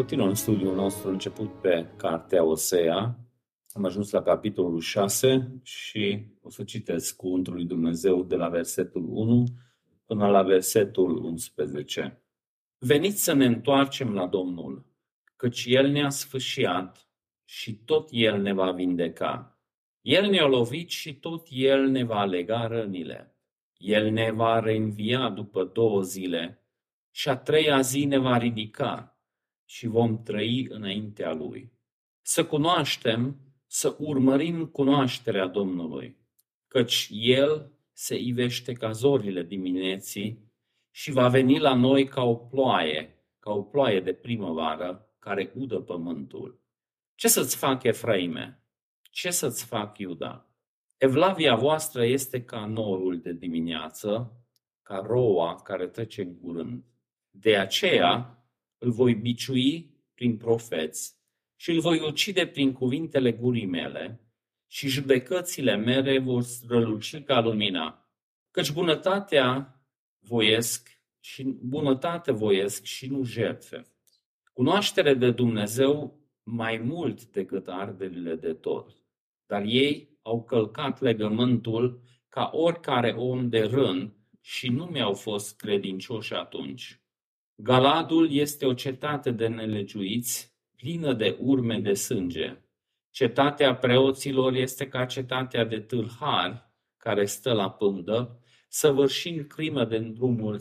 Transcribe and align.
Continuăm 0.00 0.34
studiul 0.34 0.74
nostru 0.74 1.08
început 1.08 1.60
pe 1.60 1.86
cartea 1.96 2.44
Osea. 2.44 3.18
Am 3.72 3.84
ajuns 3.84 4.10
la 4.10 4.22
capitolul 4.22 4.80
6 4.80 5.60
și 5.62 6.26
o 6.42 6.50
să 6.50 6.64
citesc 6.64 7.16
cuvântul 7.16 7.54
lui 7.54 7.64
Dumnezeu 7.64 8.22
de 8.22 8.36
la 8.36 8.48
versetul 8.48 9.04
1 9.08 9.44
până 10.06 10.28
la 10.28 10.42
versetul 10.42 11.24
11. 11.24 12.22
Veniți 12.78 13.22
să 13.22 13.32
ne 13.32 13.44
întoarcem 13.44 14.14
la 14.14 14.26
Domnul, 14.26 14.86
căci 15.36 15.64
El 15.68 15.88
ne-a 15.88 16.10
sfâșiat 16.10 17.08
și 17.44 17.74
tot 17.74 18.08
El 18.10 18.40
ne 18.40 18.52
va 18.52 18.72
vindeca. 18.72 19.60
El 20.00 20.30
ne-a 20.30 20.46
lovit 20.46 20.90
și 20.90 21.14
tot 21.14 21.46
El 21.50 21.88
ne 21.88 22.04
va 22.04 22.24
lega 22.24 22.66
rănile. 22.66 23.36
El 23.76 24.10
ne 24.10 24.30
va 24.30 24.60
reînvia 24.60 25.28
după 25.28 25.64
două 25.64 26.02
zile 26.02 26.64
și 27.10 27.28
a 27.28 27.36
treia 27.36 27.80
zi 27.80 28.04
ne 28.04 28.18
va 28.18 28.36
ridica 28.36 29.14
și 29.70 29.86
vom 29.86 30.22
trăi 30.22 30.66
înaintea 30.70 31.32
Lui. 31.32 31.72
Să 32.22 32.44
cunoaștem, 32.44 33.36
să 33.66 33.96
urmărim 33.98 34.66
cunoașterea 34.66 35.46
Domnului, 35.46 36.16
căci 36.68 37.08
El 37.10 37.72
se 37.92 38.16
ivește 38.16 38.72
ca 38.72 38.90
zorile 38.90 39.42
dimineții 39.42 40.52
și 40.90 41.10
va 41.10 41.28
veni 41.28 41.58
la 41.58 41.74
noi 41.74 42.08
ca 42.08 42.22
o 42.22 42.34
ploaie, 42.34 43.24
ca 43.38 43.50
o 43.50 43.62
ploaie 43.62 44.00
de 44.00 44.12
primăvară 44.12 45.14
care 45.18 45.52
udă 45.54 45.80
pământul. 45.80 46.60
Ce 47.14 47.28
să-ți 47.28 47.56
fac, 47.56 47.82
Efraime? 47.82 48.64
Ce 49.10 49.30
să-ți 49.30 49.64
fac, 49.64 49.98
Iuda? 49.98 50.54
Evlavia 50.96 51.54
voastră 51.54 52.04
este 52.04 52.44
ca 52.44 52.64
norul 52.64 53.20
de 53.20 53.32
dimineață, 53.32 54.32
ca 54.82 55.02
roa 55.06 55.54
care 55.54 55.86
trece 55.86 56.22
în 56.22 56.38
curând. 56.38 56.84
De 57.30 57.56
aceea 57.56 58.39
îl 58.80 58.90
voi 58.90 59.14
biciui 59.14 59.90
prin 60.14 60.36
profeți 60.36 61.14
și 61.56 61.70
îl 61.70 61.80
voi 61.80 62.00
ucide 62.00 62.46
prin 62.46 62.72
cuvintele 62.72 63.32
gurii 63.32 63.66
mele 63.66 64.20
și 64.66 64.88
judecățile 64.88 65.76
mele 65.76 66.18
vor 66.18 66.42
străluci 66.42 67.22
ca 67.22 67.40
lumina. 67.40 68.10
Căci 68.50 68.72
bunătatea 68.72 69.74
voiesc 70.18 71.00
și 71.20 71.42
bunătate 71.62 72.32
voiesc 72.32 72.84
și 72.84 73.06
nu 73.06 73.24
jertfe. 73.24 73.86
Cunoaștere 74.52 75.14
de 75.14 75.30
Dumnezeu 75.30 76.20
mai 76.42 76.78
mult 76.78 77.24
decât 77.24 77.68
arderile 77.68 78.34
de 78.34 78.54
tot. 78.54 79.02
Dar 79.46 79.62
ei 79.62 80.18
au 80.22 80.44
călcat 80.44 81.00
legământul 81.00 82.02
ca 82.28 82.50
oricare 82.52 83.10
om 83.10 83.48
de 83.48 83.60
rând 83.60 84.12
și 84.40 84.68
nu 84.68 84.84
mi-au 84.84 85.14
fost 85.14 85.56
credincioși 85.56 86.34
atunci. 86.34 86.99
Galadul 87.62 88.30
este 88.32 88.66
o 88.66 88.72
cetate 88.74 89.30
de 89.30 89.46
nelegiuiți, 89.46 90.54
plină 90.76 91.12
de 91.12 91.36
urme 91.40 91.78
de 91.80 91.94
sânge. 91.94 92.56
Cetatea 93.10 93.74
preoților 93.74 94.52
este 94.54 94.88
ca 94.88 95.04
cetatea 95.04 95.64
de 95.64 95.80
tâlhari, 95.80 96.70
care 96.96 97.24
stă 97.24 97.52
la 97.52 97.70
pândă, 97.70 98.40
săvârșind 98.68 99.46
crimă 99.46 99.84
de 99.84 99.98
drumul 99.98 100.58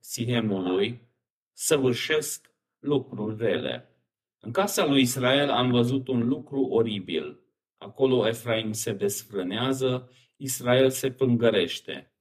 Sihemului, 0.00 1.08
săvârșesc 1.52 2.50
lucruri 2.78 3.36
rele. 3.36 3.88
În 4.40 4.52
casa 4.52 4.86
lui 4.86 5.00
Israel 5.00 5.50
am 5.50 5.70
văzut 5.70 6.08
un 6.08 6.28
lucru 6.28 6.60
oribil. 6.60 7.40
Acolo 7.76 8.28
Efraim 8.28 8.72
se 8.72 8.92
desfrânează, 8.92 10.10
Israel 10.36 10.90
se 10.90 11.10
pângărește. 11.10 12.12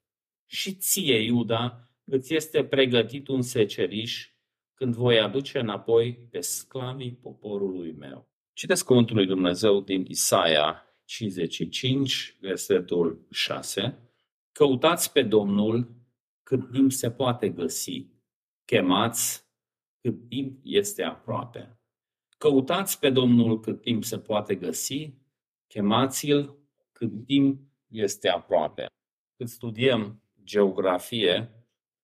Și 0.45 0.73
ție, 0.73 1.21
Iuda, 1.21 1.92
îți 2.03 2.33
este 2.33 2.65
pregătit 2.65 3.27
un 3.27 3.41
seceriș 3.41 4.31
când 4.73 4.95
voi 4.95 5.19
aduce 5.19 5.59
înapoi 5.59 6.27
pe 6.31 6.39
sclavii 6.39 7.13
poporului 7.21 7.91
meu. 7.91 8.31
Citesc 8.53 8.85
cuvântul 8.85 9.15
lui 9.15 9.25
Dumnezeu 9.25 9.81
din 9.81 10.05
Isaia 10.07 10.83
55, 11.05 12.37
versetul 12.39 13.27
6. 13.31 13.97
Căutați 14.51 15.11
pe 15.11 15.23
Domnul 15.23 15.95
cât 16.43 16.71
timp 16.71 16.91
se 16.91 17.11
poate 17.11 17.49
găsi. 17.49 18.07
Chemați 18.65 19.47
cât 20.01 20.27
timp 20.27 20.59
este 20.63 21.03
aproape. 21.03 21.79
Căutați 22.37 22.99
pe 22.99 23.09
Domnul 23.09 23.59
cât 23.59 23.81
timp 23.81 24.03
se 24.03 24.19
poate 24.19 24.55
găsi. 24.55 25.13
Chemați-l 25.67 26.57
cât 26.91 27.25
timp 27.25 27.61
este 27.87 28.29
aproape. 28.29 28.85
Când 29.37 29.49
studiem 29.49 30.21
geografie, 30.43 31.62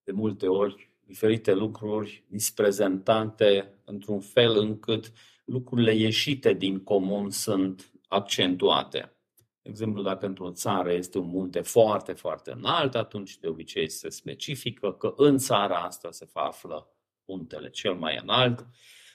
de 0.10 0.16
multe 0.16 0.48
ori 0.48 0.90
diferite 1.06 1.54
lucruri 1.54 2.24
disprezentate 2.28 3.74
într-un 3.86 4.20
fel 4.20 4.58
încât 4.58 5.12
lucrurile 5.46 5.94
ieșite 5.96 6.54
din 6.54 6.84
comun 6.84 7.30
sunt 7.30 7.92
accentuate. 8.08 9.14
De 9.62 9.70
exemplu, 9.70 10.02
dacă 10.02 10.26
într-o 10.26 10.52
țară 10.52 10.92
este 10.92 11.18
un 11.18 11.28
munte 11.28 11.62
foarte, 11.62 12.14
foarte 12.14 12.52
înalt, 12.52 12.96
atunci 12.96 13.38
de 13.38 13.48
obicei 13.48 13.90
se 13.90 14.10
specifică 14.10 14.94
că 14.94 15.14
în 15.16 15.38
țara 15.38 15.76
asta 15.76 16.12
se 16.12 16.30
află 16.34 16.88
muntele 17.26 17.70
cel 17.70 17.94
mai 17.94 18.20
înalt 18.22 18.68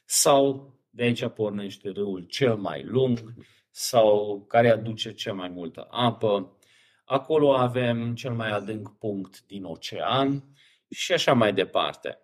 sau 0.05 0.75
de 0.91 1.03
aici 1.03 1.27
pornește 1.27 1.89
râul 1.91 2.21
cel 2.21 2.57
mai 2.57 2.83
lung 2.83 3.35
sau 3.71 4.45
care 4.49 4.71
aduce 4.71 5.13
cel 5.13 5.35
mai 5.35 5.49
multă 5.49 5.87
apă. 5.91 6.59
Acolo 7.05 7.55
avem 7.55 8.15
cel 8.15 8.33
mai 8.33 8.51
adânc 8.51 8.99
punct 8.99 9.47
din 9.47 9.65
ocean 9.65 10.45
și 10.95 11.13
așa 11.13 11.33
mai 11.33 11.53
departe. 11.53 12.19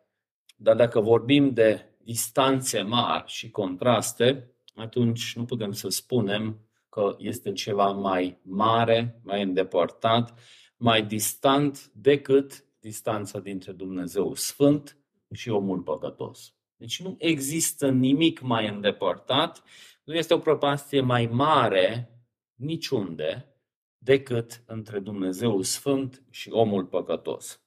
Dar 0.57 0.77
dacă 0.77 1.01
vorbim 1.01 1.53
de 1.53 1.85
distanțe 1.99 2.83
mari 2.83 3.31
și 3.31 3.51
contraste, 3.51 4.55
atunci 4.75 5.37
nu 5.37 5.45
putem 5.45 5.73
să 5.73 5.89
spunem 5.89 6.61
că 6.89 7.17
este 7.19 7.53
ceva 7.53 7.91
mai 7.91 8.41
mare, 8.43 9.21
mai 9.25 9.43
îndepărtat, 9.43 10.35
mai 10.77 11.03
distant 11.03 11.91
decât 11.95 12.65
distanța 12.81 13.39
dintre 13.39 13.73
Dumnezeu 13.73 14.35
Sfânt 14.35 14.97
și 15.33 15.49
omul 15.49 15.81
păcătos. 15.81 16.55
Deci 16.77 17.03
nu 17.03 17.17
există 17.19 17.91
nimic 17.91 18.41
mai 18.41 18.69
îndepărtat, 18.69 19.63
nu 20.05 20.15
este 20.15 20.35
o 20.35 20.39
prăpastie 20.39 21.01
mai 21.01 21.27
mare 21.27 22.15
niciunde 22.55 23.55
decât 23.99 24.63
între 24.67 24.99
Dumnezeu 24.99 25.63
Sfânt 25.63 26.23
și 26.31 26.51
omul 26.51 26.87
păcătos. 26.87 27.60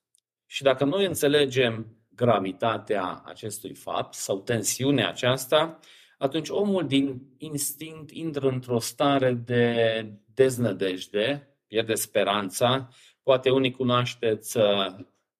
Și 0.53 0.63
dacă 0.63 0.85
noi 0.85 1.05
înțelegem 1.05 1.97
gravitatea 2.15 3.21
acestui 3.25 3.73
fapt 3.73 4.13
sau 4.13 4.39
tensiunea 4.39 5.09
aceasta, 5.09 5.79
atunci 6.17 6.49
omul 6.49 6.87
din 6.87 7.21
instinct 7.37 8.11
intră 8.11 8.47
într-o 8.47 8.79
stare 8.79 9.33
de 9.33 10.05
deznădejde, 10.33 11.55
pierde 11.67 11.93
speranța. 11.93 12.89
Poate 13.23 13.49
unii 13.49 13.71
cunoașteți 13.71 14.57
uh, 14.57 14.63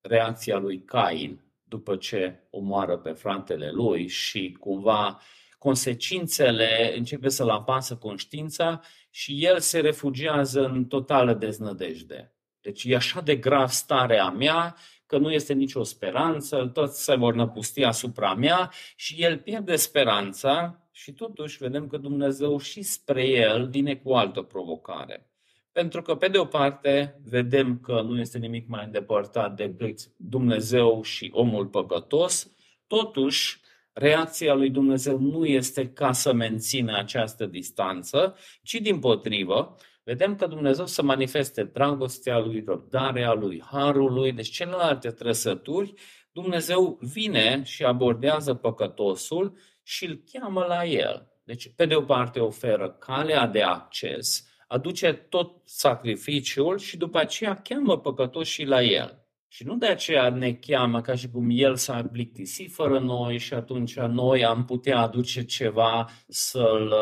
reacția 0.01 0.57
lui 0.57 0.83
Cain 0.83 1.43
după 1.63 1.95
ce 1.95 2.47
omoară 2.49 2.97
pe 2.97 3.11
fratele 3.11 3.71
lui 3.71 4.07
și 4.07 4.57
cumva 4.59 5.19
consecințele 5.57 6.93
începe 6.97 7.29
să-l 7.29 7.49
apasă 7.49 7.95
conștiința 7.95 8.81
și 9.09 9.45
el 9.45 9.59
se 9.59 9.79
refugiază 9.79 10.65
în 10.65 10.85
totală 10.85 11.33
deznădejde. 11.33 12.33
Deci 12.63 12.83
e 12.83 12.95
așa 12.95 13.21
de 13.21 13.35
grav 13.35 13.69
starea 13.69 14.29
mea 14.29 14.75
că 15.05 15.17
nu 15.17 15.31
este 15.31 15.53
nicio 15.53 15.83
speranță, 15.83 16.69
toți 16.73 17.03
se 17.03 17.15
vor 17.15 17.33
năpusti 17.33 17.83
asupra 17.83 18.33
mea 18.33 18.71
și 18.95 19.23
el 19.23 19.37
pierde 19.37 19.75
speranța 19.75 20.87
și 20.91 21.11
totuși 21.11 21.57
vedem 21.57 21.87
că 21.87 21.97
Dumnezeu 21.97 22.59
și 22.59 22.81
spre 22.81 23.27
el 23.27 23.67
vine 23.67 23.95
cu 23.95 24.13
altă 24.13 24.41
provocare. 24.41 25.27
Pentru 25.71 26.01
că, 26.01 26.15
pe 26.15 26.27
de 26.27 26.37
o 26.37 26.45
parte, 26.45 27.19
vedem 27.23 27.79
că 27.79 28.01
nu 28.01 28.19
este 28.19 28.37
nimic 28.37 28.67
mai 28.67 28.85
îndepărtat 28.85 29.55
decât 29.55 29.99
Dumnezeu 30.17 31.01
și 31.01 31.29
omul 31.33 31.67
păcătos, 31.67 32.51
totuși, 32.87 33.61
reacția 33.93 34.53
lui 34.53 34.69
Dumnezeu 34.69 35.19
nu 35.19 35.45
este 35.45 35.89
ca 35.89 36.11
să 36.11 36.33
mențină 36.33 36.97
această 36.97 37.45
distanță, 37.45 38.35
ci 38.63 38.73
din 38.73 38.99
potrivă, 38.99 39.75
vedem 40.03 40.35
că 40.35 40.47
Dumnezeu 40.47 40.85
să 40.85 41.01
manifeste 41.01 41.63
dragostea 41.63 42.39
lui, 42.39 42.63
răbdarea 42.67 43.33
lui, 43.33 43.63
harul 43.71 44.13
lui, 44.13 44.31
deci 44.31 44.49
celelalte 44.49 45.09
trăsături, 45.11 45.93
Dumnezeu 46.31 46.97
vine 47.01 47.61
și 47.63 47.83
abordează 47.83 48.53
păcătosul 48.53 49.57
și 49.83 50.05
îl 50.05 50.23
cheamă 50.31 50.65
la 50.67 50.85
el. 50.85 51.27
Deci, 51.43 51.73
pe 51.75 51.85
de 51.85 51.95
o 51.95 52.01
parte, 52.01 52.39
oferă 52.39 52.89
calea 52.89 53.47
de 53.47 53.61
acces, 53.61 54.47
aduce 54.67 55.13
tot 55.13 55.61
sacrificiul 55.65 56.77
și 56.77 56.97
după 56.97 57.17
aceea 57.17 57.55
cheamă 57.55 57.99
păcătoșii 57.99 58.65
la 58.65 58.83
el. 58.83 59.17
Și 59.47 59.65
nu 59.65 59.75
de 59.75 59.85
aceea 59.85 60.29
ne 60.29 60.53
cheamă 60.53 61.01
ca 61.01 61.15
și 61.15 61.29
cum 61.29 61.47
el 61.49 61.75
s-ar 61.75 62.07
plictisi 62.07 62.63
fără 62.63 62.99
noi 62.99 63.37
și 63.37 63.53
atunci 63.53 63.95
noi 63.95 64.45
am 64.45 64.65
putea 64.65 64.99
aduce 64.99 65.45
ceva 65.45 66.09
să-l 66.27 66.93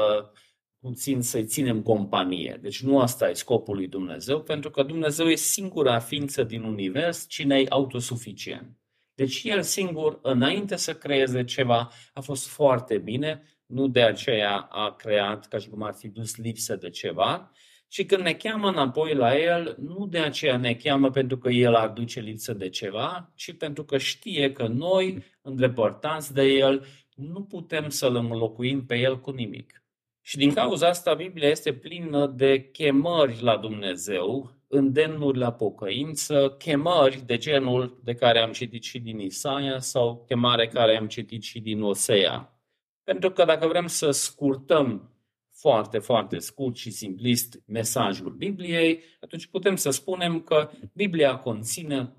puțin 0.82 1.22
să-i 1.22 1.46
ținem 1.46 1.82
companie. 1.82 2.60
Deci 2.62 2.82
nu 2.82 3.00
asta 3.00 3.30
e 3.30 3.34
scopul 3.34 3.76
lui 3.76 3.88
Dumnezeu, 3.88 4.42
pentru 4.42 4.70
că 4.70 4.84
Dumnezeu 4.84 5.28
e 5.28 5.36
singura 5.36 6.00
ființă 6.00 6.44
din 6.44 6.64
univers 6.64 7.28
cine 7.28 7.60
e 7.60 7.66
autosuficient. 7.70 8.78
Deci 9.14 9.44
el 9.44 9.62
singur, 9.62 10.20
înainte 10.22 10.76
să 10.76 10.96
creeze 10.96 11.44
ceva, 11.44 11.92
a 12.14 12.22
fost 12.22 12.48
foarte 12.48 12.98
bine, 12.98 13.44
nu 13.66 13.88
de 13.88 14.02
aceea 14.02 14.58
a 14.58 14.96
creat 14.96 15.48
ca 15.48 15.58
și 15.58 15.70
cum 15.70 15.84
ar 15.84 15.94
fi 15.94 16.08
dus 16.08 16.36
lipsă 16.36 16.76
de 16.76 16.90
ceva, 16.90 17.52
și 17.88 18.06
când 18.06 18.22
ne 18.24 18.34
cheamă 18.34 18.70
înapoi 18.70 19.14
la 19.14 19.38
El, 19.38 19.76
nu 19.80 20.08
de 20.08 20.20
aceea 20.20 20.58
ne 20.58 20.74
cheamă 20.74 21.10
pentru 21.10 21.38
că 21.38 21.50
El 21.50 21.76
ar 21.76 21.90
duce 21.90 22.20
lipsă 22.20 22.54
de 22.54 22.70
ceva, 22.70 23.32
ci 23.36 23.58
pentru 23.58 23.84
că 23.84 23.98
știe 23.98 24.52
că 24.52 24.68
noi, 24.68 25.24
îndepărtați 25.42 26.34
de 26.34 26.44
El, 26.44 26.86
nu 27.16 27.44
putem 27.44 27.90
să-L 27.90 28.16
înlocuim 28.16 28.86
pe 28.86 28.96
El 28.96 29.20
cu 29.20 29.32
nimic. 29.32 29.81
Și 30.22 30.38
din 30.38 30.54
cauza 30.54 30.88
asta 30.88 31.14
Biblia 31.14 31.50
este 31.50 31.74
plină 31.74 32.28
de 32.28 32.70
chemări 32.70 33.42
la 33.42 33.58
Dumnezeu, 33.58 34.52
îndemnuri 34.68 35.38
la 35.38 35.54
pocăință, 35.54 36.56
chemări 36.58 37.24
de 37.26 37.38
genul 37.38 38.00
de 38.04 38.14
care 38.14 38.40
am 38.40 38.52
citit 38.52 38.84
și 38.84 39.00
din 39.00 39.20
Isaia 39.20 39.80
sau 39.80 40.24
chemare 40.28 40.68
care 40.68 40.98
am 40.98 41.08
citit 41.08 41.44
și 41.44 41.60
din 41.60 41.82
Osea. 41.82 42.56
Pentru 43.04 43.32
că 43.32 43.46
dacă 43.46 43.68
vrem 43.68 43.88
să 43.88 44.12
scurtăm 44.12 45.12
foarte, 45.52 46.00
foarte 46.00 46.40
scurt 46.40 46.76
și 46.76 46.92
simplist 46.92 47.62
mesajul 47.66 48.32
Bibliei, 48.32 49.04
atunci 49.20 49.48
putem 49.48 49.76
să 49.76 49.90
spunem 49.90 50.42
că 50.42 50.70
Biblia 50.94 51.38
conține 51.38 52.16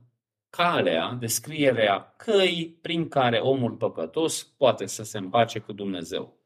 calea, 0.50 1.16
descrierea 1.20 2.14
căi 2.16 2.78
prin 2.80 3.08
care 3.08 3.38
omul 3.38 3.72
păcătos 3.72 4.42
poate 4.42 4.86
să 4.86 5.02
se 5.02 5.18
împace 5.18 5.58
cu 5.58 5.72
Dumnezeu. 5.72 6.41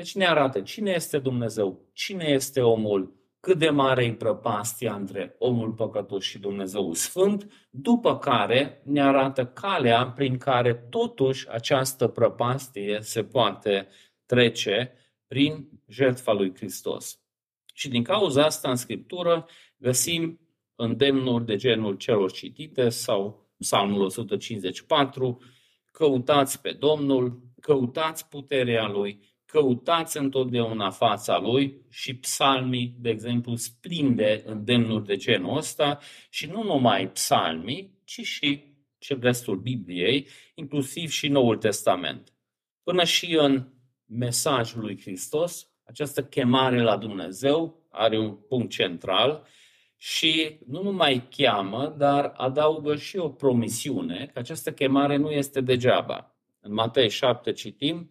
Deci 0.00 0.14
ne 0.14 0.26
arată 0.26 0.60
cine 0.60 0.90
este 0.90 1.18
Dumnezeu, 1.18 1.88
cine 1.92 2.24
este 2.24 2.60
omul, 2.60 3.14
cât 3.40 3.58
de 3.58 3.70
mare 3.70 4.04
e 4.04 4.14
prăpastia 4.14 4.94
între 4.94 5.34
omul 5.38 5.72
păcătos 5.72 6.24
și 6.24 6.38
Dumnezeu 6.38 6.92
Sfânt, 6.92 7.68
după 7.70 8.18
care 8.18 8.82
ne 8.84 9.02
arată 9.02 9.46
calea 9.46 10.06
prin 10.06 10.38
care 10.38 10.74
totuși 10.74 11.48
această 11.48 12.08
prăpastie 12.08 12.98
se 13.00 13.24
poate 13.24 13.88
trece 14.26 14.92
prin 15.26 15.68
jertfa 15.88 16.32
lui 16.32 16.54
Hristos. 16.54 17.20
Și 17.74 17.88
din 17.88 18.02
cauza 18.02 18.44
asta 18.44 18.70
în 18.70 18.76
Scriptură 18.76 19.46
găsim 19.76 20.40
îndemnuri 20.74 21.46
de 21.46 21.56
genul 21.56 21.94
celor 21.94 22.32
citite 22.32 22.88
sau 22.88 23.50
Psalmul 23.58 24.00
154, 24.00 25.38
căutați 25.92 26.60
pe 26.60 26.72
Domnul, 26.72 27.42
căutați 27.60 28.28
puterea 28.28 28.88
Lui, 28.88 29.29
căutați 29.50 30.16
întotdeauna 30.16 30.90
fața 30.90 31.38
Lui 31.38 31.80
și 31.90 32.16
psalmii, 32.16 32.94
de 32.98 33.10
exemplu, 33.10 33.54
splinde 33.54 34.42
îndemnuri 34.46 35.04
de 35.04 35.16
genul 35.16 35.56
ăsta 35.56 35.98
și 36.30 36.46
nu 36.46 36.62
numai 36.62 37.10
psalmii, 37.10 37.98
ci 38.04 38.20
și 38.20 38.64
cel 38.98 39.18
restul 39.20 39.56
Bibliei, 39.56 40.26
inclusiv 40.54 41.10
și 41.10 41.28
Noul 41.28 41.56
Testament. 41.56 42.32
Până 42.82 43.04
și 43.04 43.36
în 43.36 43.68
mesajul 44.06 44.80
lui 44.80 45.00
Hristos, 45.00 45.68
această 45.84 46.24
chemare 46.24 46.82
la 46.82 46.96
Dumnezeu 46.96 47.86
are 47.90 48.18
un 48.18 48.34
punct 48.34 48.70
central 48.70 49.46
și 49.96 50.58
nu 50.66 50.82
numai 50.82 51.28
cheamă, 51.36 51.94
dar 51.98 52.32
adaugă 52.36 52.96
și 52.96 53.16
o 53.16 53.28
promisiune 53.28 54.30
că 54.32 54.38
această 54.38 54.72
chemare 54.72 55.16
nu 55.16 55.30
este 55.30 55.60
degeaba. 55.60 56.34
În 56.60 56.72
Matei 56.72 57.10
7 57.10 57.52
citim, 57.52 58.10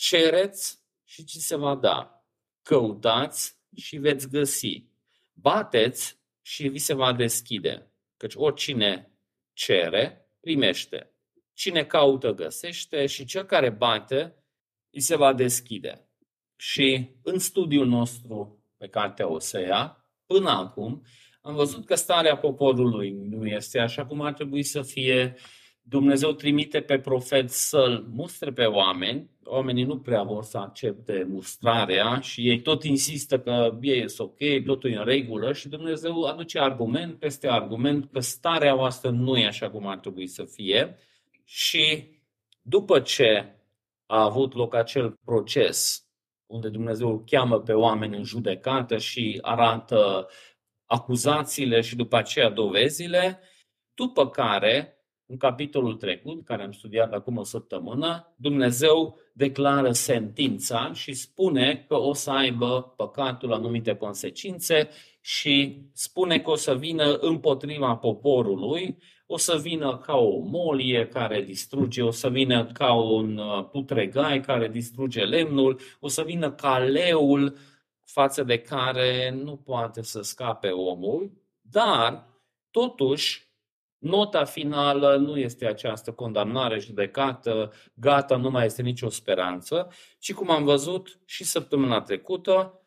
cereți 0.00 0.78
și 1.04 1.24
ci 1.24 1.36
se 1.36 1.56
va 1.56 1.74
da, 1.74 2.24
căutați 2.62 3.58
și 3.76 3.96
veți 3.96 4.28
găsi, 4.28 4.84
bateți 5.32 6.18
și 6.42 6.68
vi 6.68 6.78
se 6.78 6.94
va 6.94 7.12
deschide, 7.12 7.92
căci 8.16 8.34
oricine 8.34 9.12
cere, 9.52 10.30
primește. 10.40 11.14
Cine 11.52 11.84
caută, 11.84 12.30
găsește 12.32 13.06
și 13.06 13.24
cel 13.24 13.44
care 13.44 13.70
bate, 13.70 14.34
îi 14.90 15.00
se 15.00 15.16
va 15.16 15.32
deschide. 15.32 16.08
Și 16.56 17.10
în 17.22 17.38
studiul 17.38 17.86
nostru 17.86 18.64
pe 18.76 18.88
cartea 18.88 19.28
Osea, 19.28 20.04
până 20.26 20.50
acum, 20.50 21.02
am 21.40 21.54
văzut 21.54 21.86
că 21.86 21.94
starea 21.94 22.36
poporului 22.36 23.10
nu 23.10 23.46
este 23.46 23.78
așa 23.78 24.06
cum 24.06 24.20
ar 24.20 24.32
trebui 24.32 24.62
să 24.62 24.82
fie. 24.82 25.36
Dumnezeu 25.90 26.32
trimite 26.32 26.80
pe 26.80 26.98
profet 26.98 27.50
să-l 27.50 28.06
mustre 28.12 28.52
pe 28.52 28.64
oameni. 28.64 29.30
Oamenii 29.44 29.84
nu 29.84 29.98
prea 29.98 30.22
vor 30.22 30.42
să 30.42 30.58
accepte 30.58 31.26
mustrarea 31.28 32.20
și 32.20 32.48
ei 32.48 32.60
tot 32.60 32.84
insistă 32.84 33.40
că 33.40 33.78
e 33.80 34.04
ok, 34.18 34.38
totul 34.64 34.90
e 34.90 34.96
în 34.96 35.04
regulă 35.04 35.52
și 35.52 35.68
Dumnezeu 35.68 36.22
aduce 36.22 36.58
argument 36.58 37.18
peste 37.18 37.48
argument 37.48 38.10
că 38.12 38.20
starea 38.20 38.74
voastră 38.74 39.10
nu 39.10 39.36
e 39.36 39.46
așa 39.46 39.70
cum 39.70 39.86
ar 39.86 39.98
trebui 39.98 40.26
să 40.26 40.44
fie. 40.44 40.98
Și 41.44 42.08
după 42.62 43.00
ce 43.00 43.54
a 44.06 44.22
avut 44.22 44.54
loc 44.54 44.74
acel 44.74 45.18
proces 45.24 46.04
unde 46.46 46.68
Dumnezeu 46.68 47.24
cheamă 47.26 47.60
pe 47.60 47.72
oameni 47.72 48.16
în 48.16 48.24
judecată 48.24 48.98
și 48.98 49.38
arată 49.42 50.28
acuzațiile 50.84 51.80
și 51.80 51.96
după 51.96 52.16
aceea 52.16 52.50
dovezile, 52.50 53.40
după 53.94 54.28
care, 54.28 54.94
în 55.30 55.36
capitolul 55.36 55.94
trecut, 55.94 56.44
care 56.44 56.62
am 56.62 56.72
studiat 56.72 57.12
acum 57.12 57.36
o 57.36 57.44
săptămână, 57.44 58.34
Dumnezeu 58.36 59.18
declară 59.32 59.92
sentința 59.92 60.92
și 60.92 61.12
spune 61.12 61.84
că 61.88 61.98
o 61.98 62.12
să 62.12 62.30
aibă 62.30 62.94
păcatul 62.96 63.52
anumite 63.52 63.94
consecințe 63.94 64.88
și 65.20 65.82
spune 65.92 66.40
că 66.40 66.50
o 66.50 66.54
să 66.54 66.74
vină 66.74 67.12
împotriva 67.12 67.96
poporului, 67.96 68.98
o 69.26 69.36
să 69.36 69.58
vină 69.62 69.98
ca 69.98 70.16
o 70.16 70.38
molie 70.38 71.08
care 71.08 71.42
distruge, 71.42 72.02
o 72.02 72.10
să 72.10 72.28
vină 72.28 72.66
ca 72.66 72.92
un 72.92 73.36
uh, 73.36 73.68
putregai 73.70 74.40
care 74.40 74.68
distruge 74.68 75.24
lemnul, 75.24 75.80
o 76.00 76.08
să 76.08 76.22
vină 76.22 76.52
ca 76.52 76.78
leul 76.78 77.56
față 78.04 78.42
de 78.42 78.58
care 78.58 79.30
nu 79.42 79.56
poate 79.56 80.02
să 80.02 80.22
scape 80.22 80.68
omul, 80.68 81.32
dar 81.60 82.28
totuși 82.70 83.49
nota 84.00 84.44
finală 84.44 85.16
nu 85.16 85.38
este 85.38 85.66
această 85.66 86.12
condamnare 86.12 86.78
judecată, 86.78 87.72
gata, 87.94 88.36
nu 88.36 88.50
mai 88.50 88.66
este 88.66 88.82
nicio 88.82 89.08
speranță, 89.08 89.92
ci 90.18 90.32
cum 90.32 90.50
am 90.50 90.64
văzut 90.64 91.20
și 91.24 91.44
săptămâna 91.44 92.00
trecută, 92.00 92.80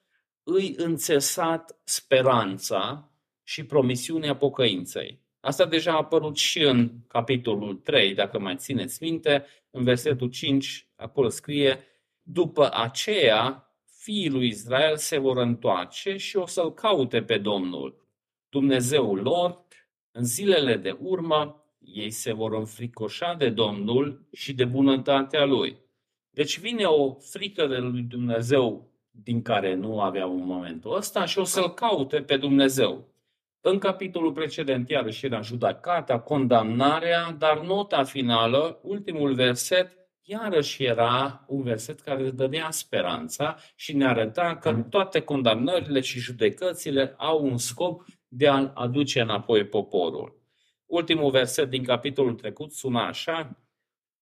îi 0.43 0.73
înțesat 0.77 1.79
speranța 1.83 3.11
și 3.43 3.63
promisiunea 3.65 4.35
pocăinței. 4.35 5.21
Asta 5.39 5.65
deja 5.65 5.91
a 5.91 5.97
apărut 5.97 6.37
și 6.37 6.59
în 6.59 6.91
capitolul 7.07 7.75
3, 7.75 8.13
dacă 8.13 8.39
mai 8.39 8.55
țineți 8.55 9.03
minte, 9.03 9.45
în 9.71 9.83
versetul 9.83 10.29
5, 10.29 10.87
acolo 10.95 11.29
scrie, 11.29 11.79
după 12.21 12.69
aceea 12.73 13.73
fiii 13.85 14.29
lui 14.29 14.47
Israel 14.47 14.97
se 14.97 15.17
vor 15.17 15.37
întoarce 15.37 16.17
și 16.17 16.37
o 16.37 16.45
să-L 16.45 16.73
caute 16.73 17.23
pe 17.23 17.37
Domnul, 17.37 18.07
Dumnezeul 18.49 19.21
lor, 19.21 19.62
în 20.15 20.23
zilele 20.23 20.75
de 20.75 20.97
urmă, 20.99 21.65
ei 21.79 22.11
se 22.11 22.33
vor 22.33 22.53
înfricoșa 22.53 23.33
de 23.33 23.49
Domnul 23.49 24.27
și 24.31 24.53
de 24.53 24.65
bunătatea 24.65 25.45
Lui. 25.45 25.77
Deci 26.29 26.59
vine 26.59 26.83
o 26.83 27.13
frică 27.13 27.67
de 27.67 27.77
lui 27.77 28.01
Dumnezeu 28.01 28.91
din 29.11 29.41
care 29.41 29.73
nu 29.73 29.99
aveau 29.99 30.33
în 30.33 30.45
momentul 30.45 30.95
ăsta 30.95 31.25
și 31.25 31.39
o 31.39 31.43
să-L 31.43 31.73
caute 31.73 32.21
pe 32.21 32.37
Dumnezeu. 32.37 33.13
În 33.61 33.77
capitolul 33.77 34.31
precedent, 34.31 34.89
iarăși 34.89 35.25
era 35.25 35.41
judecata, 35.41 36.19
condamnarea, 36.19 37.35
dar 37.37 37.59
nota 37.59 38.03
finală, 38.03 38.79
ultimul 38.83 39.33
verset, 39.33 39.91
iarăși 40.21 40.83
era 40.83 41.43
un 41.47 41.61
verset 41.61 41.99
care 41.99 42.29
dădea 42.29 42.71
speranța 42.71 43.57
și 43.75 43.95
ne 43.95 44.05
arăta 44.05 44.57
că 44.57 44.85
toate 44.89 45.21
condamnările 45.21 45.99
și 45.99 46.19
judecățile 46.19 47.13
au 47.17 47.45
un 47.45 47.57
scop 47.57 48.05
de 48.35 48.47
a 48.47 48.71
aduce 48.73 49.21
înapoi 49.21 49.65
poporul. 49.65 50.41
Ultimul 50.85 51.31
verset 51.31 51.69
din 51.69 51.83
capitolul 51.83 52.33
trecut 52.33 52.71
sună 52.71 52.99
așa, 52.99 53.57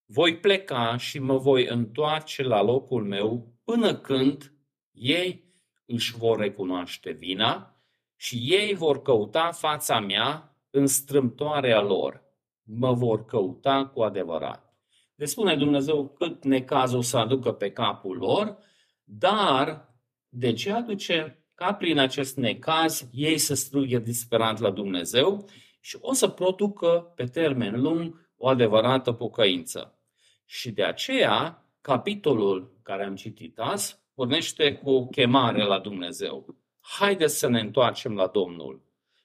voi 0.06 0.38
pleca 0.38 0.98
și 0.98 1.20
mă 1.20 1.38
voi 1.38 1.68
întoarce 1.68 2.44
la 2.44 2.62
locul 2.62 3.03
meu 3.03 3.53
până 3.63 3.96
când 3.96 4.53
ei 4.91 5.53
își 5.86 6.18
vor 6.18 6.39
recunoaște 6.39 7.12
vina 7.12 7.82
și 8.15 8.38
ei 8.38 8.74
vor 8.74 9.01
căuta 9.01 9.51
fața 9.51 10.00
mea 10.00 10.56
în 10.70 10.88
strâmtoarea 10.88 11.82
lor. 11.82 12.24
Mă 12.63 12.94
vor 12.94 13.25
căuta 13.25 13.86
cu 13.86 14.01
adevărat. 14.01 14.74
Le 15.15 15.25
spune 15.25 15.56
Dumnezeu 15.56 16.08
cât 16.08 16.44
necaz 16.44 16.94
o 16.94 17.01
să 17.01 17.18
aducă 17.18 17.51
pe 17.51 17.72
capul 17.72 18.18
lor, 18.18 18.58
dar 19.03 19.96
de 20.30 20.53
ce 20.53 20.72
aduce 20.72 21.41
ca 21.62 21.74
prin 21.74 21.98
acest 21.98 22.36
necaz 22.38 23.10
ei 23.12 23.38
să 23.38 23.53
strugă 23.53 23.98
disperat 23.98 24.60
la 24.60 24.70
Dumnezeu 24.70 25.50
și 25.80 25.98
o 26.00 26.13
să 26.13 26.27
producă 26.27 27.13
pe 27.15 27.24
termen 27.24 27.82
lung 27.82 28.30
o 28.38 28.48
adevărată 28.48 29.12
pocăință. 29.12 30.00
Și 30.46 30.72
de 30.72 30.84
aceea, 30.84 31.65
capitolul 31.82 32.80
care 32.84 33.03
am 33.03 33.15
citit 33.15 33.60
azi 33.60 34.00
pornește 34.13 34.74
cu 34.74 34.89
o 34.89 35.06
chemare 35.06 35.63
la 35.63 35.80
Dumnezeu 35.80 36.56
haideți 36.80 37.38
să 37.38 37.48
ne 37.48 37.60
întoarcem 37.60 38.15
la 38.15 38.27
Domnul, 38.27 38.82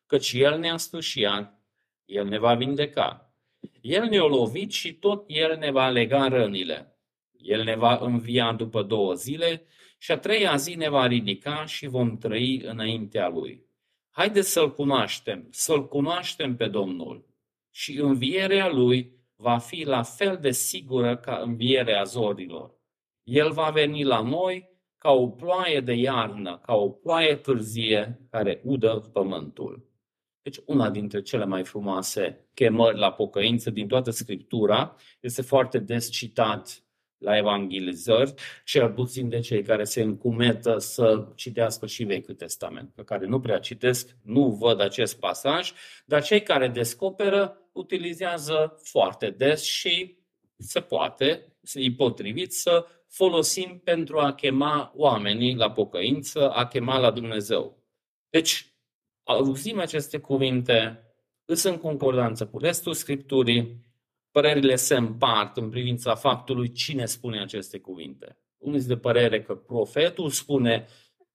căci 0.06 0.32
El 0.32 0.58
ne-a 0.58 0.76
sfârșit, 0.76 1.50
El 2.04 2.28
ne 2.28 2.38
va 2.38 2.54
vindeca. 2.54 3.32
El 3.80 4.04
ne-a 4.04 4.24
lovit 4.24 4.72
și 4.72 4.94
tot 4.94 5.24
El 5.26 5.56
ne 5.58 5.70
va 5.70 5.88
lega 5.88 6.28
rănile. 6.28 6.98
El 7.38 7.62
ne 7.62 7.76
va 7.76 7.98
învia 8.02 8.52
după 8.52 8.82
două 8.82 9.14
zile 9.14 9.66
și 9.98 10.12
a 10.12 10.18
treia 10.18 10.56
zi 10.56 10.74
ne 10.74 10.88
va 10.88 11.06
ridica 11.06 11.64
și 11.64 11.86
vom 11.86 12.18
trăi 12.18 12.60
înaintea 12.64 13.28
Lui. 13.28 13.64
Haideți 14.10 14.52
să-L 14.52 14.72
cunoaștem, 14.72 15.48
să-L 15.50 15.88
cunoaștem 15.88 16.56
pe 16.56 16.68
Domnul. 16.68 17.26
Și 17.70 17.98
învierea 17.98 18.68
Lui 18.68 19.16
va 19.36 19.58
fi 19.58 19.84
la 19.84 20.02
fel 20.02 20.38
de 20.40 20.50
sigură 20.50 21.16
ca 21.16 21.36
învierea 21.36 22.02
zorilor. 22.02 22.74
El 23.22 23.52
va 23.52 23.70
veni 23.70 24.04
la 24.04 24.20
noi 24.20 24.70
ca 24.98 25.10
o 25.10 25.28
ploaie 25.28 25.80
de 25.80 25.92
iarnă, 25.92 26.58
ca 26.58 26.74
o 26.74 26.90
ploaie 26.90 27.36
târzie 27.36 28.26
care 28.30 28.60
udă 28.64 29.10
pământul. 29.12 29.90
Deci 30.42 30.60
una 30.66 30.90
dintre 30.90 31.22
cele 31.22 31.44
mai 31.44 31.64
frumoase 31.64 32.48
chemări 32.54 32.98
la 32.98 33.12
pocăință 33.12 33.70
din 33.70 33.88
toată 33.88 34.10
Scriptura 34.10 34.96
este 35.20 35.42
foarte 35.42 35.78
des 35.78 36.10
citat 36.10 36.85
la 37.18 37.36
evangelizări, 37.36 38.34
cel 38.64 38.90
puțin 38.90 39.28
de 39.28 39.40
cei 39.40 39.62
care 39.62 39.84
se 39.84 40.02
încumetă 40.02 40.78
să 40.78 41.28
citească 41.34 41.86
și 41.86 42.04
Vechiul 42.04 42.34
Testament, 42.34 42.92
pe 42.94 43.04
care 43.04 43.26
nu 43.26 43.40
prea 43.40 43.58
citesc, 43.58 44.16
nu 44.22 44.50
văd 44.50 44.80
acest 44.80 45.18
pasaj, 45.18 45.72
dar 46.06 46.22
cei 46.22 46.42
care 46.42 46.68
descoperă 46.68 47.70
utilizează 47.72 48.80
foarte 48.82 49.30
des 49.30 49.62
și 49.62 50.18
se 50.58 50.80
poate, 50.80 51.56
e 51.74 51.90
potrivit 51.90 52.52
să 52.52 52.86
folosim 53.08 53.80
pentru 53.84 54.18
a 54.18 54.34
chema 54.34 54.92
oamenii 54.96 55.54
la 55.54 55.70
pocăință, 55.70 56.50
a 56.50 56.66
chema 56.66 56.98
la 56.98 57.10
Dumnezeu. 57.10 57.84
Deci, 58.30 58.74
auzim 59.22 59.78
aceste 59.78 60.18
cuvinte, 60.18 61.00
sunt 61.44 61.74
în 61.74 61.80
concordanță 61.80 62.46
cu 62.46 62.58
restul 62.58 62.92
Scripturii, 62.92 63.85
părerile 64.36 64.76
se 64.76 64.96
împart 64.96 65.56
în 65.56 65.68
privința 65.68 66.14
faptului 66.14 66.72
cine 66.72 67.04
spune 67.04 67.40
aceste 67.40 67.78
cuvinte. 67.78 68.38
Unii 68.58 68.78
sunt 68.78 68.92
de 68.92 69.00
părere 69.00 69.42
că 69.42 69.54
profetul 69.54 70.30
spune 70.30 70.86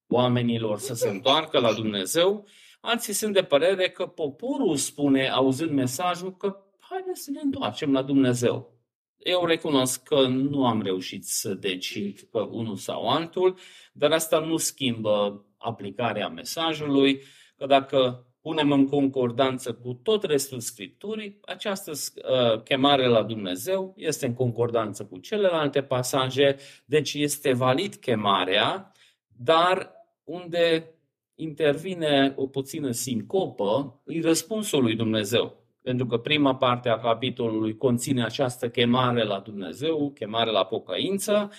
oamenilor 0.07 0.79
să 0.79 0.93
se 0.93 1.09
întoarcă 1.09 1.59
la 1.59 1.73
Dumnezeu, 1.73 2.47
alții 2.81 3.13
sunt 3.13 3.33
de 3.33 3.43
părere 3.43 3.89
că 3.89 4.05
poporul 4.05 4.75
spune, 4.75 5.29
auzând 5.29 5.71
mesajul, 5.71 6.37
că 6.37 6.57
haideți 6.79 7.23
să 7.23 7.31
ne 7.31 7.39
întoarcem 7.43 7.91
la 7.91 8.01
Dumnezeu. 8.01 8.79
Eu 9.17 9.45
recunosc 9.45 10.03
că 10.03 10.27
nu 10.27 10.65
am 10.65 10.81
reușit 10.81 11.25
să 11.25 11.53
decid 11.53 12.21
pe 12.21 12.39
unul 12.39 12.75
sau 12.75 13.07
altul, 13.07 13.57
dar 13.93 14.11
asta 14.11 14.39
nu 14.39 14.57
schimbă 14.57 15.45
aplicarea 15.57 16.27
mesajului, 16.27 17.21
că 17.55 17.65
dacă 17.65 18.25
punem 18.41 18.71
în 18.71 18.87
concordanță 18.87 19.73
cu 19.73 19.93
tot 19.93 20.23
restul 20.23 20.59
Scripturii, 20.59 21.39
această 21.41 21.91
uh, 21.91 22.61
chemare 22.61 23.07
la 23.07 23.23
Dumnezeu 23.23 23.93
este 23.97 24.25
în 24.25 24.33
concordanță 24.33 25.05
cu 25.05 25.17
celelalte 25.17 25.81
pasaje, 25.81 26.55
deci 26.85 27.13
este 27.13 27.53
valid 27.53 27.95
chemarea, 27.95 28.91
dar 29.27 29.91
unde 30.23 30.95
intervine 31.35 32.33
o 32.35 32.47
puțină 32.47 32.91
sincopă, 32.91 34.01
e 34.05 34.21
răspunsul 34.21 34.81
lui 34.81 34.95
Dumnezeu. 34.95 35.59
Pentru 35.81 36.05
că 36.05 36.17
prima 36.17 36.55
parte 36.55 36.89
a 36.89 36.99
capitolului 36.99 37.77
conține 37.77 38.23
această 38.23 38.69
chemare 38.69 39.23
la 39.23 39.39
Dumnezeu, 39.39 40.11
chemare 40.11 40.51
la 40.51 40.65
pocăință, 40.65 41.51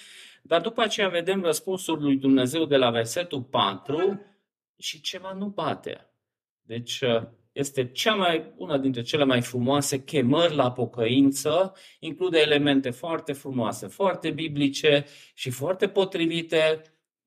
dar 0.42 0.60
după 0.60 0.82
aceea 0.82 1.08
vedem 1.08 1.42
răspunsul 1.42 2.02
lui 2.02 2.16
Dumnezeu 2.16 2.64
de 2.64 2.76
la 2.76 2.90
versetul 2.90 3.42
4 3.42 4.20
și 4.78 5.00
ceva 5.00 5.32
nu 5.32 5.46
bate. 5.46 6.11
Deci 6.72 7.00
uh, 7.00 7.22
este 7.52 7.90
cea 7.90 8.14
mai, 8.14 8.52
una 8.56 8.78
dintre 8.78 9.02
cele 9.02 9.24
mai 9.24 9.40
frumoase 9.40 10.04
chemări 10.04 10.54
la 10.54 10.72
pocăință, 10.72 11.74
include 12.00 12.38
elemente 12.38 12.90
foarte 12.90 13.32
frumoase, 13.32 13.86
foarte 13.86 14.30
biblice 14.30 15.04
și 15.34 15.50
foarte 15.50 15.88
potrivite 15.88 16.82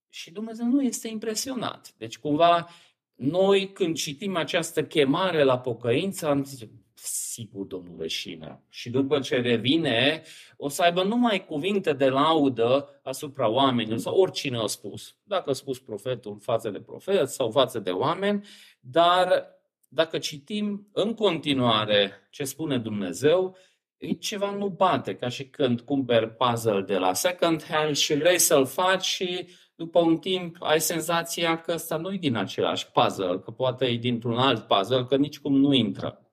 și 0.09 0.31
Dumnezeu 0.31 0.65
nu 0.65 0.81
este 0.81 1.07
impresionat. 1.07 1.93
Deci 1.97 2.17
cumva 2.17 2.67
noi 3.15 3.71
când 3.71 3.95
citim 3.95 4.35
această 4.35 4.83
chemare 4.83 5.43
la 5.43 5.59
pocăință 5.59 6.27
am 6.27 6.43
zis, 6.43 6.67
sigur, 6.97 7.65
domnul 7.65 7.95
Veșină. 7.95 8.63
Și 8.69 8.89
după 8.89 9.19
ce 9.19 9.41
revine, 9.41 10.23
o 10.57 10.69
să 10.69 10.81
aibă 10.81 11.03
numai 11.03 11.45
cuvinte 11.45 11.93
de 11.93 12.09
laudă 12.09 12.99
asupra 13.03 13.49
oamenilor, 13.49 13.97
sau 13.97 14.15
oricine 14.15 14.57
a 14.57 14.65
spus. 14.65 15.15
Dacă 15.23 15.49
a 15.49 15.53
spus 15.53 15.79
profetul 15.79 16.37
față 16.39 16.69
de 16.69 16.79
profet 16.79 17.29
sau 17.29 17.51
față 17.51 17.79
de 17.79 17.91
oameni, 17.91 18.45
dar 18.79 19.53
dacă 19.87 20.17
citim 20.17 20.87
în 20.93 21.13
continuare 21.13 22.11
ce 22.29 22.43
spune 22.43 22.77
Dumnezeu, 22.77 23.57
e 23.97 24.13
ceva 24.13 24.51
nu 24.51 24.67
bate, 24.67 25.15
ca 25.15 25.27
și 25.27 25.47
când 25.47 25.81
cumperi 25.81 26.29
puzzle 26.29 26.81
de 26.81 26.97
la 26.97 27.13
second 27.13 27.63
hand 27.63 27.95
și 27.95 28.15
vrei 28.15 28.39
să-l 28.39 28.65
faci 28.65 29.05
și 29.05 29.47
după 29.75 29.99
un 29.99 30.17
timp 30.17 30.55
ai 30.59 30.81
senzația 30.81 31.61
că 31.61 31.71
ăsta 31.73 31.97
nu 31.97 32.13
e 32.13 32.17
din 32.17 32.35
același 32.35 32.91
puzzle, 32.91 33.39
că 33.39 33.51
poate 33.51 33.85
e 33.85 33.97
dintr-un 33.97 34.37
alt 34.37 34.67
puzzle, 34.67 35.05
că 35.05 35.15
nici 35.15 35.39
cum 35.39 35.55
nu 35.55 35.73
intră. 35.73 36.24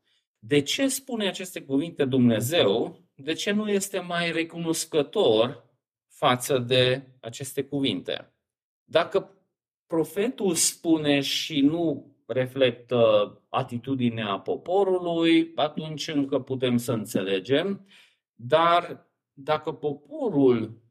De 0.45 0.63
ce 0.63 0.89
spune 0.89 1.29
aceste 1.29 1.63
cuvinte 1.63 2.05
Dumnezeu? 2.05 3.01
De 3.15 3.33
ce 3.33 3.51
nu 3.51 3.69
este 3.69 3.99
mai 3.99 4.33
recunoscător 4.33 5.65
față 6.09 6.59
de 6.59 7.03
aceste 7.21 7.65
cuvinte? 7.65 8.33
Dacă 8.85 9.37
profetul 9.87 10.55
spune 10.55 11.21
și 11.21 11.61
nu 11.61 12.17
reflectă 12.27 13.03
atitudinea 13.49 14.39
poporului, 14.39 15.53
atunci 15.55 16.09
încă 16.09 16.41
putem 16.41 16.77
să 16.77 16.93
înțelegem, 16.93 17.87
dar 18.35 19.11
dacă 19.33 19.73
poporul 19.73 20.83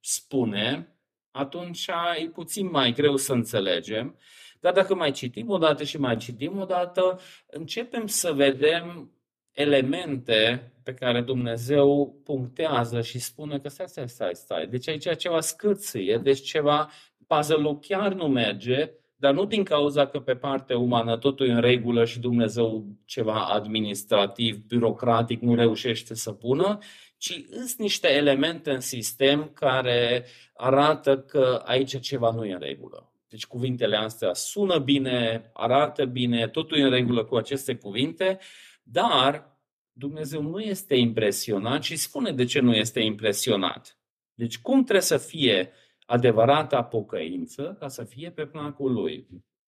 spune, 0.00 0.96
atunci 1.30 1.86
e 2.18 2.28
puțin 2.28 2.70
mai 2.70 2.92
greu 2.92 3.16
să 3.16 3.32
înțelegem. 3.32 4.18
Dar 4.60 4.72
dacă 4.72 4.94
mai 4.94 5.10
citim 5.10 5.50
o 5.50 5.58
dată 5.58 5.84
și 5.84 5.98
mai 5.98 6.16
citim 6.16 6.58
o 6.58 6.64
dată, 6.64 7.20
începem 7.46 8.06
să 8.06 8.32
vedem 8.32 9.12
elemente 9.52 10.72
pe 10.82 10.94
care 10.94 11.20
Dumnezeu 11.20 12.20
punctează 12.24 13.00
și 13.00 13.18
spune 13.18 13.58
că 13.58 13.68
stai, 13.68 13.88
stai, 13.88 14.08
stai, 14.08 14.34
stai. 14.34 14.66
Deci 14.66 14.88
aici 14.88 15.16
ceva 15.16 15.40
scârție, 15.40 16.20
deci 16.22 16.40
ceva 16.40 16.90
puzzle 17.26 17.78
chiar 17.80 18.12
nu 18.12 18.28
merge, 18.28 18.90
dar 19.16 19.34
nu 19.34 19.44
din 19.44 19.64
cauza 19.64 20.06
că 20.06 20.20
pe 20.20 20.34
partea 20.34 20.78
umană 20.78 21.16
totul 21.16 21.48
e 21.48 21.52
în 21.52 21.60
regulă 21.60 22.04
și 22.04 22.18
Dumnezeu 22.18 22.86
ceva 23.04 23.44
administrativ, 23.44 24.66
birocratic 24.66 25.40
nu 25.40 25.54
reușește 25.54 26.14
să 26.14 26.32
pună, 26.32 26.78
ci 27.16 27.44
sunt 27.50 27.78
niște 27.78 28.08
elemente 28.08 28.70
în 28.70 28.80
sistem 28.80 29.50
care 29.54 30.24
arată 30.54 31.18
că 31.18 31.62
aici 31.64 32.00
ceva 32.00 32.30
nu 32.30 32.44
e 32.44 32.52
în 32.52 32.60
regulă. 32.60 33.09
Deci 33.30 33.46
cuvintele 33.46 33.96
astea 33.96 34.34
sună 34.34 34.78
bine, 34.78 35.50
arată 35.52 36.04
bine, 36.04 36.48
totul 36.48 36.78
e 36.78 36.82
în 36.82 36.90
regulă 36.90 37.24
cu 37.24 37.36
aceste 37.36 37.74
cuvinte, 37.76 38.38
dar 38.82 39.58
Dumnezeu 39.92 40.42
nu 40.42 40.60
este 40.60 40.94
impresionat 40.94 41.82
și 41.82 41.96
spune 41.96 42.32
de 42.32 42.44
ce 42.44 42.60
nu 42.60 42.74
este 42.74 43.00
impresionat. 43.00 43.98
Deci 44.34 44.58
cum 44.58 44.82
trebuie 44.82 45.02
să 45.02 45.16
fie 45.16 45.72
adevărata 46.06 46.82
pocăință 46.84 47.76
ca 47.78 47.88
să 47.88 48.04
fie 48.04 48.30
pe 48.30 48.46
placul 48.46 48.92
Lui? 48.92 49.26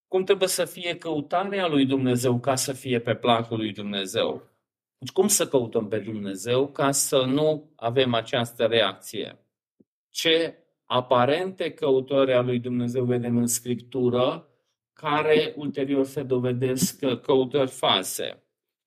Cum 0.09 0.25
trebuie 0.25 0.49
să 0.49 0.64
fie 0.64 0.97
căutarea 0.99 1.66
lui 1.66 1.87
Dumnezeu 1.87 2.40
ca 2.40 2.54
să 2.54 2.73
fie 2.73 3.00
pe 3.00 3.14
placul 3.14 3.57
lui 3.57 3.73
Dumnezeu? 3.73 4.50
Deci 4.99 5.12
cum 5.12 5.28
să 5.28 5.49
căutăm 5.49 5.88
pe 5.88 5.99
Dumnezeu 5.99 6.69
ca 6.69 6.90
să 6.90 7.25
nu 7.25 7.73
avem 7.76 8.14
această 8.14 8.64
reacție? 8.64 9.47
Ce 10.11 10.62
aparente 10.92 11.70
căutări 11.70 12.32
a 12.32 12.40
lui 12.40 12.58
Dumnezeu 12.58 13.04
vedem 13.04 13.37
în 13.37 13.46
Scriptură, 13.46 14.49
care 14.92 15.54
ulterior 15.56 16.04
se 16.04 16.22
dovedesc 16.22 17.20
căutări 17.22 17.70
false. 17.70 18.42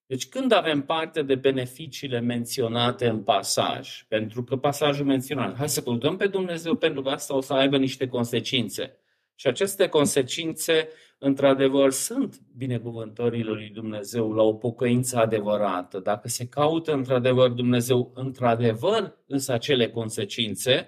Deci 0.06 0.28
când 0.28 0.52
avem 0.52 0.82
parte 0.82 1.22
de 1.22 1.36
beneficiile 1.36 2.20
menționate 2.20 3.08
în 3.08 3.24
pasaj, 3.24 4.06
pentru 4.08 4.44
că 4.44 4.56
pasajul 4.56 5.06
menționat, 5.06 5.56
hai 5.58 5.70
să 5.70 5.82
căutăm 5.82 6.18
pe 6.18 6.28
Dumnezeu 6.28 6.76
pentru 6.76 7.02
că 7.02 7.10
asta 7.10 7.36
o 7.36 7.42
să 7.42 7.54
aibă 7.54 7.78
niște 7.78 8.08
consecințe. 8.08 8.98
Și 9.36 9.48
aceste 9.48 9.88
consecințe, 9.88 10.90
într-adevăr, 11.20 11.92
sunt 11.92 12.40
binecuvântările 12.58 13.52
lui 13.52 13.70
Dumnezeu 13.74 14.34
la 14.34 14.44
o 14.44 14.54
pocăință 14.54 15.18
adevărată. 15.18 16.00
Dacă 16.00 16.28
se 16.28 16.48
caută, 16.48 16.94
într-adevăr, 16.94 17.50
Dumnezeu, 17.50 18.12
într-adevăr, 18.16 19.18
însă 19.28 19.54
acele 19.54 19.90
consecințe, 19.90 20.88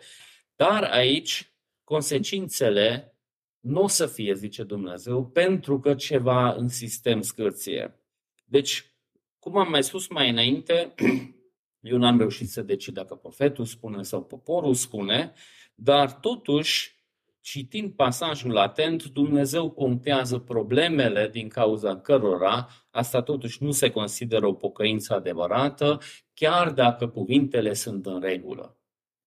dar 0.57 0.83
aici 0.83 1.51
consecințele 1.83 3.17
nu 3.59 3.81
o 3.81 3.87
să 3.87 4.05
fie, 4.05 4.33
zice 4.33 4.63
Dumnezeu, 4.63 5.25
pentru 5.25 5.79
că 5.79 5.93
ceva 5.93 6.51
în 6.51 6.67
sistem 6.67 7.21
scârție. 7.21 7.99
Deci, 8.45 8.95
cum 9.39 9.57
am 9.57 9.69
mai 9.69 9.83
spus 9.83 10.07
mai 10.07 10.29
înainte, 10.29 10.93
eu 11.91 11.97
n-am 11.97 12.17
reușit 12.17 12.49
să 12.49 12.61
decid 12.61 12.93
dacă 12.93 13.15
profetul 13.15 13.65
spune 13.65 14.03
sau 14.03 14.23
poporul 14.23 14.73
spune, 14.73 15.33
dar 15.75 16.11
totuși 16.11 16.95
citind 17.41 17.91
pasajul 17.93 18.57
atent, 18.57 19.03
Dumnezeu 19.03 19.71
contează 19.71 20.37
problemele 20.39 21.29
din 21.29 21.47
cauza 21.47 21.99
cărora 21.99 22.69
asta 22.89 23.21
totuși 23.21 23.63
nu 23.63 23.71
se 23.71 23.89
consideră 23.89 24.47
o 24.47 24.53
pocăință 24.53 25.13
adevărată, 25.13 25.99
chiar 26.33 26.71
dacă 26.71 27.07
cuvintele 27.07 27.73
sunt 27.73 28.05
în 28.05 28.21
regulă. 28.21 28.76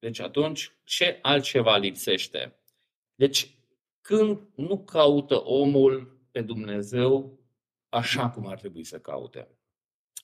Deci 0.00 0.20
atunci, 0.20 0.72
ce 0.84 1.18
altceva 1.22 1.76
lipsește? 1.76 2.60
Deci, 3.14 3.54
când 4.00 4.40
nu 4.54 4.84
caută 4.84 5.42
omul 5.44 6.20
pe 6.30 6.40
Dumnezeu 6.40 7.38
așa 7.88 8.30
cum 8.30 8.46
ar 8.46 8.58
trebui 8.58 8.84
să 8.84 8.98
caute? 8.98 9.48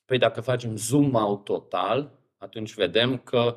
Păi 0.04 0.18
dacă 0.18 0.40
facem 0.40 0.76
zoom 0.76 1.14
out 1.14 1.44
total, 1.44 2.18
atunci 2.36 2.74
vedem 2.74 3.18
că 3.18 3.54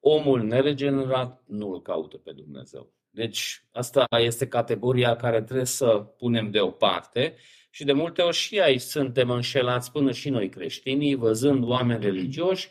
omul 0.00 0.42
neregenerat 0.42 1.42
nu 1.46 1.72
îl 1.72 1.82
caută 1.82 2.16
pe 2.16 2.32
Dumnezeu. 2.32 2.92
Deci 3.10 3.64
asta 3.72 4.06
este 4.18 4.48
categoria 4.48 5.16
care 5.16 5.42
trebuie 5.42 5.66
să 5.66 5.86
punem 6.18 6.50
deoparte 6.50 7.36
și 7.70 7.84
de 7.84 7.92
multe 7.92 8.22
ori 8.22 8.36
și 8.36 8.60
aici 8.60 8.80
suntem 8.80 9.30
înșelați 9.30 9.92
până 9.92 10.12
și 10.12 10.28
noi 10.28 10.48
creștinii, 10.48 11.14
văzând 11.14 11.68
oameni 11.68 12.02
religioși, 12.02 12.68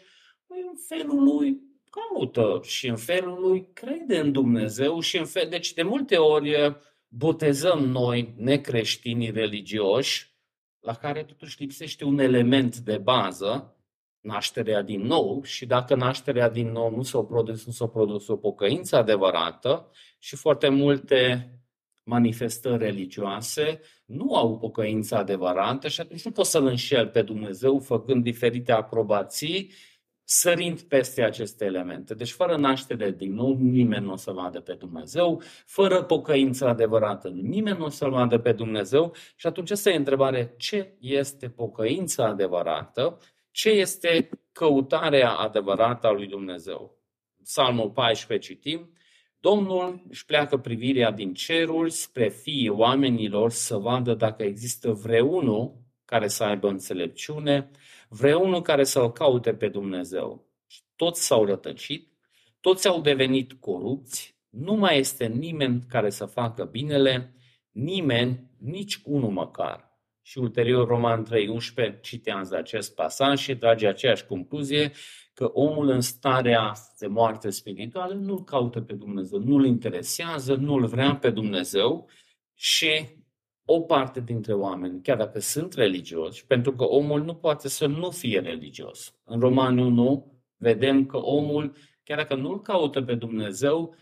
păi 0.47 0.57
în 0.69 0.77
felul 0.87 1.23
lui 1.23 1.68
caută 1.89 2.59
și 2.63 2.87
în 2.87 2.95
felul 2.95 3.39
lui 3.41 3.69
crede 3.73 4.19
în 4.19 4.31
Dumnezeu 4.31 4.99
și 4.99 5.17
în 5.17 5.25
fel... 5.25 5.49
Deci 5.49 5.73
de 5.73 5.83
multe 5.83 6.17
ori 6.17 6.77
botezăm 7.07 7.79
noi 7.79 8.33
necreștinii 8.37 9.31
religioși 9.31 10.37
la 10.79 10.93
care 10.93 11.23
totuși 11.23 11.61
lipsește 11.61 12.03
un 12.03 12.19
element 12.19 12.77
de 12.77 12.97
bază, 12.97 13.73
nașterea 14.19 14.81
din 14.81 15.01
nou, 15.01 15.43
și 15.43 15.65
dacă 15.65 15.95
nașterea 15.95 16.49
din 16.49 16.71
nou 16.71 16.95
nu 16.95 17.01
s-a 17.01 17.19
produs, 17.19 17.65
nu 17.65 17.71
s-a 17.71 17.87
produs 17.87 18.27
o 18.27 18.35
pocăință 18.35 18.95
adevărată 18.95 19.91
și 20.19 20.35
foarte 20.35 20.69
multe 20.69 21.49
manifestări 22.03 22.83
religioase 22.83 23.81
nu 24.05 24.35
au 24.35 24.57
pocăință 24.57 25.15
adevărată 25.15 25.87
și 25.87 26.01
atunci 26.01 26.25
nu 26.25 26.31
poți 26.31 26.51
să-L 26.51 26.65
înșel 26.65 27.07
pe 27.07 27.21
Dumnezeu 27.21 27.79
făcând 27.79 28.23
diferite 28.23 28.71
aprobații 28.71 29.71
sărind 30.31 30.81
peste 30.81 31.23
aceste 31.23 31.65
elemente. 31.65 32.13
Deci 32.13 32.31
fără 32.31 32.57
naștere 32.57 33.11
din 33.11 33.33
nou, 33.33 33.57
nimeni 33.59 34.05
nu 34.05 34.11
o 34.11 34.15
să 34.15 34.31
vadă 34.31 34.59
pe 34.59 34.73
Dumnezeu, 34.73 35.41
fără 35.65 36.03
pocăință 36.03 36.67
adevărată, 36.67 37.27
nimeni 37.27 37.77
nu 37.77 37.85
o 37.85 37.89
să-L 37.89 38.09
vadă 38.09 38.37
pe 38.37 38.51
Dumnezeu 38.51 39.13
și 39.35 39.47
atunci 39.47 39.71
asta 39.71 39.89
e 39.89 39.95
întrebare, 39.95 40.53
ce 40.57 40.93
este 40.99 41.49
pocăința 41.49 42.25
adevărată, 42.25 43.17
ce 43.51 43.69
este 43.69 44.29
căutarea 44.51 45.31
adevărată 45.31 46.07
a 46.07 46.11
lui 46.11 46.27
Dumnezeu. 46.27 46.97
Psalmul 47.43 47.89
14 47.89 48.53
citim, 48.53 48.93
Domnul 49.39 50.05
își 50.09 50.25
pleacă 50.25 50.57
privirea 50.57 51.11
din 51.11 51.33
ceruri 51.33 51.91
spre 51.91 52.29
fiii 52.29 52.69
oamenilor 52.69 53.51
să 53.51 53.77
vadă 53.77 54.13
dacă 54.13 54.43
există 54.43 54.91
vreunul 54.91 55.77
care 56.05 56.27
să 56.27 56.43
aibă 56.43 56.67
înțelepciune, 56.67 57.69
vreunul 58.09 58.61
care 58.61 58.83
să-L 58.83 59.11
caute 59.11 59.53
pe 59.53 59.67
Dumnezeu. 59.67 60.47
Toți 60.95 61.25
s-au 61.25 61.45
rătăcit, 61.45 62.11
toți 62.59 62.87
au 62.87 63.01
devenit 63.01 63.53
corupți, 63.53 64.37
nu 64.49 64.73
mai 64.73 64.97
este 64.97 65.25
nimeni 65.25 65.83
care 65.89 66.09
să 66.09 66.25
facă 66.25 66.63
binele, 66.63 67.33
nimeni, 67.71 68.49
nici 68.57 69.01
unul 69.03 69.29
măcar. 69.29 69.87
Și 70.21 70.37
ulterior 70.37 70.87
Roman 70.87 71.25
3.11 71.95 72.01
citează 72.01 72.55
acest 72.55 72.95
pasaj 72.95 73.39
și 73.39 73.55
trage 73.55 73.87
aceeași 73.87 74.25
concluzie 74.25 74.91
că 75.33 75.45
omul 75.53 75.89
în 75.89 76.01
starea 76.01 76.73
de 76.99 77.07
moarte 77.07 77.49
spirituală 77.49 78.13
nu-L 78.13 78.43
caută 78.43 78.81
pe 78.81 78.93
Dumnezeu, 78.93 79.39
nu-L 79.39 79.65
interesează, 79.65 80.55
nu-L 80.55 80.85
vrea 80.85 81.15
pe 81.15 81.29
Dumnezeu 81.29 82.09
și 82.53 83.18
o 83.71 83.81
parte 83.81 84.19
dintre 84.21 84.53
oameni, 84.53 85.01
chiar 85.01 85.17
dacă 85.17 85.39
sunt 85.39 85.73
religioși, 85.73 86.45
pentru 86.45 86.75
că 86.75 86.83
omul 86.83 87.23
nu 87.23 87.35
poate 87.35 87.67
să 87.67 87.85
nu 87.85 88.09
fie 88.09 88.39
religios. 88.39 89.13
În 89.23 89.39
Romani 89.39 89.81
1 89.81 90.41
vedem 90.57 91.05
că 91.05 91.17
omul, 91.17 91.75
chiar 92.03 92.17
dacă 92.17 92.35
nu-L 92.35 92.61
caută 92.61 93.01
pe 93.01 93.15
Dumnezeu, 93.15 93.95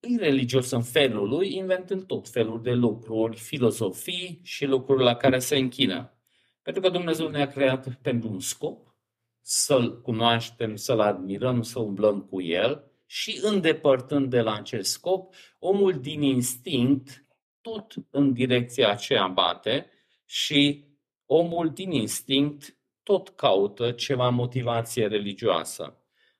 e 0.00 0.16
religios 0.16 0.70
în 0.70 0.82
felul 0.82 1.28
lui, 1.28 1.54
inventând 1.54 2.04
tot 2.04 2.28
felul 2.28 2.62
de 2.62 2.72
lucruri, 2.72 3.36
filozofii 3.36 4.40
și 4.42 4.66
lucruri 4.66 5.02
la 5.02 5.14
care 5.14 5.38
se 5.38 5.56
închină. 5.56 6.18
Pentru 6.62 6.82
că 6.82 6.88
Dumnezeu 6.88 7.28
ne-a 7.28 7.46
creat 7.46 7.98
pentru 8.02 8.28
un 8.28 8.40
scop, 8.40 8.96
să-L 9.40 10.00
cunoaștem, 10.00 10.76
să-L 10.76 11.00
admirăm, 11.00 11.62
să 11.62 11.80
umblăm 11.80 12.20
cu 12.20 12.40
El 12.42 12.90
și 13.06 13.40
îndepărtând 13.42 14.30
de 14.30 14.40
la 14.40 14.54
acest 14.54 14.90
scop, 14.90 15.34
omul 15.58 15.92
din 15.92 16.22
instinct 16.22 17.21
tot 17.62 17.94
în 18.10 18.32
direcția 18.32 18.90
aceea 18.90 19.26
bate 19.26 19.90
și 20.24 20.84
omul 21.26 21.70
din 21.70 21.90
instinct 21.90 22.76
tot 23.02 23.28
caută 23.28 23.90
ceva 23.90 24.28
motivație 24.28 25.06
religioasă. 25.06 25.96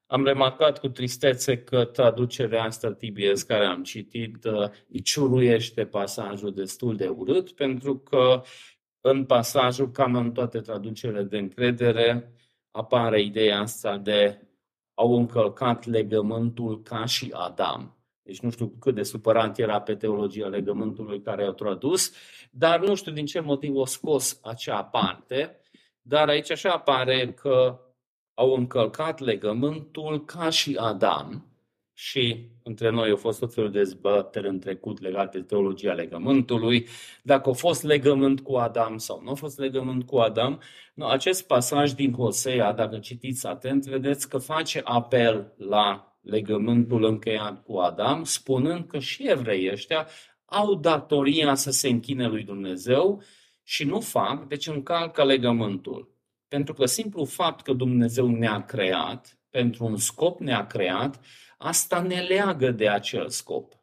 Am 0.07 0.25
remarcat 0.25 0.79
cu 0.79 0.89
tristețe 0.89 1.59
că 1.59 1.85
traducerea 1.85 2.63
asta 2.63 2.93
TBS 2.93 3.43
care 3.43 3.65
am 3.65 3.83
citit 3.83 4.45
uh, 4.45 4.71
ciuruiește 5.03 5.87
pasajul 5.87 6.55
destul 6.55 6.97
de 6.97 7.09
urât, 7.09 7.53
pentru 7.53 7.99
că 7.99 8.43
în 9.01 9.25
pasajul, 9.25 9.91
cam 9.91 10.15
în 10.15 10.33
toate 10.33 10.61
traducerile 10.61 11.23
de 11.23 11.39
încredere, 11.39 12.33
apare 12.71 13.23
ideea 13.23 13.61
asta 13.61 13.99
de 13.99 14.49
au 14.95 15.17
încălcat 15.17 15.87
legământul 15.87 16.83
ca 16.83 17.05
și 17.05 17.31
Adam. 17.33 18.02
Deci 18.23 18.41
nu 18.41 18.51
știu 18.51 18.69
cât 18.81 18.95
de 18.95 19.03
supărat 19.03 19.59
era 19.59 19.81
pe 19.81 19.95
teologia 19.95 20.47
legământului 20.47 21.23
care 21.23 21.45
a 21.45 21.51
tradus, 21.51 22.13
dar 22.51 22.81
nu 22.81 22.95
știu 22.95 23.13
din 23.13 23.27
ce 23.27 23.41
motiv 23.41 23.75
o 23.75 23.85
scos 23.85 24.41
acea 24.43 24.85
parte, 24.85 25.61
dar 26.03 26.29
aici 26.29 26.51
așa 26.51 26.71
apare 26.71 27.33
că 27.33 27.81
au 28.35 28.55
încălcat 28.55 29.19
legământul 29.19 30.25
ca 30.25 30.51
și 30.51 30.77
Adam 30.81 31.47
și 31.93 32.51
între 32.63 32.91
noi 32.91 33.11
au 33.11 33.17
fost 33.17 33.39
tot 33.39 33.55
felul 33.55 33.71
de 33.71 33.79
dezbateri 33.79 34.49
în 34.49 34.59
trecut 34.59 35.01
legate 35.01 35.39
de 35.39 35.45
teologia 35.45 35.93
legământului, 35.93 36.87
dacă 37.23 37.51
a 37.51 37.53
fost 37.53 37.83
legământ 37.83 38.41
cu 38.41 38.57
Adam 38.57 38.99
sau 38.99 39.21
nu 39.23 39.31
a 39.31 39.35
fost 39.35 39.59
legământ 39.59 40.07
cu 40.07 40.17
Adam. 40.17 40.61
No, 40.95 41.07
acest 41.07 41.47
pasaj 41.47 41.93
din 41.93 42.13
Hosea, 42.13 42.73
dacă 42.73 42.99
citiți 42.99 43.47
atent, 43.47 43.87
vedeți 43.87 44.29
că 44.29 44.39
face 44.39 44.81
apel 44.85 45.53
la 45.57 46.12
legământul 46.23 47.05
încheiat 47.05 47.63
cu 47.63 47.77
Adam, 47.77 48.25
spunând 48.25 48.87
că 48.87 48.99
și 48.99 49.29
evreii 49.29 49.71
ăștia 49.71 50.07
au 50.45 50.75
datoria 50.75 51.55
să 51.55 51.71
se 51.71 51.89
închine 51.89 52.27
lui 52.27 52.43
Dumnezeu 52.43 53.23
și 53.63 53.85
nu 53.85 54.01
fac, 54.01 54.49
deci 54.49 54.67
încalcă 54.67 55.25
legământul. 55.25 56.17
Pentru 56.49 56.75
că 56.75 56.87
simplu 56.87 57.25
fapt 57.25 57.63
că 57.63 57.73
Dumnezeu 57.73 58.27
ne-a 58.27 58.65
creat, 58.65 59.39
pentru 59.51 59.85
un 59.85 59.97
scop 59.97 60.41
ne-a 60.41 60.67
creat, 60.67 61.21
asta 61.59 62.01
ne 62.01 62.21
leagă 62.21 62.71
de 62.71 62.89
acel 62.89 63.29
scop. 63.29 63.75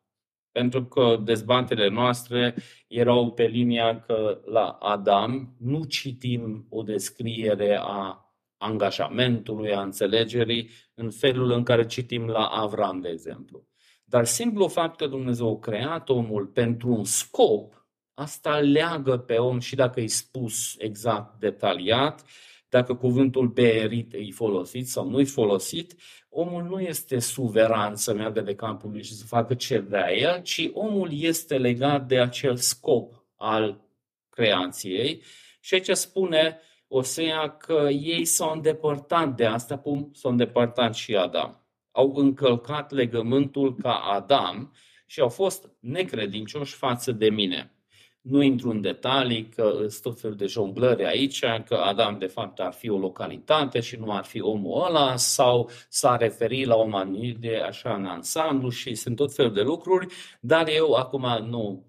Pentru 0.52 0.86
că 0.86 1.20
dezbaterile 1.24 1.90
noastre 1.90 2.56
erau 2.88 3.32
pe 3.32 3.44
linia 3.44 4.00
că 4.00 4.42
la 4.46 4.68
Adam 4.68 5.56
nu 5.60 5.84
citim 5.84 6.66
o 6.70 6.84
descriere 6.84 7.80
a 7.82 8.29
angajamentului, 8.60 9.74
a 9.74 9.82
înțelegerii, 9.82 10.70
în 10.94 11.12
felul 11.12 11.52
în 11.52 11.64
care 11.64 11.86
citim 11.86 12.28
la 12.28 12.46
Avram, 12.46 13.00
de 13.02 13.10
exemplu. 13.10 13.68
Dar 14.04 14.26
simplu 14.26 14.68
fapt 14.68 14.98
că 14.98 15.08
Dumnezeu 15.08 15.50
a 15.50 15.60
creat 15.60 16.10
omul 16.10 16.46
pentru 16.46 16.90
un 16.90 17.04
scop, 17.04 17.88
asta 18.14 18.60
leagă 18.60 19.18
pe 19.18 19.36
om 19.36 19.60
și 19.60 19.76
dacă 19.76 20.02
e 20.02 20.08
spus 20.08 20.76
exact, 20.78 21.40
detaliat, 21.40 22.26
dacă 22.70 22.96
cuvântul 22.96 23.48
berit 23.48 24.14
e 24.14 24.32
folosit 24.32 24.88
sau 24.88 25.10
nu 25.10 25.20
e 25.20 25.24
folosit, 25.24 25.96
omul 26.30 26.64
nu 26.64 26.80
este 26.80 27.20
suveran 27.20 27.96
să 27.96 28.14
meargă 28.14 28.42
de 28.42 28.56
capul 28.56 28.92
lui 28.92 29.04
și 29.04 29.14
să 29.14 29.26
facă 29.26 29.54
ce 29.54 29.78
vrea 29.78 30.14
el, 30.14 30.42
ci 30.42 30.70
omul 30.74 31.10
este 31.12 31.58
legat 31.58 32.08
de 32.08 32.20
acel 32.20 32.56
scop 32.56 33.26
al 33.36 33.82
creației. 34.30 35.24
Și 35.60 35.74
aici 35.74 35.90
spune 35.90 36.60
Osea 36.92 37.50
că 37.50 37.88
ei 37.90 38.26
s-au 38.26 38.54
îndepărtat 38.54 39.36
de 39.36 39.46
asta, 39.46 39.78
cum 39.78 40.12
s-au 40.14 40.32
îndepărtat 40.32 40.96
și 40.96 41.16
Adam. 41.16 41.66
Au 41.92 42.14
încălcat 42.16 42.92
legământul 42.92 43.76
ca 43.76 43.94
Adam 43.94 44.74
și 45.06 45.20
au 45.20 45.30
fost 45.30 45.70
necredincioși 45.80 46.76
față 46.76 47.12
de 47.12 47.30
mine. 47.30 47.74
Nu 48.22 48.42
intru 48.42 48.70
în 48.70 48.82
detalii, 48.82 49.50
că 49.50 49.72
sunt 49.78 50.02
tot 50.02 50.20
felul 50.20 50.36
de 50.36 50.46
jonglări 50.46 51.06
aici, 51.06 51.44
că 51.66 51.76
Adam 51.76 52.18
de 52.18 52.26
fapt 52.26 52.60
ar 52.60 52.74
fi 52.74 52.90
o 52.90 52.98
localitate 52.98 53.80
și 53.80 53.96
nu 53.96 54.12
ar 54.12 54.24
fi 54.24 54.42
omul 54.42 54.86
ăla, 54.88 55.16
sau 55.16 55.70
s-a 55.90 56.18
referit 56.18 56.68
la 56.68 56.76
o 56.76 56.88
manire 56.88 57.62
așa 57.62 57.94
în 57.94 58.06
ansamblu 58.06 58.70
și 58.70 58.96
sunt 58.96 59.16
tot 59.16 59.34
felul 59.34 59.54
de 59.54 59.62
lucruri, 59.62 60.08
dar 60.40 60.68
eu 60.68 60.94
acum 60.94 61.48
nu 61.50 61.89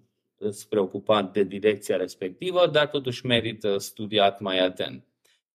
preocupat 0.69 1.33
de 1.33 1.43
direcția 1.43 1.97
respectivă, 1.97 2.67
dar 2.67 2.87
totuși 2.87 3.25
merită 3.25 3.77
studiat 3.77 4.39
mai 4.39 4.59
atent. 4.59 5.05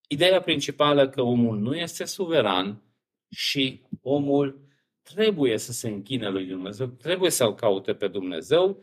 Ideea 0.08 0.40
principală 0.40 1.08
că 1.08 1.22
omul 1.22 1.58
nu 1.58 1.76
este 1.76 2.04
suveran 2.04 2.82
și 3.30 3.82
omul 4.02 4.60
trebuie 5.02 5.58
să 5.58 5.72
se 5.72 5.88
închine 5.88 6.28
lui 6.28 6.44
Dumnezeu, 6.44 6.86
trebuie 6.86 7.30
să-L 7.30 7.54
caute 7.54 7.94
pe 7.94 8.08
Dumnezeu 8.08 8.82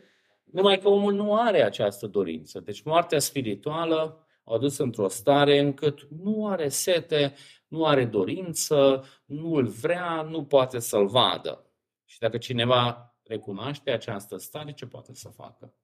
Numai 0.54 0.78
că 0.78 0.88
omul 0.88 1.12
nu 1.12 1.36
are 1.36 1.62
această 1.62 2.06
dorință. 2.06 2.60
Deci 2.60 2.82
moartea 2.82 3.18
spirituală 3.18 4.26
o 4.44 4.54
adus 4.54 4.78
într-o 4.78 5.08
stare 5.08 5.58
încât 5.58 6.08
nu 6.22 6.46
are 6.46 6.68
sete, 6.68 7.34
nu 7.68 7.84
are 7.84 8.04
dorință, 8.04 9.04
nu 9.24 9.54
îl 9.54 9.66
vrea, 9.66 10.22
nu 10.22 10.44
poate 10.44 10.78
să-l 10.78 11.06
vadă. 11.06 11.70
Și 12.04 12.18
dacă 12.18 12.38
cineva 12.38 13.14
recunoaște 13.22 13.90
această 13.90 14.36
stare, 14.36 14.72
ce 14.72 14.86
poate 14.86 15.14
să 15.14 15.28
facă? 15.28 15.74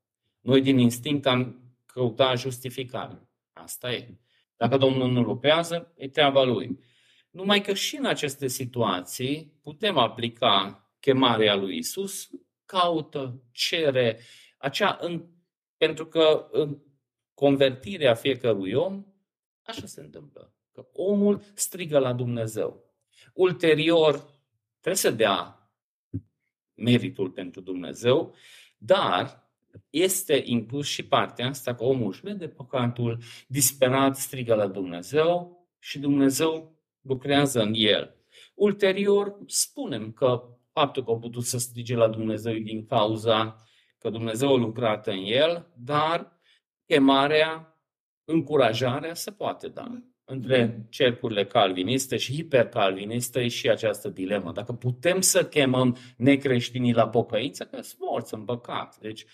Noi 0.40 0.60
din 0.60 0.78
instinct 0.78 1.26
am 1.26 1.60
căutat 1.86 2.38
justificare. 2.38 3.28
Asta 3.52 3.92
e. 3.92 4.18
Dacă 4.56 4.76
Domnul 4.76 5.10
nu 5.10 5.22
lucrează, 5.22 5.92
e 5.96 6.08
treaba 6.08 6.42
lui. 6.42 6.78
Numai 7.30 7.60
că 7.60 7.74
și 7.74 7.96
în 7.96 8.04
aceste 8.04 8.46
situații 8.46 9.58
putem 9.62 9.98
aplica 9.98 10.84
chemarea 11.00 11.54
lui 11.54 11.76
Isus, 11.76 12.30
caută, 12.64 13.42
cere, 13.52 14.20
acea 14.58 14.98
în, 15.00 15.26
pentru 15.76 16.06
că 16.06 16.48
în 16.50 16.78
convertirea 17.34 18.14
fiecărui 18.14 18.72
om, 18.72 19.04
așa 19.62 19.86
se 19.86 20.00
întâmplă. 20.00 20.54
Că 20.72 20.86
omul 20.92 21.42
strigă 21.54 21.98
la 21.98 22.12
Dumnezeu. 22.12 22.84
Ulterior, 23.34 24.14
trebuie 24.80 24.94
să 24.94 25.10
dea 25.10 25.70
meritul 26.74 27.30
pentru 27.30 27.60
Dumnezeu, 27.60 28.34
dar 28.78 29.39
este 29.90 30.42
inclus 30.44 30.86
și 30.86 31.02
partea 31.02 31.48
asta 31.48 31.74
că 31.74 31.84
omul 31.84 32.08
își 32.08 32.20
vede 32.20 32.48
păcatul, 32.48 33.18
disperat 33.48 34.16
strigă 34.16 34.54
la 34.54 34.66
Dumnezeu 34.66 35.58
și 35.78 35.98
Dumnezeu 35.98 36.78
lucrează 37.00 37.60
în 37.60 37.72
el. 37.74 38.14
Ulterior, 38.54 39.38
spunem 39.46 40.12
că 40.12 40.42
faptul 40.72 41.04
că 41.04 41.10
a 41.10 41.16
putut 41.16 41.44
să 41.44 41.58
strige 41.58 41.94
la 41.94 42.08
Dumnezeu 42.08 42.54
din 42.54 42.86
cauza 42.86 43.56
că 43.98 44.10
Dumnezeu 44.10 44.54
a 44.54 44.56
lucrat 44.56 45.06
în 45.06 45.24
el, 45.24 45.72
dar 45.76 46.40
chemarea, 46.86 47.78
încurajarea 48.24 49.14
se 49.14 49.30
poate 49.30 49.68
da. 49.68 50.02
Între 50.24 50.86
cercurile 50.90 51.46
calviniste 51.46 52.16
și 52.16 52.34
hipercalviniste 52.34 53.40
e 53.40 53.48
și 53.48 53.68
această 53.68 54.08
dilemă. 54.08 54.52
Dacă 54.52 54.72
putem 54.72 55.20
să 55.20 55.44
chemăm 55.46 55.96
necreștinii 56.16 56.92
la 56.92 57.08
pocăință, 57.08 57.64
că 57.64 57.80
sunt 57.80 58.00
morți 58.00 58.34
în 58.34 58.44
păcat. 58.44 58.98
Deci, 59.00 59.24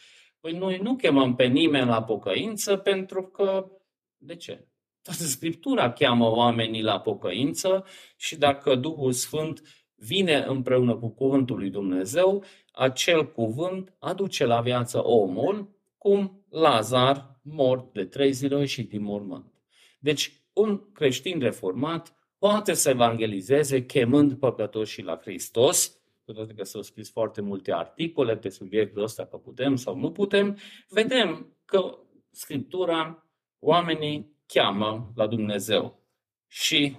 păi 0.46 0.58
noi 0.58 0.78
nu 0.82 0.96
chemăm 0.96 1.34
pe 1.34 1.46
nimeni 1.46 1.86
la 1.86 2.02
pocăință 2.02 2.76
pentru 2.76 3.22
că, 3.22 3.70
de 4.16 4.36
ce? 4.36 4.66
Toată 5.02 5.22
Scriptura 5.22 5.92
cheamă 5.92 6.30
oamenii 6.30 6.82
la 6.82 7.00
pocăință 7.00 7.84
și 8.16 8.36
dacă 8.36 8.74
Duhul 8.74 9.12
Sfânt 9.12 9.62
vine 9.94 10.44
împreună 10.48 10.96
cu 10.96 11.08
cuvântul 11.08 11.56
lui 11.58 11.70
Dumnezeu, 11.70 12.44
acel 12.72 13.32
cuvânt 13.32 13.94
aduce 13.98 14.44
la 14.44 14.60
viață 14.60 15.06
omul, 15.06 15.68
cum 15.98 16.44
Lazar, 16.50 17.40
mort 17.42 17.92
de 17.92 18.04
trei 18.04 18.32
zile 18.32 18.64
și 18.64 18.82
din 18.82 19.02
mormânt. 19.02 19.52
Deci, 19.98 20.32
un 20.52 20.92
creștin 20.92 21.40
reformat 21.40 22.14
poate 22.38 22.72
să 22.72 22.90
evangelizeze 22.90 23.84
chemând 23.84 24.34
păcătoșii 24.34 25.02
la 25.02 25.16
Hristos, 25.16 26.00
cu 26.26 26.32
toate 26.32 26.54
că 26.54 26.64
s-au 26.64 26.82
scris 26.82 27.10
foarte 27.10 27.40
multe 27.40 27.72
articole 27.72 28.36
pe 28.36 28.48
subiectul 28.48 29.02
ăsta, 29.02 29.26
că 29.26 29.36
putem 29.36 29.76
sau 29.76 29.96
nu 29.96 30.12
putem, 30.12 30.58
vedem 30.88 31.56
că 31.64 31.98
Scriptura, 32.30 33.26
oamenii 33.58 34.36
cheamă 34.46 35.12
la 35.14 35.26
Dumnezeu. 35.26 36.02
Și 36.46 36.96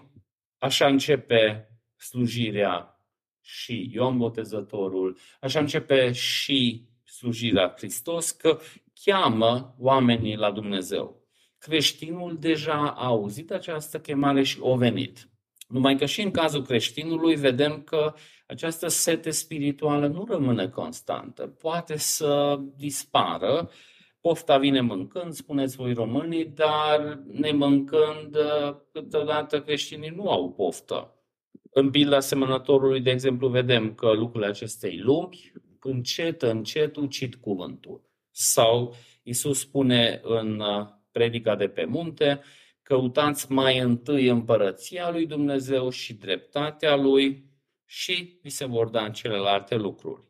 așa 0.58 0.88
începe 0.88 1.70
slujirea 1.96 3.02
și 3.42 3.90
Ioan 3.94 4.18
Botezătorul, 4.18 5.18
așa 5.42 5.60
începe 5.60 6.12
și 6.12 6.88
slujirea 7.04 7.74
Hristos, 7.78 8.32
că 8.32 8.60
cheamă 9.04 9.76
oamenii 9.80 10.36
la 10.36 10.52
Dumnezeu. 10.52 11.28
Creștinul 11.58 12.38
deja 12.40 12.92
a 12.92 13.06
auzit 13.06 13.52
această 13.52 14.00
chemare 14.00 14.44
și 14.44 14.60
a 14.63 14.76
venit. 14.76 15.30
Numai 15.68 15.96
că 15.96 16.06
și 16.06 16.22
în 16.22 16.32
cazul 16.32 16.62
creștinului 16.62 17.36
vedem 17.36 17.82
că 17.82 18.14
această 18.48 18.88
sete 18.88 19.30
spirituală 19.30 20.08
nu 20.08 20.26
rămâne 20.30 20.70
constantă. 20.70 21.48
Poate 21.48 21.98
să 21.98 22.60
dispară. 22.76 23.70
Pofta 24.22 24.58
vine 24.58 24.82
mâncând, 24.82 25.34
spuneți 25.34 25.76
voi 25.76 25.94
românii, 25.94 26.46
dar 26.46 27.20
nemâncând, 27.32 28.38
câteodată 28.92 29.62
creștinii 29.62 30.14
nu 30.16 30.30
au 30.30 30.52
poftă. 30.52 31.12
În 31.72 31.90
pilda 31.90 32.16
asemănătorului, 32.16 33.02
de 33.02 33.10
exemplu, 33.10 33.48
vedem 33.48 33.94
că 33.94 34.12
lucrurile 34.12 34.50
acestei 34.50 34.98
lumi, 34.98 35.52
încet, 35.80 36.42
încet, 36.42 36.96
ucid 36.96 37.36
cuvântul. 37.36 38.02
Sau 38.32 38.96
Isus 39.24 39.60
spune 39.60 40.20
în 40.24 40.60
uh, 40.60 40.88
predica 41.12 41.56
de 41.56 41.68
pe 41.68 41.86
munte, 41.86 42.42
căutați 42.88 43.52
mai 43.52 43.78
întâi 43.78 44.28
împărăția 44.28 45.10
lui 45.10 45.26
Dumnezeu 45.26 45.89
și 45.89 46.13
dreptatea 46.13 46.95
lui 46.95 47.45
și 47.86 48.39
vi 48.41 48.50
se 48.50 48.65
vor 48.65 48.89
da 48.89 49.06
în 49.06 49.12
celelalte 49.12 49.76
lucruri. 49.76 50.23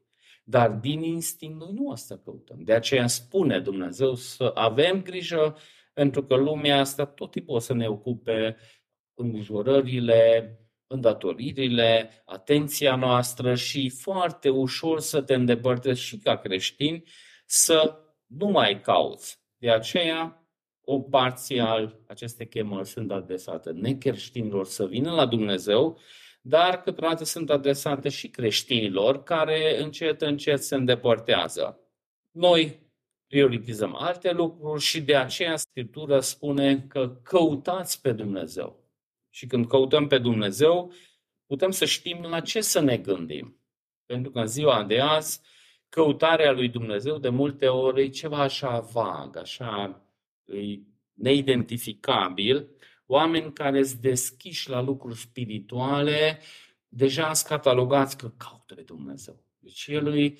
Dar 0.43 0.69
din 0.71 1.01
instinct 1.01 1.59
noi 1.59 1.71
nu 1.73 1.89
asta 1.89 2.21
căutăm. 2.23 2.63
De 2.63 2.73
aceea 2.73 3.07
spune 3.07 3.59
Dumnezeu 3.59 4.15
să 4.15 4.51
avem 4.53 5.01
grijă 5.01 5.57
pentru 5.93 6.23
că 6.23 6.35
lumea 6.35 6.79
asta 6.79 7.05
tot 7.05 7.31
timpul 7.31 7.55
o 7.55 7.59
să 7.59 7.73
ne 7.73 7.87
ocupe 7.87 8.57
îngrijorările, 9.13 10.59
îndatoririle, 10.87 12.21
atenția 12.25 12.95
noastră 12.95 13.55
și 13.55 13.89
foarte 13.89 14.49
ușor 14.49 14.99
să 14.99 15.21
te 15.21 15.33
îndepărtezi 15.33 16.01
și 16.01 16.17
ca 16.17 16.37
creștini 16.37 17.03
să 17.45 17.99
nu 18.25 18.47
mai 18.47 18.81
cauți. 18.81 19.39
De 19.57 19.71
aceea, 19.71 20.46
o 20.89 20.99
parțial 21.01 21.99
aceste 22.07 22.45
chemări 22.45 22.87
sunt 22.87 23.11
adresate 23.11 23.71
necreștinilor 23.71 24.65
să 24.65 24.85
vină 24.85 25.11
la 25.11 25.25
Dumnezeu, 25.25 25.99
dar 26.41 26.81
câteodată 26.81 27.23
sunt 27.23 27.49
adresate 27.49 28.09
și 28.09 28.29
creștinilor 28.29 29.23
care 29.23 29.81
încet, 29.81 30.21
încet 30.21 30.63
se 30.63 30.75
îndepărtează. 30.75 31.79
Noi 32.31 32.79
prioritizăm 33.27 33.95
alte 33.95 34.31
lucruri 34.31 34.81
și 34.81 35.01
de 35.01 35.15
aceea 35.15 35.55
Scriptura 35.55 36.19
spune 36.21 36.85
că 36.87 37.19
căutați 37.23 38.01
pe 38.01 38.11
Dumnezeu. 38.11 38.83
Și 39.29 39.47
când 39.47 39.67
căutăm 39.67 40.07
pe 40.07 40.17
Dumnezeu, 40.17 40.91
putem 41.45 41.71
să 41.71 41.85
știm 41.85 42.21
la 42.21 42.39
ce 42.39 42.61
să 42.61 42.79
ne 42.79 42.97
gândim. 42.97 43.61
Pentru 44.05 44.31
că 44.31 44.39
în 44.39 44.47
ziua 44.47 44.83
de 44.83 44.99
azi, 44.99 45.41
căutarea 45.89 46.51
lui 46.51 46.69
Dumnezeu 46.69 47.17
de 47.17 47.29
multe 47.29 47.67
ori 47.67 48.03
e 48.03 48.09
ceva 48.09 48.39
așa 48.41 48.79
vag, 48.79 49.37
așa 49.37 50.01
e 50.03 50.06
neidentificabil. 51.13 52.67
Oameni 53.05 53.53
care 53.53 53.83
sunt 53.83 54.01
deschiși 54.01 54.69
la 54.69 54.81
lucruri 54.81 55.17
spirituale, 55.17 56.39
deja 56.87 57.33
sunt 57.33 57.47
catalogați 57.47 58.17
că 58.17 58.33
caută 58.37 58.75
pe 58.75 58.81
Dumnezeu. 58.81 59.43
Deci 59.59 59.87
el 59.87 60.17
e 60.17 60.33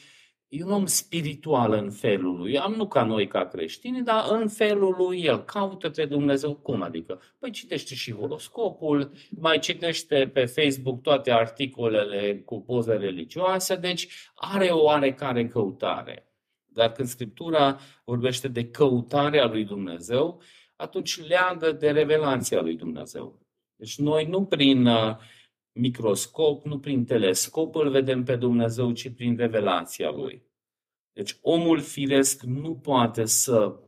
E 0.50 0.64
un 0.64 0.72
om 0.72 0.86
spiritual 0.86 1.74
în 1.74 1.92
felul 1.92 2.38
lui. 2.38 2.58
Am 2.58 2.74
nu 2.74 2.88
ca 2.88 3.04
noi, 3.04 3.28
ca 3.28 3.48
creștini, 3.48 4.04
dar 4.04 4.26
în 4.30 4.48
felul 4.48 4.96
lui 4.98 5.24
el 5.24 5.44
caută 5.44 5.90
pe 5.90 6.06
Dumnezeu. 6.06 6.56
Cum 6.56 6.82
adică? 6.82 7.22
Păi 7.40 7.52
citește 7.52 7.96
și 7.96 8.14
horoscopul, 8.14 9.12
mai 9.30 9.60
citește 9.60 10.30
pe 10.34 10.46
Facebook 10.46 11.02
toate 11.02 11.32
articolele 11.32 12.42
cu 12.46 12.62
poze 12.62 12.94
religioase, 12.94 13.76
deci 13.76 14.08
are 14.36 14.68
o 14.68 14.84
oarecare 14.84 15.48
căutare. 15.48 16.27
Dar 16.78 16.92
când 16.92 17.08
Scriptura 17.08 17.80
vorbește 18.06 18.48
de 18.48 18.70
căutarea 18.70 19.46
lui 19.46 19.64
Dumnezeu, 19.64 20.42
atunci 20.76 21.28
leagă 21.28 21.72
de 21.72 21.92
revelația 21.92 22.62
lui 22.62 22.76
Dumnezeu. 22.76 23.40
Deci 23.76 23.98
noi 23.98 24.26
nu 24.26 24.46
prin 24.46 24.86
uh, 24.86 25.16
microscop, 25.72 26.66
nu 26.66 26.80
prin 26.80 27.06
telescop 27.06 27.76
îl 27.76 27.90
vedem 27.90 28.24
pe 28.24 28.36
Dumnezeu, 28.36 28.92
ci 28.92 29.10
prin 29.10 29.38
revelația 29.38 30.12
lui. 30.12 30.44
Deci 31.14 31.38
omul 31.42 31.80
firesc 31.80 32.44
nu 32.44 32.76
poate 32.76 33.26
să 33.26 33.80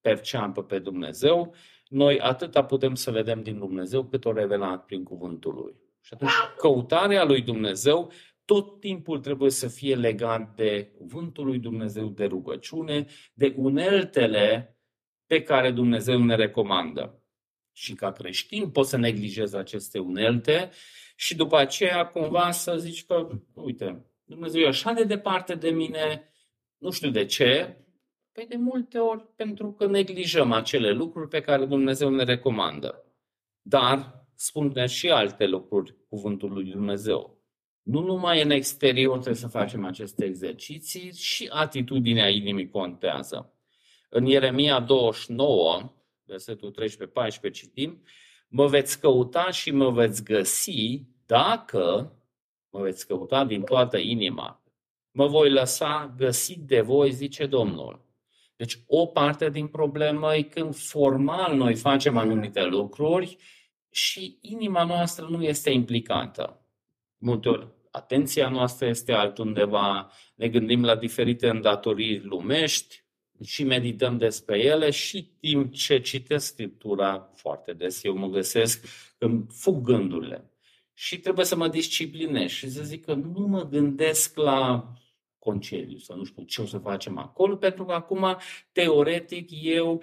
perceapă 0.00 0.62
pe 0.62 0.78
Dumnezeu, 0.78 1.54
noi 1.88 2.20
atâta 2.20 2.64
putem 2.64 2.94
să 2.94 3.10
vedem 3.10 3.42
din 3.42 3.58
Dumnezeu 3.58 4.04
cât 4.04 4.24
o 4.24 4.32
revelat 4.32 4.84
prin 4.84 5.04
cuvântul 5.04 5.54
lui. 5.54 5.74
Și 6.00 6.14
atunci 6.14 6.32
căutarea 6.56 7.24
lui 7.24 7.42
Dumnezeu 7.42 8.12
tot 8.46 8.80
timpul 8.80 9.20
trebuie 9.20 9.50
să 9.50 9.68
fie 9.68 9.94
legat 9.94 10.54
de 10.54 10.92
cuvântul 10.98 11.44
lui 11.46 11.58
Dumnezeu, 11.58 12.08
de 12.08 12.24
rugăciune, 12.24 13.06
de 13.34 13.54
uneltele 13.56 14.76
pe 15.26 15.42
care 15.42 15.70
Dumnezeu 15.70 16.22
ne 16.22 16.34
recomandă. 16.34 17.22
Și 17.72 17.94
ca 17.94 18.12
creștin 18.12 18.70
poți 18.70 18.90
să 18.90 18.96
neglijezi 18.96 19.56
aceste 19.56 19.98
unelte 19.98 20.70
și 21.16 21.36
după 21.36 21.56
aceea 21.56 22.06
cumva 22.06 22.50
să 22.50 22.76
zici 22.78 23.04
că, 23.04 23.28
uite, 23.54 24.06
Dumnezeu 24.24 24.60
e 24.60 24.66
așa 24.66 24.92
de 24.92 25.04
departe 25.04 25.54
de 25.54 25.70
mine, 25.70 26.30
nu 26.78 26.90
știu 26.90 27.10
de 27.10 27.24
ce, 27.24 27.76
păi 28.32 28.46
de 28.46 28.56
multe 28.56 28.98
ori 28.98 29.26
pentru 29.36 29.72
că 29.72 29.86
neglijăm 29.86 30.52
acele 30.52 30.90
lucruri 30.90 31.28
pe 31.28 31.40
care 31.40 31.64
Dumnezeu 31.64 32.10
ne 32.10 32.24
recomandă. 32.24 33.04
Dar 33.62 34.26
spune 34.34 34.86
și 34.86 35.10
alte 35.10 35.46
lucruri 35.46 35.96
cuvântul 36.08 36.52
lui 36.52 36.64
Dumnezeu. 36.64 37.35
Nu 37.86 38.00
numai 38.00 38.42
în 38.42 38.50
exterior 38.50 39.14
trebuie 39.14 39.34
să 39.34 39.48
facem 39.48 39.84
aceste 39.84 40.24
exerciții, 40.24 41.12
și 41.12 41.48
atitudinea 41.52 42.28
inimii 42.28 42.70
contează. 42.70 43.52
În 44.08 44.26
Ieremia 44.26 44.80
29, 44.80 45.92
versetul 46.24 46.74
13-14 47.48 47.52
citim, 47.52 48.02
mă 48.48 48.66
veți 48.66 49.00
căuta 49.00 49.50
și 49.50 49.70
mă 49.70 49.90
veți 49.90 50.24
găsi 50.24 51.02
dacă 51.26 52.12
mă 52.70 52.80
veți 52.80 53.06
căuta 53.06 53.44
din 53.44 53.62
toată 53.62 53.98
inima. 53.98 54.62
Mă 55.10 55.26
voi 55.26 55.50
lăsa 55.50 56.14
găsit 56.16 56.58
de 56.58 56.80
voi, 56.80 57.12
zice 57.12 57.46
Domnul. 57.46 58.04
Deci 58.56 58.78
o 58.86 59.06
parte 59.06 59.50
din 59.50 59.66
problemă 59.66 60.34
e 60.34 60.42
când 60.42 60.74
formal 60.74 61.56
noi 61.56 61.74
facem 61.74 62.16
anumite 62.16 62.64
lucruri 62.64 63.36
și 63.90 64.38
inima 64.40 64.84
noastră 64.84 65.26
nu 65.30 65.42
este 65.42 65.70
implicată. 65.70 66.60
Multe 67.18 67.48
ori 67.48 67.74
atenția 67.96 68.48
noastră 68.48 68.86
este 68.86 69.12
altundeva, 69.12 70.10
ne 70.34 70.48
gândim 70.48 70.84
la 70.84 70.96
diferite 70.96 71.48
îndatoriri 71.48 72.24
lumești 72.24 73.04
și 73.44 73.64
medităm 73.64 74.18
despre 74.18 74.58
ele 74.58 74.90
și 74.90 75.22
timp 75.40 75.72
ce 75.72 76.00
citesc 76.00 76.46
Scriptura 76.46 77.30
foarte 77.34 77.72
des, 77.72 78.04
eu 78.04 78.16
mă 78.16 78.26
găsesc 78.26 78.86
că 79.18 79.30
fug 79.48 79.82
gândurile. 79.82 80.50
Și 80.92 81.18
trebuie 81.18 81.44
să 81.44 81.56
mă 81.56 81.68
disciplinez 81.68 82.50
și 82.50 82.70
să 82.70 82.82
zic 82.82 83.04
că 83.04 83.14
nu 83.14 83.46
mă 83.46 83.68
gândesc 83.68 84.36
la 84.36 84.88
concediu 85.38 85.98
sau 85.98 86.16
nu 86.16 86.24
știu 86.24 86.42
ce 86.42 86.62
o 86.62 86.66
să 86.66 86.78
facem 86.78 87.18
acolo, 87.18 87.56
pentru 87.56 87.84
că 87.84 87.92
acum, 87.92 88.36
teoretic, 88.72 89.48
eu 89.62 90.02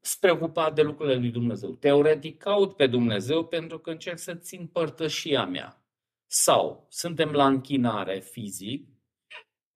sunt 0.00 0.20
preocupat 0.20 0.74
de 0.74 0.82
lucrurile 0.82 1.16
lui 1.16 1.30
Dumnezeu. 1.30 1.70
Teoretic 1.70 2.38
caut 2.38 2.76
pe 2.76 2.86
Dumnezeu 2.86 3.44
pentru 3.44 3.78
că 3.78 3.90
încerc 3.90 4.18
să 4.18 4.34
țin 4.34 4.66
părtășia 4.66 5.44
mea. 5.44 5.85
Sau 6.38 6.86
suntem 6.90 7.30
la 7.30 7.46
închinare 7.46 8.20
fizic, 8.20 8.88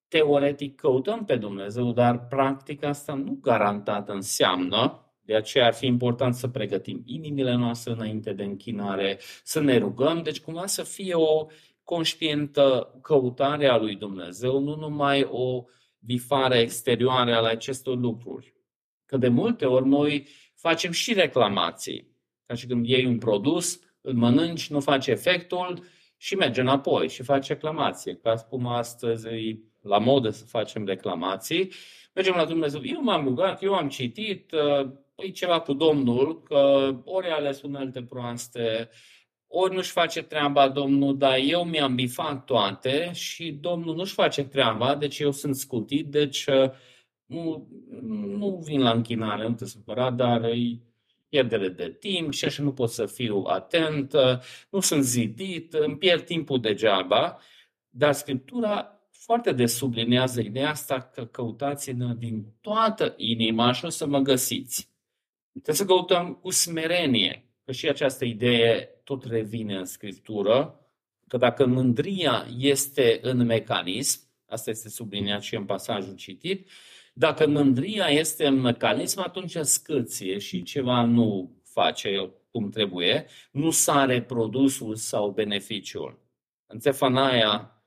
teoretic 0.09 0.75
căutăm 0.75 1.25
pe 1.25 1.37
Dumnezeu, 1.37 1.93
dar 1.93 2.27
practic 2.27 2.83
asta 2.85 3.15
nu 3.15 3.39
garantat 3.41 4.09
înseamnă 4.09 5.13
de 5.21 5.35
aceea 5.35 5.67
ar 5.67 5.75
fi 5.75 5.87
important 5.87 6.35
să 6.35 6.49
pregătim 6.49 7.03
inimile 7.05 7.55
noastre 7.55 7.93
înainte 7.93 8.33
de 8.33 8.45
închinare, 8.45 9.19
să 9.43 9.61
ne 9.61 9.79
rugăm, 9.79 10.23
deci 10.23 10.41
cumva 10.41 10.67
să 10.67 10.83
fie 10.83 11.15
o 11.15 11.47
conștientă 11.85 12.99
căutare 13.03 13.67
a 13.67 13.77
lui 13.77 13.97
Dumnezeu, 13.97 14.59
nu 14.59 14.77
numai 14.77 15.23
o 15.31 15.65
bifare 15.99 16.59
exterioară 16.59 17.35
ale 17.35 17.49
acestor 17.49 17.99
lucruri. 17.99 18.55
Că 19.07 19.17
de 19.17 19.29
multe 19.29 19.67
ori 19.67 19.89
noi 19.89 20.29
facem 20.55 20.91
și 20.91 21.13
reclamații. 21.13 22.17
Ca 22.47 22.55
și 22.55 22.67
când 22.67 22.87
iei 22.87 23.07
un 23.07 23.19
produs, 23.19 23.81
îl 24.01 24.15
mănânci, 24.15 24.71
nu 24.71 24.81
face 24.81 25.11
efectul 25.11 25.85
și 26.21 26.35
merge 26.35 26.61
înapoi 26.61 27.09
și 27.09 27.23
faci 27.23 27.49
reclamație. 27.49 28.15
Ca 28.15 28.35
cum 28.35 28.67
astăzi 28.67 29.29
e 29.29 29.59
la 29.81 29.99
modă 29.99 30.31
să 30.31 30.45
facem 30.45 30.85
reclamații, 30.85 31.73
mergem 32.15 32.35
la 32.35 32.45
Dumnezeu. 32.45 32.81
Eu 32.85 33.03
m-am 33.03 33.25
rugat, 33.25 33.63
eu 33.63 33.75
am 33.75 33.89
citit, 33.89 34.53
e 35.15 35.29
ceva 35.31 35.61
cu 35.61 35.73
Domnul, 35.73 36.43
că 36.43 36.91
ori 37.05 37.31
a 37.31 37.35
ales 37.35 37.63
unelte 37.63 38.03
proaste, 38.03 38.89
ori 39.47 39.75
nu-și 39.75 39.91
face 39.91 40.23
treaba 40.23 40.69
Domnul, 40.69 41.19
dar 41.19 41.39
eu 41.39 41.65
mi-am 41.65 41.95
bifat 41.95 42.45
toate 42.45 43.11
și 43.13 43.53
Domnul 43.53 43.95
nu-și 43.95 44.15
face 44.15 44.45
treaba, 44.45 44.95
deci 44.95 45.19
eu 45.19 45.31
sunt 45.31 45.57
scutit, 45.57 46.07
deci 46.07 46.47
uh, 46.47 46.71
nu, 47.25 47.69
nu 48.27 48.63
vin 48.65 48.81
la 48.81 48.91
închinare, 48.91 49.49
nu 49.49 49.55
te 49.55 49.65
supăra, 49.65 50.11
dar 50.11 50.45
e 50.45 50.81
pierdere 51.31 51.69
de 51.69 51.97
timp 52.01 52.33
și 52.33 52.45
așa 52.45 52.63
nu 52.63 52.73
pot 52.73 52.91
să 52.91 53.07
fiu 53.07 53.43
atent, 53.47 54.13
uh, 54.13 54.39
nu 54.71 54.81
sunt 54.81 55.05
zidit, 55.05 55.73
îmi 55.73 55.97
pierd 55.97 56.25
timpul 56.25 56.61
degeaba, 56.61 57.39
dar 57.89 58.13
Scriptura 58.13 59.01
foarte 59.11 59.53
de 59.53 59.67
sublinează 59.67 60.41
ideea 60.41 60.71
asta 60.71 61.01
că 61.01 61.25
căutați-ne 61.25 62.15
din 62.15 62.45
toată 62.61 63.15
inima 63.17 63.73
și 63.73 63.85
o 63.85 63.89
să 63.89 64.07
mă 64.07 64.19
găsiți. 64.19 64.89
Trebuie 65.53 65.75
să 65.75 65.85
căutăm 65.85 66.35
cu 66.35 66.51
smerenie, 66.51 67.45
că 67.65 67.73
și 67.73 67.89
această 67.89 68.25
idee 68.25 68.89
tot 69.05 69.25
revine 69.25 69.77
în 69.77 69.85
Scriptură, 69.85 70.81
că 71.29 71.37
dacă 71.37 71.67
mândria 71.67 72.47
este 72.59 73.19
în 73.23 73.45
mecanism, 73.45 74.21
asta 74.47 74.71
este 74.71 74.89
subliniat 74.89 75.43
și 75.43 75.55
în 75.55 75.65
pasajul 75.65 76.15
citit, 76.15 76.69
dacă 77.21 77.47
mândria 77.47 78.07
este 78.07 78.47
în 78.47 78.61
mecanism, 78.61 79.21
atunci 79.21 79.57
scârție 79.57 80.39
și 80.39 80.63
ceva 80.63 81.05
nu 81.05 81.57
face 81.63 82.33
cum 82.51 82.71
trebuie, 82.71 83.27
nu 83.51 83.71
sare 83.71 84.23
produsul 84.23 84.95
sau 84.95 85.31
beneficiul. 85.31 86.19
În 86.67 86.79
Tefanaia 86.79 87.83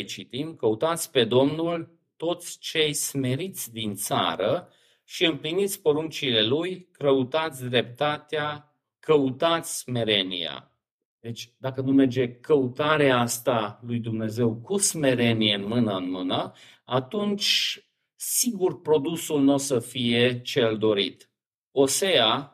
2-3 0.00 0.04
citim, 0.06 0.54
căutați 0.54 1.10
pe 1.10 1.24
Domnul 1.24 1.98
toți 2.16 2.58
cei 2.58 2.92
smeriți 2.92 3.72
din 3.72 3.94
țară 3.94 4.68
și 5.04 5.24
împliniți 5.24 5.82
poruncile 5.82 6.42
Lui, 6.42 6.88
căutați 6.92 7.68
dreptatea, 7.68 8.74
căutați 8.98 9.78
smerenia. 9.78 10.72
Deci, 11.20 11.52
dacă 11.58 11.80
nu 11.80 11.92
merge 11.92 12.28
căutarea 12.28 13.18
asta 13.18 13.80
lui 13.86 13.98
Dumnezeu 13.98 14.54
cu 14.54 14.76
smerenie 14.76 15.54
în 15.54 15.66
mână 15.66 15.96
în 15.96 16.10
mână, 16.10 16.52
atunci 16.84 17.82
sigur 18.20 18.80
produsul 18.80 19.42
nu 19.42 19.52
o 19.52 19.56
să 19.56 19.78
fie 19.78 20.40
cel 20.40 20.78
dorit. 20.78 21.30
Osea 21.70 22.52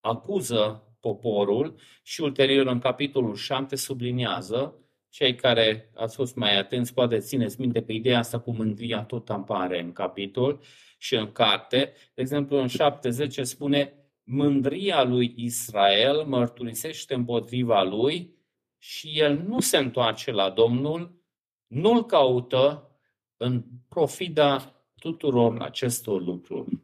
acuză 0.00 0.88
poporul 1.00 1.80
și 2.02 2.20
ulterior 2.20 2.66
în 2.66 2.78
capitolul 2.78 3.34
7 3.34 3.76
subliniază 3.76 4.78
cei 5.08 5.34
care 5.34 5.90
ați 5.94 6.14
fost 6.14 6.34
mai 6.34 6.58
atenți 6.58 6.94
poate 6.94 7.18
țineți 7.18 7.60
minte 7.60 7.82
că 7.82 7.92
ideea 7.92 8.18
asta 8.18 8.40
cu 8.40 8.52
mândria 8.52 9.02
tot 9.02 9.30
apare 9.30 9.80
în 9.80 9.92
capitol 9.92 10.60
și 10.98 11.14
în 11.14 11.32
carte. 11.32 11.92
De 12.14 12.20
exemplu, 12.20 12.56
în 12.56 12.66
70 12.66 13.38
spune 13.38 13.92
mândria 14.22 15.02
lui 15.02 15.34
Israel 15.36 16.24
mărturisește 16.26 17.14
împotriva 17.14 17.82
lui 17.82 18.34
și 18.78 19.18
el 19.18 19.38
nu 19.38 19.60
se 19.60 19.76
întoarce 19.76 20.30
la 20.30 20.50
Domnul, 20.50 21.22
nu-l 21.66 22.06
caută 22.06 22.90
în 23.36 23.64
profida 23.88 24.73
tuturor 25.04 25.62
acestor 25.62 26.22
lucruri. 26.22 26.78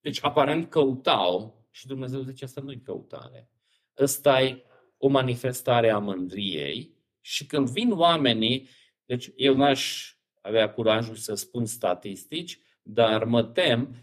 Deci, 0.00 0.24
aparent 0.24 0.70
căutau 0.70 1.64
și 1.70 1.86
Dumnezeu 1.86 2.20
zice 2.20 2.44
asta 2.44 2.60
nu-i 2.60 2.80
căutare. 2.80 3.50
Ăsta 3.98 4.42
e 4.42 4.64
o 4.96 5.08
manifestare 5.08 5.90
a 5.90 5.98
mândriei 5.98 6.94
și 7.20 7.46
când 7.46 7.68
vin 7.68 7.90
oamenii, 7.92 8.68
deci 9.04 9.30
eu 9.36 9.56
n-aș 9.56 10.12
avea 10.40 10.72
curajul 10.72 11.14
să 11.14 11.34
spun 11.34 11.64
statistici, 11.64 12.60
dar 12.82 13.24
mă 13.24 13.42
tem, 13.42 13.94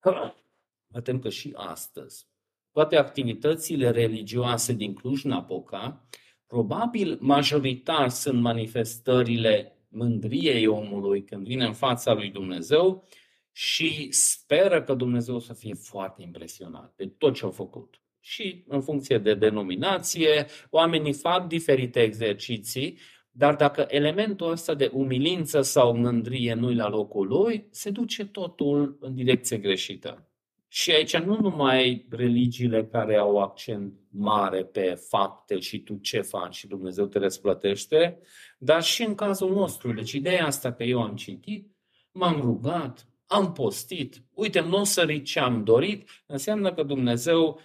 mă 0.92 1.00
tem 1.00 1.18
că 1.18 1.28
și 1.28 1.52
astăzi 1.54 2.26
toate 2.70 2.96
activitățile 2.96 3.90
religioase 3.90 4.72
din 4.72 4.94
Cluj-Napoca, 4.94 6.08
probabil 6.46 7.18
majoritar 7.20 8.08
sunt 8.08 8.40
manifestările 8.40 9.77
mândriei 9.88 10.66
omului 10.66 11.24
când 11.24 11.46
vine 11.46 11.64
în 11.64 11.72
fața 11.72 12.12
lui 12.12 12.30
Dumnezeu 12.30 13.08
și 13.52 14.08
speră 14.10 14.82
că 14.82 14.94
Dumnezeu 14.94 15.38
să 15.38 15.52
fie 15.52 15.74
foarte 15.74 16.22
impresionat 16.22 16.92
de 16.96 17.06
tot 17.06 17.34
ce 17.34 17.44
au 17.44 17.50
făcut. 17.50 18.00
Și 18.20 18.64
în 18.68 18.80
funcție 18.80 19.18
de 19.18 19.34
denominație, 19.34 20.46
oamenii 20.70 21.12
fac 21.12 21.46
diferite 21.46 22.02
exerciții, 22.02 22.98
dar 23.30 23.56
dacă 23.56 23.86
elementul 23.88 24.50
ăsta 24.50 24.74
de 24.74 24.90
umilință 24.92 25.60
sau 25.60 25.96
mândrie 25.96 26.54
nu-i 26.54 26.74
la 26.74 26.88
locul 26.88 27.26
lui, 27.26 27.66
se 27.70 27.90
duce 27.90 28.26
totul 28.26 28.96
în 29.00 29.14
direcție 29.14 29.56
greșită. 29.56 30.27
Și 30.68 30.90
aici 30.90 31.16
nu 31.16 31.40
numai 31.40 32.06
religiile 32.10 32.84
care 32.84 33.16
au 33.16 33.38
accent 33.38 33.92
mare 34.10 34.64
pe 34.64 34.94
fapte 35.08 35.58
și 35.58 35.78
tu 35.78 35.96
ce 35.96 36.20
faci 36.20 36.54
și 36.54 36.66
Dumnezeu 36.66 37.06
te 37.06 37.18
răsplătește, 37.18 38.18
dar 38.58 38.82
și 38.82 39.02
în 39.02 39.14
cazul 39.14 39.54
nostru. 39.54 39.92
Deci 39.92 40.12
ideea 40.12 40.46
asta 40.46 40.72
că 40.72 40.82
eu 40.82 41.02
am 41.02 41.16
citit, 41.16 41.70
m-am 42.12 42.40
rugat, 42.40 43.08
am 43.26 43.52
postit, 43.52 44.22
uite, 44.34 44.60
nu 44.60 44.80
o 44.80 44.84
sărit 44.84 45.24
ce 45.24 45.40
am 45.40 45.64
dorit, 45.64 46.08
înseamnă 46.26 46.72
că 46.72 46.82
Dumnezeu 46.82 47.60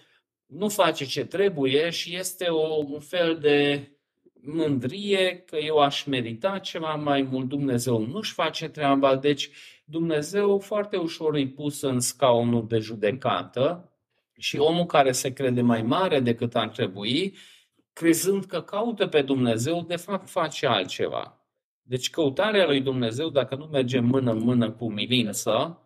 nu 0.46 0.68
face 0.68 1.04
ce 1.04 1.24
trebuie 1.24 1.90
și 1.90 2.16
este 2.16 2.44
o, 2.44 2.74
un 2.74 3.00
fel 3.00 3.38
de 3.38 3.88
mândrie 4.40 5.42
că 5.46 5.56
eu 5.56 5.78
aș 5.78 6.04
merita 6.04 6.58
ceva 6.58 6.94
mai 6.94 7.22
mult, 7.22 7.48
Dumnezeu 7.48 8.06
nu-și 8.06 8.32
face 8.32 8.68
treaba, 8.68 9.16
deci 9.16 9.50
Dumnezeu 9.84 10.58
foarte 10.58 10.96
ușor 10.96 11.34
îi 11.34 11.48
pus 11.48 11.80
în 11.80 12.00
scaunul 12.00 12.66
de 12.66 12.78
judecată 12.78 13.92
și 14.36 14.56
omul 14.56 14.86
care 14.86 15.12
se 15.12 15.32
crede 15.32 15.60
mai 15.60 15.82
mare 15.82 16.20
decât 16.20 16.54
ar 16.54 16.68
trebui, 16.68 17.36
crezând 17.92 18.44
că 18.44 18.62
caută 18.62 19.06
pe 19.06 19.22
Dumnezeu, 19.22 19.82
de 19.82 19.96
fapt 19.96 20.28
face 20.28 20.66
altceva. 20.66 21.38
Deci 21.82 22.10
căutarea 22.10 22.66
lui 22.66 22.80
Dumnezeu, 22.80 23.28
dacă 23.28 23.54
nu 23.54 23.64
merge 23.64 24.00
mână 24.00 24.30
în 24.30 24.38
mână 24.38 24.70
cu 24.70 24.92
milință, 24.92 25.78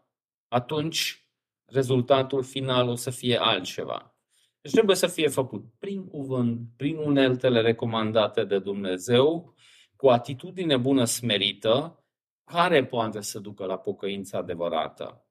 atunci 0.48 1.28
rezultatul 1.64 2.42
final 2.42 2.88
o 2.88 2.94
să 2.94 3.10
fie 3.10 3.36
altceva. 3.36 4.14
Deci 4.60 4.72
trebuie 4.72 4.96
să 4.96 5.06
fie 5.06 5.28
făcut 5.28 5.64
prin 5.78 6.06
cuvânt, 6.06 6.60
prin 6.76 6.96
uneltele 6.96 7.60
recomandate 7.60 8.44
de 8.44 8.58
Dumnezeu, 8.58 9.54
cu 9.96 10.06
o 10.06 10.10
atitudine 10.10 10.76
bună 10.76 11.04
smerită, 11.04 11.97
care 12.48 12.84
poate 12.84 13.20
să 13.20 13.38
ducă 13.38 13.64
la 13.64 13.78
pocăință 13.78 14.36
adevărată. 14.36 15.26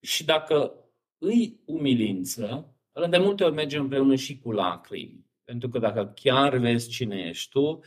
Și 0.00 0.24
dacă 0.24 0.72
îi 1.18 1.60
umilință, 1.64 2.74
de 3.10 3.18
multe 3.18 3.44
ori 3.44 3.54
merge 3.54 3.78
împreună 3.78 4.14
și 4.14 4.38
cu 4.38 4.52
lacrimi. 4.52 5.26
Pentru 5.44 5.68
că 5.68 5.78
dacă 5.78 6.12
chiar 6.14 6.56
vezi 6.56 6.88
cine 6.88 7.26
ești 7.28 7.50
tu, 7.50 7.80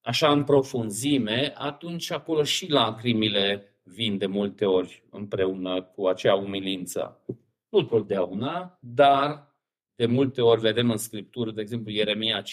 așa 0.00 0.32
în 0.32 0.44
profunzime, 0.44 1.52
atunci 1.56 2.10
acolo 2.10 2.42
și 2.42 2.70
lacrimile 2.70 3.78
vin 3.82 4.18
de 4.18 4.26
multe 4.26 4.64
ori 4.64 5.04
împreună 5.10 5.82
cu 5.82 6.06
acea 6.06 6.34
umilință. 6.34 7.24
Nu 7.68 7.82
totdeauna, 7.82 8.78
dar 8.80 9.54
de 9.94 10.06
multe 10.06 10.40
ori 10.40 10.60
vedem 10.60 10.90
în 10.90 10.96
Scriptură, 10.96 11.50
de 11.50 11.60
exemplu 11.60 11.90
Ieremia 11.90 12.42
54:5, 12.42 12.44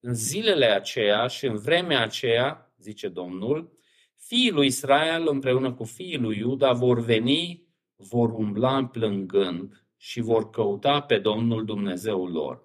în 0.00 0.14
zilele 0.14 0.66
aceea 0.66 1.26
și 1.26 1.46
în 1.46 1.56
vremea 1.56 2.02
aceea, 2.02 2.72
zice 2.78 3.08
Domnul, 3.08 3.78
fiii 4.20 4.50
lui 4.50 4.66
Israel 4.66 5.28
împreună 5.28 5.72
cu 5.72 5.84
fiii 5.84 6.18
lui 6.18 6.38
Iuda 6.38 6.72
vor 6.72 7.00
veni, 7.00 7.62
vor 7.96 8.30
umbla 8.30 8.84
plângând 8.84 9.84
și 9.96 10.20
vor 10.20 10.50
căuta 10.50 11.00
pe 11.00 11.18
Domnul 11.18 11.64
Dumnezeul 11.64 12.30
lor. 12.30 12.62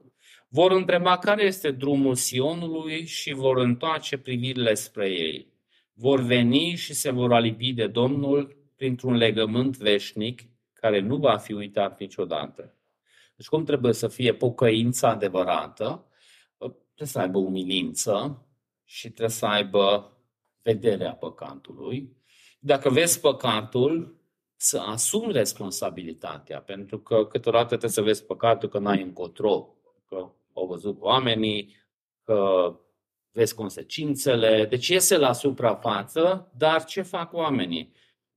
Vor 0.47 0.71
întreba 0.71 1.17
care 1.17 1.43
este 1.43 1.71
drumul 1.71 2.15
Sionului 2.15 3.05
și 3.05 3.33
vor 3.33 3.57
întoarce 3.57 4.17
privirile 4.17 4.73
spre 4.73 5.09
ei. 5.09 5.53
Vor 5.93 6.21
veni 6.21 6.75
și 6.75 6.93
se 6.93 7.11
vor 7.11 7.33
alipi 7.33 7.73
de 7.73 7.87
Domnul 7.87 8.57
printr-un 8.75 9.15
legământ 9.15 9.77
veșnic 9.77 10.41
care 10.73 10.99
nu 10.99 11.17
va 11.17 11.37
fi 11.37 11.53
uitat 11.53 11.99
niciodată. 11.99 12.75
Deci 13.35 13.47
cum 13.47 13.63
trebuie 13.63 13.93
să 13.93 14.07
fie 14.07 14.33
pocăința 14.33 15.09
adevărată? 15.09 16.07
Trebuie 16.57 17.07
să 17.07 17.19
aibă 17.19 17.37
umilință 17.37 18.45
și 18.83 19.07
trebuie 19.07 19.29
să 19.29 19.45
aibă 19.45 20.14
vederea 20.65 21.13
păcatului. 21.13 22.17
Dacă 22.59 22.89
vezi 22.89 23.19
păcatul, 23.19 24.19
să 24.55 24.79
asumi 24.79 25.31
responsabilitatea, 25.31 26.61
pentru 26.61 26.99
că 26.99 27.25
câteodată 27.25 27.67
trebuie 27.67 27.89
să 27.89 28.01
vezi 28.01 28.25
păcatul 28.25 28.69
că 28.69 28.79
n-ai 28.79 29.01
încotro, 29.01 29.75
că 30.05 30.15
au 30.53 30.67
văzut 30.67 31.01
oamenii, 31.01 31.75
că 32.23 32.71
vezi 33.31 33.55
consecințele, 33.55 34.65
deci 34.65 34.87
iese 34.87 35.17
la 35.17 35.33
suprafață, 35.33 36.51
dar 36.57 36.83
ce 36.83 37.01
fac 37.01 37.33
oamenii? 37.33 37.93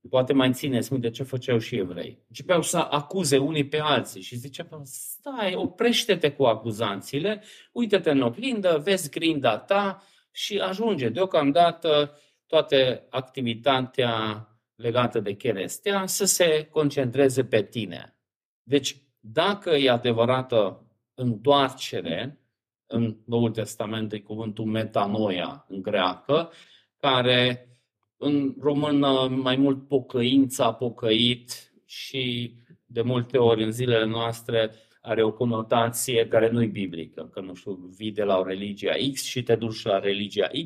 Poate 0.09 0.33
mai 0.33 0.53
țineți 0.53 0.91
minte 0.91 1.09
ce 1.09 1.23
făceau 1.23 1.57
și 1.57 1.75
evrei. 1.75 2.23
Începeau 2.27 2.61
să 2.61 2.77
acuze 2.77 3.37
unii 3.37 3.67
pe 3.67 3.79
alții 3.79 4.21
și 4.21 4.35
ziceau, 4.35 4.81
stai, 4.83 5.55
oprește-te 5.55 6.31
cu 6.31 6.43
acuzanțile, 6.43 7.43
uite-te 7.71 8.09
în 8.09 8.21
oglindă, 8.21 8.81
vezi 8.83 9.09
grinda 9.09 9.57
ta 9.57 10.03
și 10.39 10.57
ajunge. 10.57 11.09
Deocamdată 11.09 12.17
toată 12.47 13.05
activitatea 13.09 14.47
legată 14.75 15.19
de 15.19 15.35
cherestea 15.35 16.05
să 16.05 16.25
se 16.25 16.67
concentreze 16.71 17.43
pe 17.43 17.63
tine. 17.63 18.17
Deci, 18.63 18.95
dacă 19.19 19.69
e 19.69 19.89
adevărată 19.89 20.85
întoarcere, 21.13 22.39
în 22.85 23.17
Noul 23.25 23.51
Testament 23.51 24.13
e 24.13 24.19
cuvântul 24.19 24.65
metanoia 24.65 25.65
în 25.67 25.81
greacă, 25.81 26.51
care 26.97 27.69
în 28.17 28.55
română 28.59 29.27
mai 29.27 29.55
mult 29.55 29.87
pocăința, 29.87 30.73
pocăit 30.73 31.73
și 31.85 32.53
de 32.85 33.01
multe 33.01 33.37
ori 33.37 33.63
în 33.63 33.71
zilele 33.71 34.05
noastre 34.05 34.71
are 35.09 35.23
o 35.23 35.31
conotație 35.31 36.27
care 36.27 36.49
nu 36.49 36.61
e 36.61 36.65
biblică, 36.65 37.29
că 37.33 37.41
nu 37.41 37.53
știu, 37.53 37.71
vii 37.97 38.11
de 38.11 38.23
la 38.23 38.37
o 38.37 38.43
religia 38.43 38.93
X 39.13 39.23
și 39.23 39.43
te 39.43 39.55
duci 39.55 39.83
la 39.83 39.99
religia 39.99 40.49
Y, 40.51 40.65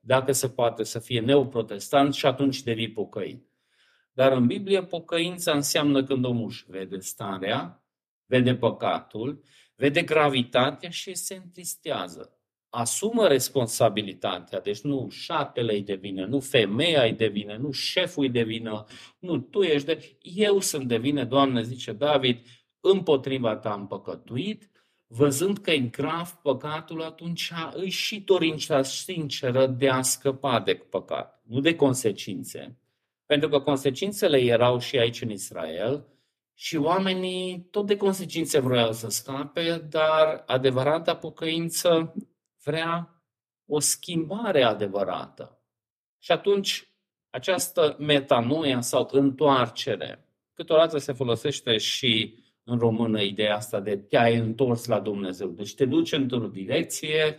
dacă 0.00 0.32
se 0.32 0.48
poate 0.48 0.82
să 0.82 0.98
fie 0.98 1.20
neoprotestant 1.20 2.14
și 2.14 2.26
atunci 2.26 2.62
devii 2.62 2.90
pocăit. 2.90 3.46
Dar 4.12 4.32
în 4.32 4.46
Biblie 4.46 4.82
pocăința 4.82 5.52
înseamnă 5.52 6.04
când 6.04 6.24
omul 6.24 6.46
își 6.46 6.64
vede 6.68 6.98
starea, 6.98 7.84
vede 8.26 8.54
păcatul, 8.54 9.42
vede 9.76 10.02
gravitatea 10.02 10.90
și 10.90 11.14
se 11.14 11.34
întristează. 11.34 12.36
Asumă 12.68 13.26
responsabilitatea, 13.28 14.60
deci 14.60 14.80
nu 14.80 15.08
șatele 15.10 15.72
îi 15.72 15.82
devine, 15.82 16.24
nu 16.24 16.40
femeia 16.40 17.02
îi 17.02 17.12
devine, 17.12 17.56
nu 17.56 17.70
șeful 17.70 18.22
îi 18.22 18.30
devine, 18.30 18.70
nu 19.18 19.38
tu 19.38 19.62
ești 19.62 19.86
de... 19.86 20.16
Eu 20.20 20.60
sunt 20.60 20.88
devine, 20.88 21.24
Doamne, 21.24 21.62
zice 21.62 21.92
David, 21.92 22.38
împotriva 22.82 23.56
ta 23.56 23.72
am 23.72 23.86
păcătuit, 23.86 24.70
văzând 25.06 25.58
că 25.58 25.70
e 25.70 25.78
grav 25.78 26.30
păcatul, 26.42 27.02
atunci 27.02 27.52
îi 27.74 27.90
și 27.90 28.20
dorința 28.20 28.82
sinceră 28.82 29.66
de 29.66 29.88
a 29.88 30.02
scăpa 30.02 30.60
de 30.60 30.74
păcat, 30.74 31.42
nu 31.46 31.60
de 31.60 31.76
consecințe. 31.76 32.78
Pentru 33.26 33.48
că 33.48 33.60
consecințele 33.60 34.38
erau 34.38 34.78
și 34.78 34.98
aici 34.98 35.20
în 35.20 35.30
Israel 35.30 36.06
și 36.54 36.76
oamenii 36.76 37.68
tot 37.70 37.86
de 37.86 37.96
consecințe 37.96 38.58
vreau 38.58 38.92
să 38.92 39.08
scape, 39.08 39.86
dar 39.90 40.42
adevărata 40.46 41.16
pocăință 41.16 42.14
vrea 42.64 43.22
o 43.66 43.78
schimbare 43.78 44.62
adevărată. 44.62 45.60
Și 46.18 46.32
atunci 46.32 46.92
această 47.30 47.96
metanoia 47.98 48.80
sau 48.80 49.08
întoarcere, 49.10 50.28
câteodată 50.52 50.98
se 50.98 51.12
folosește 51.12 51.76
și 51.76 52.41
în 52.64 52.78
română 52.78 53.22
ideea 53.22 53.56
asta 53.56 53.80
de 53.80 53.96
te-ai 53.96 54.36
întors 54.36 54.86
la 54.86 55.00
Dumnezeu. 55.00 55.48
Deci 55.48 55.74
te 55.74 55.84
duci 55.84 56.12
într-o 56.12 56.46
direcție, 56.46 57.38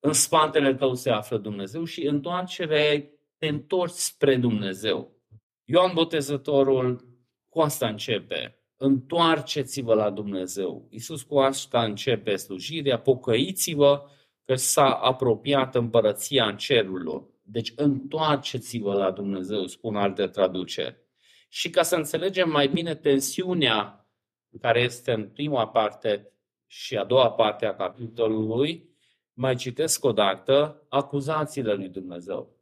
în 0.00 0.12
spatele 0.12 0.74
tău 0.74 0.94
se 0.94 1.10
află 1.10 1.36
Dumnezeu 1.38 1.84
și 1.84 2.06
întoarcere 2.06 3.10
te 3.38 3.46
întorci 3.46 3.92
spre 3.92 4.36
Dumnezeu. 4.36 5.22
Ioan 5.64 5.90
Botezătorul 5.94 7.04
cu 7.48 7.60
asta 7.60 7.88
începe. 7.88 8.58
Întoarceți-vă 8.76 9.94
la 9.94 10.10
Dumnezeu. 10.10 10.86
Iisus 10.90 11.22
cu 11.22 11.38
asta 11.38 11.84
începe 11.84 12.36
slujirea. 12.36 12.98
Pocăiți-vă 12.98 14.02
că 14.44 14.54
s-a 14.54 14.90
apropiat 14.90 15.74
împărăția 15.74 16.46
în 16.46 16.56
cerurilor. 16.56 17.24
Deci 17.42 17.72
întoarceți-vă 17.76 18.92
la 18.94 19.10
Dumnezeu, 19.10 19.66
spun 19.66 19.96
alte 19.96 20.26
traduceri. 20.26 20.96
Și 21.48 21.70
ca 21.70 21.82
să 21.82 21.96
înțelegem 21.96 22.50
mai 22.50 22.68
bine 22.68 22.94
tensiunea 22.94 24.03
care 24.60 24.80
este 24.80 25.12
în 25.12 25.28
prima 25.28 25.68
parte 25.68 26.32
și 26.66 26.96
a 26.96 27.04
doua 27.04 27.30
parte 27.30 27.66
a 27.66 27.74
capitolului, 27.74 28.88
mai 29.32 29.56
citesc 29.56 30.04
o 30.04 30.12
dată 30.12 30.82
acuzațiile 30.88 31.74
lui 31.74 31.88
Dumnezeu. 31.88 32.56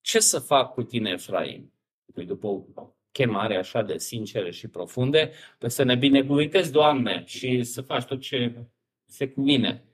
Ce 0.00 0.20
să 0.20 0.38
fac 0.38 0.72
cu 0.72 0.82
tine, 0.82 1.10
Efraim? 1.10 1.72
Păi 2.14 2.24
după 2.24 2.46
o 2.46 2.64
chemare 3.12 3.56
așa 3.56 3.82
de 3.82 3.98
sincere 3.98 4.50
și 4.50 4.68
profunde, 4.68 5.32
pe 5.58 5.68
să 5.68 5.82
ne 5.82 5.94
binecuvântezi, 5.94 6.72
Doamne, 6.72 7.22
și 7.26 7.62
să 7.62 7.82
faci 7.82 8.04
tot 8.04 8.20
ce 8.20 8.66
se 9.06 9.28
cuvine. 9.28 9.84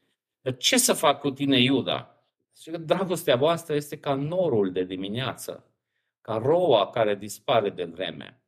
Dar 0.41 0.57
ce 0.57 0.77
să 0.77 0.93
fac 0.93 1.21
cu 1.21 1.31
tine, 1.31 1.61
Iuda? 1.61 2.23
Și 2.61 2.71
că 2.71 2.79
dragostea 2.79 3.37
voastră 3.37 3.75
este 3.75 3.99
ca 3.99 4.15
norul 4.15 4.73
de 4.73 4.85
dimineață, 4.85 5.65
ca 6.21 6.37
roa 6.37 6.91
care 6.91 7.15
dispare 7.15 7.71
de 7.71 7.85
vreme. 7.85 8.43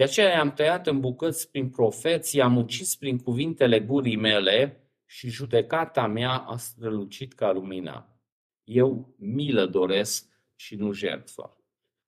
De 0.00 0.06
aceea 0.06 0.30
i-am 0.30 0.52
tăiat 0.52 0.86
în 0.86 1.00
bucăți 1.00 1.50
prin 1.50 1.70
profeți, 1.70 2.36
i-am 2.36 2.56
ucis 2.56 2.96
prin 2.96 3.18
cuvintele 3.18 3.80
gurii 3.80 4.16
mele 4.16 4.84
și 5.06 5.28
judecata 5.28 6.06
mea 6.06 6.30
a 6.30 6.56
strălucit 6.56 7.32
ca 7.32 7.52
lumina. 7.52 8.20
Eu 8.64 9.14
milă 9.18 9.66
doresc 9.66 10.28
și 10.56 10.74
nu 10.74 10.92
jertfă 10.92 11.56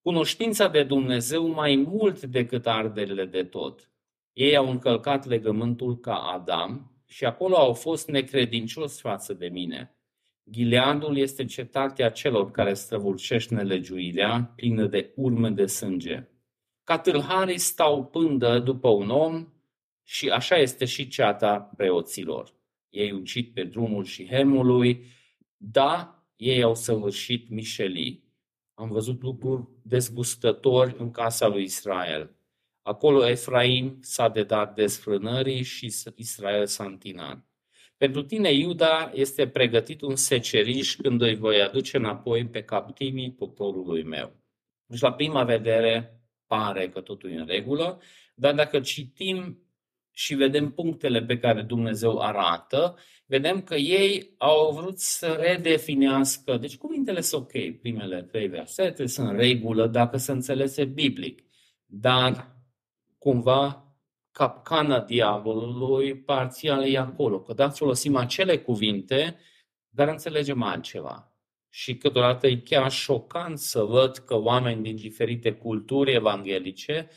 cunoștința 0.02 0.68
de 0.68 0.82
Dumnezeu 0.82 1.48
mai 1.48 1.76
mult 1.76 2.22
decât 2.22 2.66
arderile 2.66 3.24
de 3.24 3.44
tot. 3.44 3.90
Ei 4.32 4.56
au 4.56 4.70
încălcat 4.70 5.26
legământul 5.26 5.98
ca 5.98 6.14
Adam 6.14 7.02
și 7.06 7.24
acolo 7.24 7.56
au 7.56 7.72
fost 7.72 8.08
necredincios 8.08 9.00
față 9.00 9.34
de 9.34 9.48
mine. 9.48 9.96
Gileadul 10.50 11.16
este 11.16 11.44
cetatea 11.44 12.10
celor 12.10 12.50
care 12.50 12.74
străvulcește 12.74 13.54
nelegiuirea, 13.54 14.52
plină 14.56 14.86
de 14.86 15.12
urme 15.16 15.50
de 15.50 15.66
sânge. 15.66 16.26
Ca 16.92 16.98
tâlharii 16.98 17.58
stau 17.58 18.04
pândă 18.04 18.58
după 18.58 18.88
un 18.88 19.10
om 19.10 19.48
și 20.02 20.28
așa 20.28 20.56
este 20.56 20.84
și 20.84 21.08
ceata 21.08 21.58
preoților. 21.76 22.54
Ei 22.90 23.12
ucit 23.12 23.54
pe 23.54 23.64
drumul 23.64 24.04
și 24.04 24.26
hemului, 24.26 25.04
da, 25.56 26.24
ei 26.36 26.62
au 26.62 26.74
săvârșit 26.74 27.48
mișelii. 27.50 28.24
Am 28.74 28.88
văzut 28.88 29.22
lucruri 29.22 29.68
dezgustători 29.82 30.94
în 30.98 31.10
casa 31.10 31.48
lui 31.48 31.62
Israel. 31.62 32.36
Acolo 32.82 33.26
Efraim 33.26 33.98
s-a 34.00 34.28
dedat 34.28 34.74
desfrânării 34.74 35.62
și 35.62 35.92
Israel 36.14 36.66
s-a 36.66 36.84
întinat. 36.84 37.46
Pentru 37.96 38.22
tine, 38.22 38.52
Iuda, 38.52 39.10
este 39.14 39.48
pregătit 39.48 40.00
un 40.00 40.16
seceriș 40.16 40.96
când 40.96 41.22
îi 41.22 41.36
voi 41.36 41.62
aduce 41.62 41.96
înapoi 41.96 42.46
pe 42.46 42.62
captivii 42.62 43.32
poporului 43.32 44.02
meu. 44.02 44.36
Deci, 44.86 45.00
la 45.00 45.12
prima 45.12 45.44
vedere, 45.44 46.16
pare 46.52 46.88
că 46.88 47.00
totul 47.00 47.30
e 47.30 47.38
în 47.38 47.46
regulă, 47.46 48.00
dar 48.34 48.54
dacă 48.54 48.80
citim 48.80 49.58
și 50.10 50.34
vedem 50.34 50.70
punctele 50.70 51.22
pe 51.22 51.38
care 51.38 51.62
Dumnezeu 51.62 52.18
arată, 52.18 52.98
vedem 53.26 53.62
că 53.62 53.74
ei 53.74 54.34
au 54.38 54.72
vrut 54.72 54.98
să 54.98 55.26
redefinească. 55.26 56.56
Deci 56.56 56.76
cuvintele 56.76 57.20
sunt 57.20 57.42
ok, 57.42 57.80
primele 57.80 58.22
trei 58.22 58.48
versete 58.48 59.06
sunt 59.06 59.36
regulă 59.38 59.86
dacă 59.86 60.16
se 60.16 60.32
înțelese 60.32 60.84
biblic, 60.84 61.42
dar 61.86 62.56
cumva 63.18 63.96
capcana 64.30 65.00
diavolului 65.00 66.16
parțial 66.16 66.84
e 66.84 66.98
acolo, 66.98 67.40
că 67.40 67.52
da, 67.52 67.68
folosim 67.68 68.16
acele 68.16 68.58
cuvinte, 68.58 69.38
dar 69.88 70.08
înțelegem 70.08 70.62
altceva. 70.62 71.31
Și 71.74 71.96
câteodată 71.96 72.46
e 72.46 72.56
chiar 72.56 72.90
șocant 72.90 73.58
să 73.58 73.82
văd 73.82 74.16
că 74.16 74.34
oameni 74.34 74.82
din 74.82 74.96
diferite 74.96 75.52
culturi 75.52 76.12
evanghelice 76.12 77.08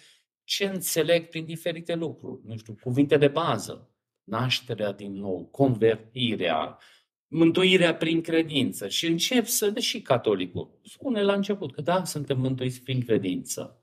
ce 0.43 0.65
înțeleg 0.65 1.27
prin 1.27 1.45
diferite 1.45 1.95
lucruri. 1.95 2.41
Nu 2.45 2.57
știu, 2.57 2.77
cuvinte 2.81 3.17
de 3.17 3.27
bază. 3.27 3.95
Nașterea 4.23 4.91
din 4.91 5.13
nou, 5.13 5.45
convertirea, 5.45 6.79
mântuirea 7.27 7.95
prin 7.95 8.21
credință. 8.21 8.87
Și 8.87 9.07
încep 9.07 9.45
să, 9.45 9.69
deși 9.69 10.01
catolicul 10.01 10.79
spune 10.83 11.21
la 11.21 11.33
început 11.33 11.73
că 11.73 11.81
da, 11.81 12.03
suntem 12.03 12.39
mântuiți 12.39 12.81
prin 12.81 13.05
credință. 13.05 13.81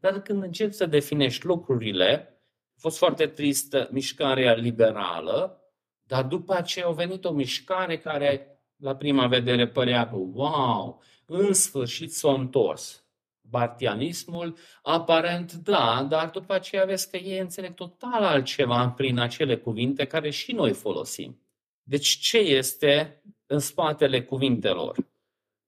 Dar 0.00 0.22
când 0.22 0.42
încep 0.42 0.72
să 0.72 0.86
definești 0.86 1.46
lucrurile, 1.46 2.42
a 2.76 2.80
fost 2.80 2.98
foarte 2.98 3.26
tristă 3.26 3.88
mișcarea 3.92 4.54
liberală, 4.54 5.60
dar 6.02 6.24
după 6.24 6.54
aceea 6.54 6.86
a 6.86 6.92
venit 6.92 7.24
o 7.24 7.32
mișcare 7.32 7.98
care 7.98 8.59
la 8.80 8.96
prima 8.96 9.26
vedere 9.26 9.68
părea 9.68 10.08
că, 10.08 10.16
wow, 10.16 11.02
în 11.26 11.52
sfârșit 11.52 12.12
s-a 12.12 12.32
întors. 12.32 13.04
Bartianismul, 13.40 14.56
aparent 14.82 15.52
da, 15.52 16.06
dar 16.08 16.30
după 16.30 16.52
aceea 16.52 16.84
vezi 16.84 17.10
că 17.10 17.16
ei 17.16 17.38
înțeleg 17.38 17.74
total 17.74 18.22
altceva 18.22 18.88
prin 18.88 19.18
acele 19.18 19.56
cuvinte 19.56 20.04
care 20.04 20.30
și 20.30 20.52
noi 20.52 20.72
folosim. 20.72 21.40
Deci 21.82 22.08
ce 22.08 22.38
este 22.38 23.22
în 23.46 23.58
spatele 23.58 24.22
cuvintelor? 24.22 24.96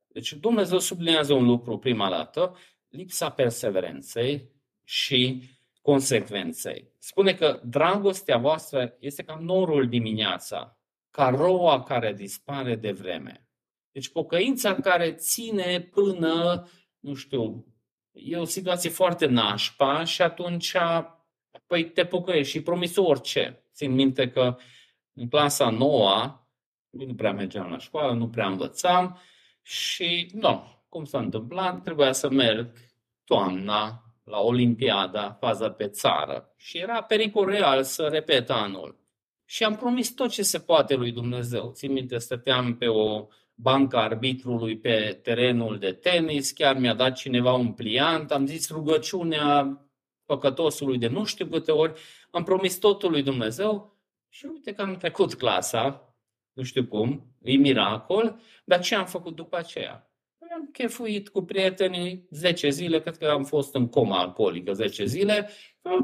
Deci 0.07 0.33
Dumnezeu 0.33 0.79
sublinează 0.79 1.33
un 1.33 1.45
lucru 1.45 1.79
prima 1.79 2.11
dată, 2.11 2.57
lipsa 2.89 3.31
perseverenței 3.31 4.51
și 4.85 5.43
consecvenței. 5.81 6.93
Spune 6.99 7.35
că 7.35 7.61
dragostea 7.65 8.37
voastră 8.37 8.97
este 8.99 9.23
ca 9.23 9.39
norul 9.41 9.89
dimineața, 9.89 10.82
ca 11.13 11.29
roa 11.29 11.83
care 11.83 12.13
dispare 12.13 12.77
de 12.77 12.93
vreme. 12.93 13.47
Deci 13.93 14.09
pocăința 14.09 14.75
care 14.75 15.13
ține 15.13 15.81
până, 15.81 16.69
nu 16.99 17.15
știu, 17.15 17.67
e 18.13 18.37
o 18.37 18.45
situație 18.45 18.91
foarte 18.91 19.27
nașpa 19.27 20.05
și 20.05 20.23
atunci 20.23 20.77
păi 21.67 21.85
te 21.91 22.05
pocăiești 22.05 22.53
și 22.53 22.63
promis 22.63 22.97
orice. 22.97 23.65
Țin 23.75 23.93
minte 23.93 24.31
că 24.31 24.57
în 25.15 25.29
clasa 25.29 25.71
noua, 25.71 26.49
nu 26.91 27.15
prea 27.15 27.33
mergeam 27.33 27.71
la 27.71 27.79
școală, 27.79 28.13
nu 28.13 28.29
prea 28.29 28.47
învățam 28.47 29.19
și, 29.63 30.31
nu, 30.35 30.85
cum 30.89 31.05
s-a 31.05 31.19
întâmplat, 31.19 31.83
trebuia 31.83 32.13
să 32.13 32.31
merg 32.31 32.77
toamna 33.25 34.03
la 34.25 34.39
Olimpiada, 34.39 35.37
faza 35.41 35.71
pe 35.71 35.89
țară 35.89 36.55
și 36.57 36.79
era 36.79 37.03
pericol 37.03 37.47
real 37.47 37.83
să 37.83 38.03
repet 38.03 38.51
anul. 38.51 39.01
Și 39.53 39.64
am 39.64 39.76
promis 39.76 40.14
tot 40.14 40.30
ce 40.30 40.42
se 40.42 40.59
poate 40.59 40.94
lui 40.94 41.12
Dumnezeu. 41.12 41.70
Țin 41.72 41.92
minte, 41.92 42.18
stăteam 42.18 42.76
pe 42.76 42.86
o 42.86 43.26
bancă 43.55 43.96
arbitrului 43.96 44.78
pe 44.78 45.20
terenul 45.22 45.78
de 45.78 45.92
tenis, 45.92 46.50
chiar 46.50 46.78
mi-a 46.78 46.94
dat 46.94 47.16
cineva 47.16 47.53
un 47.53 47.72
pliant, 47.72 48.30
am 48.30 48.46
zis 48.46 48.70
rugăciunea 48.70 49.80
păcătosului 50.24 50.98
de 50.98 51.07
nu 51.07 51.24
știu 51.24 51.46
câte 51.46 51.70
ori, 51.72 52.00
am 52.30 52.42
promis 52.42 52.78
totul 52.78 53.11
lui 53.11 53.22
Dumnezeu 53.22 54.00
și 54.28 54.46
uite 54.46 54.72
că 54.72 54.82
am 54.82 54.96
trecut 54.96 55.34
clasa, 55.34 56.14
nu 56.53 56.62
știu 56.62 56.86
cum, 56.86 57.36
e 57.42 57.57
miracol, 57.57 58.40
dar 58.64 58.80
ce 58.80 58.94
am 58.94 59.07
făcut 59.07 59.36
după 59.36 59.57
aceea? 59.57 60.12
Am 60.55 60.68
chefuit 60.72 61.28
cu 61.28 61.42
prietenii 61.42 62.26
10 62.30 62.68
zile, 62.68 63.00
cred 63.00 63.16
că 63.16 63.26
am 63.26 63.44
fost 63.44 63.74
în 63.74 63.88
coma 63.88 64.18
alcoolică 64.18 64.72
10 64.72 65.05
zile, 65.05 65.50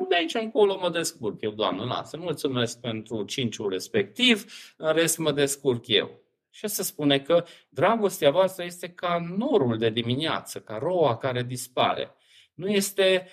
de 0.09 0.15
aici 0.15 0.35
încolo 0.35 0.79
mă 0.79 0.91
descurc 0.91 1.41
eu, 1.41 1.51
Doamne, 1.51 1.85
lasă, 1.85 2.17
mulțumesc 2.17 2.81
pentru 2.81 3.25
cinciul 3.25 3.71
respectiv, 3.71 4.53
în 4.77 4.93
rest 4.93 5.19
mă 5.19 5.33
descurc 5.33 5.87
eu. 5.87 6.21
Și 6.51 6.69
se 6.69 6.83
spune 6.83 7.21
că 7.21 7.45
dragostea 7.69 8.31
voastră 8.31 8.65
este 8.65 8.89
ca 8.89 9.27
norul 9.37 9.79
de 9.79 9.91
dimineață, 9.91 10.61
ca 10.61 10.77
roa 10.77 11.17
care 11.17 11.43
dispare. 11.43 12.15
Nu 12.55 12.69
este 12.69 13.29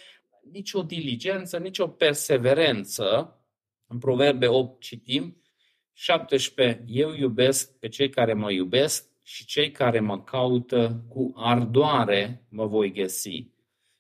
nicio 0.51 0.81
diligență, 0.81 1.57
nicio 1.57 1.87
perseverență. 1.87 3.39
În 3.87 3.97
Proverbe 3.97 4.47
8 4.47 4.81
citim, 4.81 5.41
17, 5.93 6.83
eu 6.87 7.13
iubesc 7.13 7.79
pe 7.79 7.87
cei 7.87 8.09
care 8.09 8.33
mă 8.33 8.51
iubesc 8.51 9.14
și 9.27 9.45
cei 9.45 9.71
care 9.71 9.99
mă 9.99 10.21
caută 10.21 11.03
cu 11.09 11.31
ardoare 11.35 12.45
mă 12.49 12.65
voi 12.65 12.91
găsi. 12.91 13.53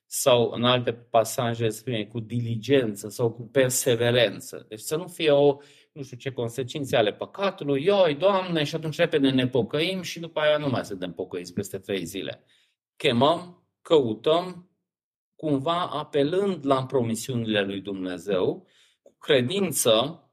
Sau 0.05 0.49
în 0.49 0.63
alte 0.63 0.93
pasaje 0.93 1.69
spune 1.69 2.05
cu 2.05 2.19
diligență 2.19 3.09
sau 3.09 3.31
cu 3.31 3.41
perseverență. 3.41 4.65
Deci 4.69 4.79
să 4.79 4.95
nu 4.95 5.07
fie 5.07 5.31
o, 5.31 5.57
nu 5.91 6.03
știu 6.03 6.17
ce 6.17 6.31
consecințe 6.31 6.95
ale 6.95 7.13
păcatului, 7.13 7.83
ioi, 7.83 8.15
Doamne, 8.15 8.63
și 8.63 8.75
atunci 8.75 8.95
repede 8.97 9.29
ne 9.29 9.47
pocăim 9.47 10.01
și 10.01 10.19
după 10.19 10.39
aia 10.39 10.57
nu 10.57 10.69
mai 10.69 10.85
suntem 10.85 11.13
pocăiți 11.13 11.53
peste 11.53 11.77
trei 11.77 12.05
zile. 12.05 12.43
Chemăm, 12.95 13.67
căutăm, 13.81 14.69
cumva 15.35 15.87
apelând 15.87 16.65
la 16.65 16.85
promisiunile 16.85 17.63
lui 17.63 17.81
Dumnezeu, 17.81 18.67
cu 19.01 19.15
credință 19.17 20.23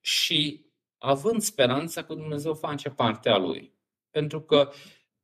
și 0.00 0.66
având 0.98 1.40
speranța 1.40 2.04
că 2.04 2.14
Dumnezeu 2.14 2.54
face 2.54 2.88
partea 2.88 3.36
Lui. 3.36 3.78
Pentru 4.10 4.40
că 4.40 4.70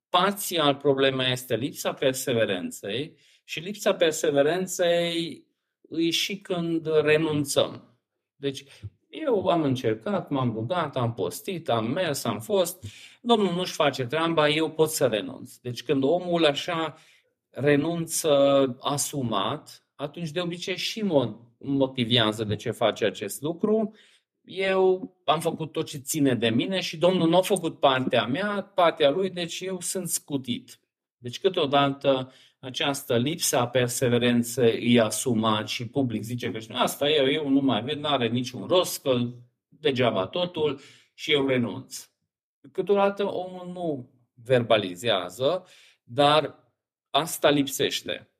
parțial 0.08 0.74
problema 0.74 1.26
este 1.26 1.56
lipsa 1.56 1.92
perseverenței 1.92 3.16
și 3.44 3.60
lipsa 3.60 3.94
perseverenței 3.94 5.44
e 5.90 6.10
și 6.10 6.38
când 6.40 6.86
renunțăm. 7.02 7.98
Deci 8.36 8.64
eu 9.08 9.46
am 9.46 9.62
încercat, 9.62 10.30
m-am 10.30 10.52
rugat, 10.52 10.96
am 10.96 11.14
postit, 11.14 11.68
am 11.68 11.90
mers, 11.90 12.24
am 12.24 12.40
fost. 12.40 12.84
Domnul 13.20 13.54
nu-și 13.54 13.72
face 13.72 14.06
treaba, 14.06 14.48
eu 14.48 14.70
pot 14.70 14.90
să 14.90 15.06
renunț. 15.06 15.56
Deci 15.56 15.82
când 15.82 16.02
omul 16.02 16.44
așa 16.44 16.96
renunță 17.50 18.30
asumat, 18.80 19.86
atunci 19.94 20.30
de 20.30 20.40
obicei 20.40 20.76
și 20.76 21.04
motivează 21.58 22.44
de 22.44 22.56
ce 22.56 22.70
face 22.70 23.04
acest 23.04 23.40
lucru 23.40 23.94
eu 24.46 25.16
am 25.24 25.40
făcut 25.40 25.72
tot 25.72 25.86
ce 25.86 25.98
ține 25.98 26.34
de 26.34 26.48
mine 26.48 26.80
și 26.80 26.96
Domnul 26.96 27.28
nu 27.28 27.36
a 27.36 27.42
făcut 27.42 27.80
partea 27.80 28.26
mea, 28.26 28.72
partea 28.74 29.10
lui, 29.10 29.30
deci 29.30 29.60
eu 29.60 29.80
sunt 29.80 30.08
scutit. 30.08 30.78
Deci 31.18 31.40
câteodată 31.40 32.32
această 32.58 33.16
lipsă 33.16 33.58
a 33.58 33.68
perseverenței 33.68 34.94
e 34.94 35.00
asumat 35.00 35.68
și 35.68 35.86
public 35.86 36.22
zice 36.22 36.50
că 36.50 36.58
asta 36.72 37.08
e, 37.08 37.32
eu 37.32 37.48
nu 37.48 37.60
mai 37.60 37.82
ved, 37.82 37.98
nu 37.98 38.08
are 38.08 38.28
niciun 38.28 38.66
rost, 38.66 39.02
că 39.02 39.20
degeaba 39.68 40.26
totul 40.26 40.80
și 41.14 41.32
eu 41.32 41.46
renunț. 41.46 42.08
Câteodată 42.72 43.24
omul 43.24 43.70
nu 43.72 44.10
verbalizează, 44.34 45.66
dar 46.02 46.58
asta 47.10 47.50
lipsește. 47.50 48.30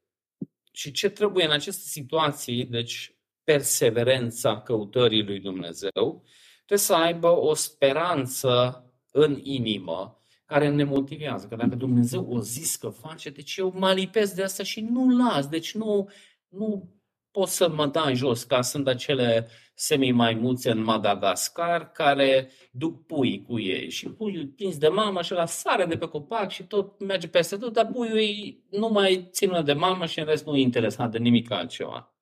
Și 0.72 0.90
ce 0.90 1.08
trebuie 1.08 1.44
în 1.44 1.50
aceste 1.50 1.82
situații, 1.88 2.64
deci 2.64 3.15
perseverența 3.46 4.60
căutării 4.60 5.24
lui 5.24 5.40
Dumnezeu, 5.40 6.24
trebuie 6.56 6.78
să 6.78 6.94
aibă 6.94 7.28
o 7.28 7.54
speranță 7.54 8.84
în 9.10 9.40
inimă 9.42 10.20
care 10.46 10.68
ne 10.68 10.84
motivează. 10.84 11.46
Că 11.46 11.56
dacă 11.56 11.74
Dumnezeu 11.74 12.26
o 12.30 12.40
zis 12.40 12.76
că 12.76 12.88
face, 12.88 13.30
deci 13.30 13.56
eu 13.56 13.72
mă 13.76 13.92
lipesc 13.92 14.34
de 14.34 14.42
asta 14.42 14.62
și 14.62 14.80
nu 14.80 15.16
las. 15.16 15.48
Deci 15.48 15.74
nu, 15.74 16.08
nu 16.48 16.90
pot 17.30 17.48
să 17.48 17.68
mă 17.68 17.86
dau 17.86 18.14
jos, 18.14 18.42
ca 18.42 18.62
sunt 18.62 18.88
acele 18.88 19.48
semi-maimuțe 19.74 20.70
în 20.70 20.82
Madagascar 20.82 21.90
care 21.92 22.50
duc 22.72 23.06
pui 23.06 23.42
cu 23.42 23.60
ei 23.60 23.90
și 23.90 24.08
puiul 24.08 24.46
prins 24.46 24.78
de 24.78 24.88
mamă 24.88 25.22
și 25.22 25.32
la 25.32 25.46
sare 25.46 25.84
de 25.84 25.96
pe 25.96 26.06
copac 26.06 26.50
și 26.50 26.62
tot 26.62 27.00
merge 27.00 27.28
peste 27.28 27.56
tot, 27.56 27.72
dar 27.72 27.86
puiul 27.86 28.62
nu 28.70 28.88
mai 28.88 29.28
ține 29.30 29.62
de 29.62 29.72
mamă 29.72 30.06
și 30.06 30.18
în 30.18 30.24
rest 30.24 30.46
nu 30.46 30.56
e 30.56 30.60
interesat 30.60 31.10
de 31.10 31.18
nimic 31.18 31.50
altceva. 31.50 32.15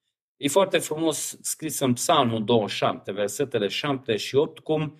E 0.45 0.49
foarte 0.49 0.78
frumos 0.78 1.38
scris 1.40 1.78
în 1.78 1.92
Psalmul 1.92 2.45
27, 2.45 3.12
versetele 3.12 3.68
7 3.68 4.16
și 4.16 4.34
8, 4.34 4.59
cum 4.59 4.97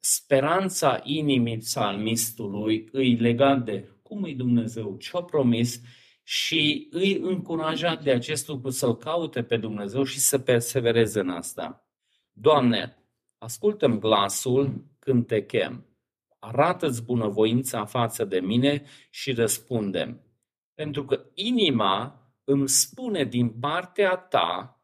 speranța 0.00 1.00
inimii 1.04 1.58
psalmistului 1.58 2.88
îi 2.92 3.16
legat 3.16 3.64
de 3.64 3.88
cum 4.02 4.24
e 4.24 4.32
Dumnezeu, 4.32 4.96
ce-a 4.96 5.22
promis 5.22 5.80
și 6.22 6.88
îi 6.90 7.16
încurajat 7.16 8.02
de 8.02 8.10
acest 8.10 8.48
lucru 8.48 8.70
să-L 8.70 8.96
caute 8.96 9.42
pe 9.42 9.56
Dumnezeu 9.56 10.02
și 10.02 10.18
să 10.18 10.38
persevereze 10.38 11.20
în 11.20 11.28
asta. 11.28 11.88
Doamne, 12.32 12.96
ascultăm 13.38 13.98
glasul 13.98 14.84
când 14.98 15.26
te 15.26 15.44
chem. 15.44 15.86
Arată-ți 16.38 17.04
bunăvoința 17.04 17.84
față 17.84 18.24
de 18.24 18.40
mine 18.40 18.84
și 19.10 19.32
răspundem. 19.32 20.20
Pentru 20.74 21.04
că 21.04 21.24
inima 21.34 22.16
îmi 22.44 22.68
spune 22.68 23.24
din 23.24 23.48
partea 23.48 24.16
ta, 24.16 24.76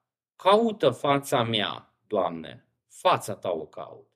caută 0.43 0.91
fața 0.91 1.43
mea, 1.43 1.95
Doamne, 2.07 2.67
fața 2.89 3.35
Ta 3.35 3.51
o 3.51 3.67
caut. 3.67 4.07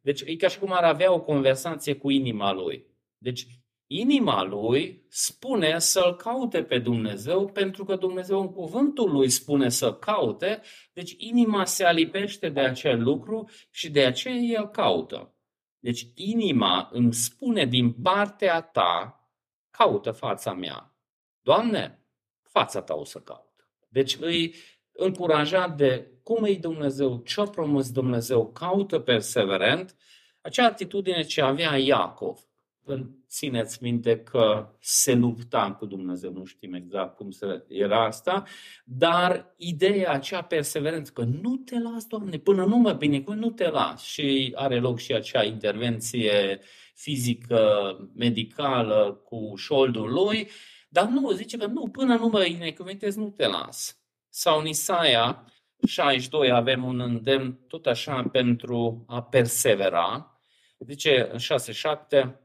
Deci 0.00 0.20
e 0.20 0.36
ca 0.36 0.48
și 0.48 0.58
cum 0.58 0.72
ar 0.72 0.84
avea 0.84 1.12
o 1.12 1.20
conversație 1.20 1.94
cu 1.94 2.10
inima 2.10 2.52
lui. 2.52 2.86
Deci 3.18 3.46
inima 3.86 4.42
lui 4.42 5.06
spune 5.08 5.78
să-L 5.78 6.16
caute 6.16 6.62
pe 6.62 6.78
Dumnezeu 6.78 7.46
pentru 7.48 7.84
că 7.84 7.96
Dumnezeu 7.96 8.40
în 8.40 8.52
cuvântul 8.52 9.10
lui 9.10 9.28
spune 9.28 9.68
să 9.68 9.94
caute, 9.94 10.60
deci 10.92 11.14
inima 11.18 11.64
se 11.64 11.84
alipește 11.84 12.48
de 12.48 12.60
acel 12.60 13.02
lucru 13.02 13.48
și 13.70 13.90
de 13.90 14.04
aceea 14.04 14.34
el 14.34 14.68
caută. 14.68 15.34
Deci 15.78 16.06
inima 16.14 16.88
îmi 16.92 17.14
spune 17.14 17.66
din 17.66 17.92
partea 17.92 18.60
ta, 18.60 19.26
caută 19.70 20.10
fața 20.10 20.52
mea. 20.52 20.96
Doamne, 21.40 22.06
fața 22.42 22.82
ta 22.82 22.94
o 22.94 23.04
să 23.04 23.20
caut. 23.20 23.52
Deci 23.88 24.16
îi 24.20 24.54
încurajat 24.92 25.76
de 25.76 26.06
cum 26.22 26.44
e 26.44 26.54
Dumnezeu, 26.54 27.22
ce-a 27.24 27.44
promis 27.44 27.92
Dumnezeu, 27.92 28.46
caută 28.52 28.98
perseverent, 28.98 29.96
acea 30.40 30.66
atitudine 30.66 31.22
ce 31.22 31.40
avea 31.40 31.76
Iacov. 31.76 32.38
Țineți 33.28 33.82
minte 33.82 34.18
că 34.18 34.68
se 34.80 35.14
lupta 35.14 35.76
cu 35.78 35.86
Dumnezeu, 35.86 36.32
nu 36.32 36.44
știm 36.44 36.74
exact 36.74 37.16
cum 37.16 37.30
se 37.30 37.64
era 37.68 38.04
asta, 38.04 38.44
dar 38.84 39.54
ideea 39.56 40.12
acea 40.12 40.42
perseverență, 40.42 41.12
că 41.14 41.22
nu 41.22 41.56
te 41.56 41.78
las, 41.78 42.06
Doamne, 42.06 42.38
până 42.38 42.64
nu 42.64 42.76
mă 42.76 42.92
bine, 42.92 43.24
nu 43.26 43.50
te 43.50 43.68
las. 43.68 44.02
Și 44.02 44.52
are 44.54 44.78
loc 44.78 44.98
și 44.98 45.12
acea 45.12 45.44
intervenție 45.44 46.60
fizică, 46.94 47.96
medicală 48.14 49.20
cu 49.24 49.52
șoldul 49.56 50.12
lui, 50.12 50.48
dar 50.88 51.08
nu, 51.08 51.30
zice 51.30 51.56
că 51.56 51.66
nu, 51.66 51.88
până 51.88 52.14
nu 52.14 52.26
mă 52.26 52.42
binecuvântez, 52.42 53.16
nu 53.16 53.30
te 53.30 53.46
las. 53.46 54.01
Sau 54.34 54.58
în 54.58 54.66
Isaia 54.66 55.44
62 55.86 56.50
avem 56.50 56.84
un 56.84 57.00
îndemn 57.00 57.52
tot 57.68 57.86
așa 57.86 58.22
pentru 58.32 59.04
a 59.06 59.22
persevera. 59.22 60.40
Zice 60.78 61.28
în 61.32 61.38
6-7, 61.38 62.36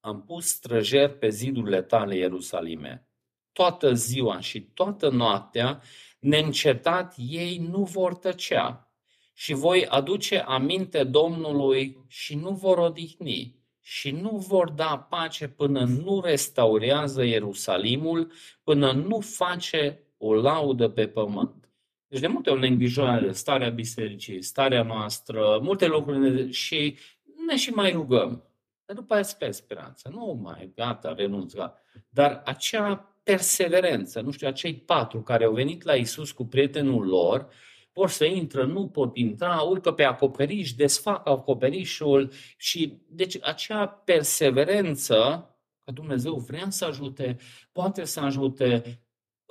am 0.00 0.22
pus 0.22 0.46
străjeri 0.46 1.18
pe 1.18 1.28
zidurile 1.28 1.82
tale, 1.82 2.16
Ierusalime. 2.16 3.08
Toată 3.52 3.94
ziua 3.94 4.40
și 4.40 4.60
toată 4.60 5.08
noaptea, 5.08 5.82
neîncetat, 6.18 7.14
ei 7.16 7.56
nu 7.56 7.84
vor 7.84 8.14
tăcea. 8.14 8.92
Și 9.34 9.52
voi 9.52 9.86
aduce 9.86 10.38
aminte 10.38 11.04
Domnului 11.04 12.04
și 12.08 12.34
nu 12.34 12.50
vor 12.50 12.78
odihni 12.78 13.58
și 13.80 14.10
nu 14.10 14.36
vor 14.36 14.70
da 14.70 14.98
pace 14.98 15.48
până 15.48 15.84
nu 15.84 16.20
restaurează 16.20 17.22
Ierusalimul, 17.22 18.32
până 18.62 18.92
nu 18.92 19.20
face 19.20 20.04
o 20.22 20.34
laudă 20.34 20.88
pe 20.88 21.06
pământ. 21.06 21.68
Deci 22.06 22.20
de 22.20 22.26
multe 22.26 22.50
ori 22.50 22.60
ne 22.60 22.66
îngrijorează 22.66 23.32
starea 23.32 23.68
bisericii, 23.68 24.42
starea 24.42 24.82
noastră, 24.82 25.58
multe 25.62 25.86
lucruri 25.86 26.50
și 26.50 26.98
ne 27.46 27.56
și 27.56 27.70
mai 27.70 27.92
rugăm. 27.92 28.44
Dar 28.84 28.96
după 28.96 29.14
aceea 29.14 29.36
pe 29.38 29.50
speranță. 29.50 30.08
Nu 30.12 30.38
mai, 30.42 30.72
gata, 30.74 31.14
renunț, 31.14 31.54
gata. 31.54 31.82
Dar 32.08 32.42
acea 32.44 33.14
perseverență, 33.22 34.20
nu 34.20 34.30
știu, 34.30 34.46
acei 34.46 34.74
patru 34.74 35.22
care 35.22 35.44
au 35.44 35.52
venit 35.52 35.82
la 35.82 35.94
Isus 35.94 36.32
cu 36.32 36.44
prietenul 36.44 37.06
lor, 37.06 37.48
vor 37.92 38.08
să 38.08 38.24
intră, 38.24 38.64
nu 38.64 38.88
pot 38.88 39.16
intra, 39.16 39.60
urcă 39.60 39.92
pe 39.92 40.02
acoperiș, 40.02 40.72
desfac 40.72 41.28
acoperișul 41.28 42.32
și 42.56 43.02
deci 43.08 43.38
acea 43.42 43.86
perseverență 43.86 45.50
că 45.84 45.90
Dumnezeu 45.90 46.34
vrea 46.34 46.70
să 46.70 46.84
ajute, 46.84 47.36
poate 47.72 48.04
să 48.04 48.20
ajute, 48.20 49.00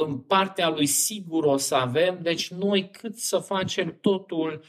în 0.01 0.19
partea 0.19 0.69
lui 0.69 0.85
sigur 0.85 1.43
o 1.43 1.57
să 1.57 1.75
avem, 1.75 2.19
deci 2.21 2.51
noi 2.51 2.89
cât 2.89 3.17
să 3.17 3.37
facem 3.37 3.97
totul, 4.01 4.63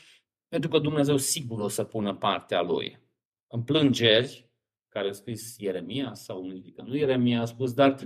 pentru 0.48 0.70
că 0.70 0.78
Dumnezeu 0.78 1.16
sigur 1.16 1.60
o 1.60 1.68
să 1.68 1.84
pună 1.84 2.14
partea 2.14 2.62
lui. 2.62 2.98
În 3.46 3.62
plângeri, 3.62 4.50
care 4.88 5.08
a 5.08 5.12
scris 5.12 5.56
Ieremia 5.58 6.14
sau 6.14 6.44
nu, 6.44 6.56
adică 6.56 6.82
nu 6.86 6.96
Ieremia 6.96 7.40
a 7.40 7.44
spus, 7.44 7.72
dar 7.72 7.96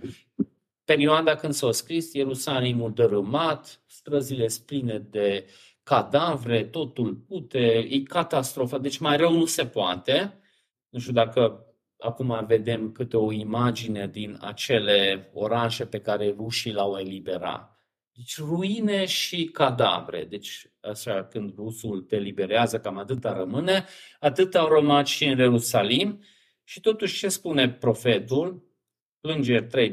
perioada 0.84 1.36
când 1.36 1.52
s-a 1.52 1.72
scris, 1.72 2.12
Ierusalimul 2.12 2.92
dărâmat, 2.92 3.82
străzile 3.86 4.46
pline 4.66 4.98
de 4.98 5.46
cadavre, 5.82 6.64
totul 6.64 7.14
pute, 7.14 7.86
e 7.90 8.02
catastrofă, 8.02 8.78
deci 8.78 8.98
mai 8.98 9.16
rău 9.16 9.32
nu 9.36 9.44
se 9.44 9.66
poate. 9.66 10.38
Nu 10.88 10.98
știu 10.98 11.12
dacă 11.12 11.63
acum 12.04 12.44
vedem 12.46 12.92
câte 12.92 13.16
o 13.16 13.32
imagine 13.32 14.08
din 14.08 14.38
acele 14.40 15.30
orașe 15.32 15.86
pe 15.86 16.00
care 16.00 16.34
rușii 16.36 16.72
l-au 16.72 16.98
eliberat. 16.98 17.78
Deci 18.12 18.38
ruine 18.38 19.04
și 19.04 19.44
cadavre. 19.44 20.24
Deci 20.24 20.66
așa 20.80 21.24
când 21.24 21.54
rusul 21.54 22.02
te 22.02 22.16
liberează, 22.16 22.80
cam 22.80 22.98
atâta 22.98 23.32
rămâne, 23.32 23.84
atât 24.20 24.54
au 24.54 24.68
rămas 24.68 25.08
și 25.08 25.24
în 25.24 25.38
Ierusalim. 25.38 26.22
Și 26.64 26.80
totuși 26.80 27.18
ce 27.18 27.28
spune 27.28 27.70
profetul? 27.70 28.72
Plângeri 29.20 29.90
3.25 29.90 29.92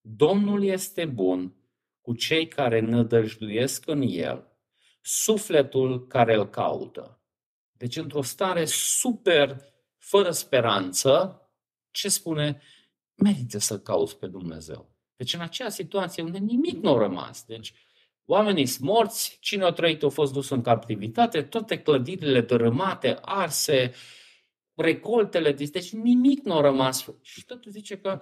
Domnul 0.00 0.64
este 0.64 1.04
bun 1.04 1.56
cu 2.00 2.14
cei 2.14 2.48
care 2.48 2.80
nădăjduiesc 2.80 3.86
în 3.86 4.02
el, 4.02 4.58
sufletul 5.00 6.06
care 6.06 6.34
îl 6.34 6.48
caută. 6.48 7.22
Deci 7.72 7.96
într-o 7.96 8.22
stare 8.22 8.64
super, 8.64 9.56
fără 10.08 10.30
speranță, 10.30 11.42
ce 11.90 12.08
spune? 12.08 12.60
Merită 13.14 13.58
să 13.58 13.80
cauți 13.80 14.18
pe 14.18 14.26
Dumnezeu. 14.26 14.96
Deci 15.16 15.34
în 15.34 15.40
acea 15.40 15.68
situație 15.68 16.22
unde 16.22 16.38
nimic 16.38 16.82
nu 16.82 16.94
a 16.94 16.98
rămas. 16.98 17.44
Deci 17.44 17.72
oamenii 18.24 18.66
sunt 18.66 18.88
morți, 18.88 19.38
cine 19.40 19.64
a 19.64 19.70
trăit 19.70 20.02
a 20.02 20.08
fost 20.08 20.32
dus 20.32 20.48
în 20.48 20.62
captivitate, 20.62 21.42
toate 21.42 21.82
clădirile 21.82 22.40
dărâmate, 22.40 23.18
arse, 23.22 23.92
recoltele, 24.74 25.52
deci 25.52 25.92
nimic 25.92 26.44
nu 26.44 26.56
a 26.56 26.60
rămas. 26.60 27.08
Și 27.22 27.44
totul 27.44 27.70
zice 27.70 27.98
că 27.98 28.20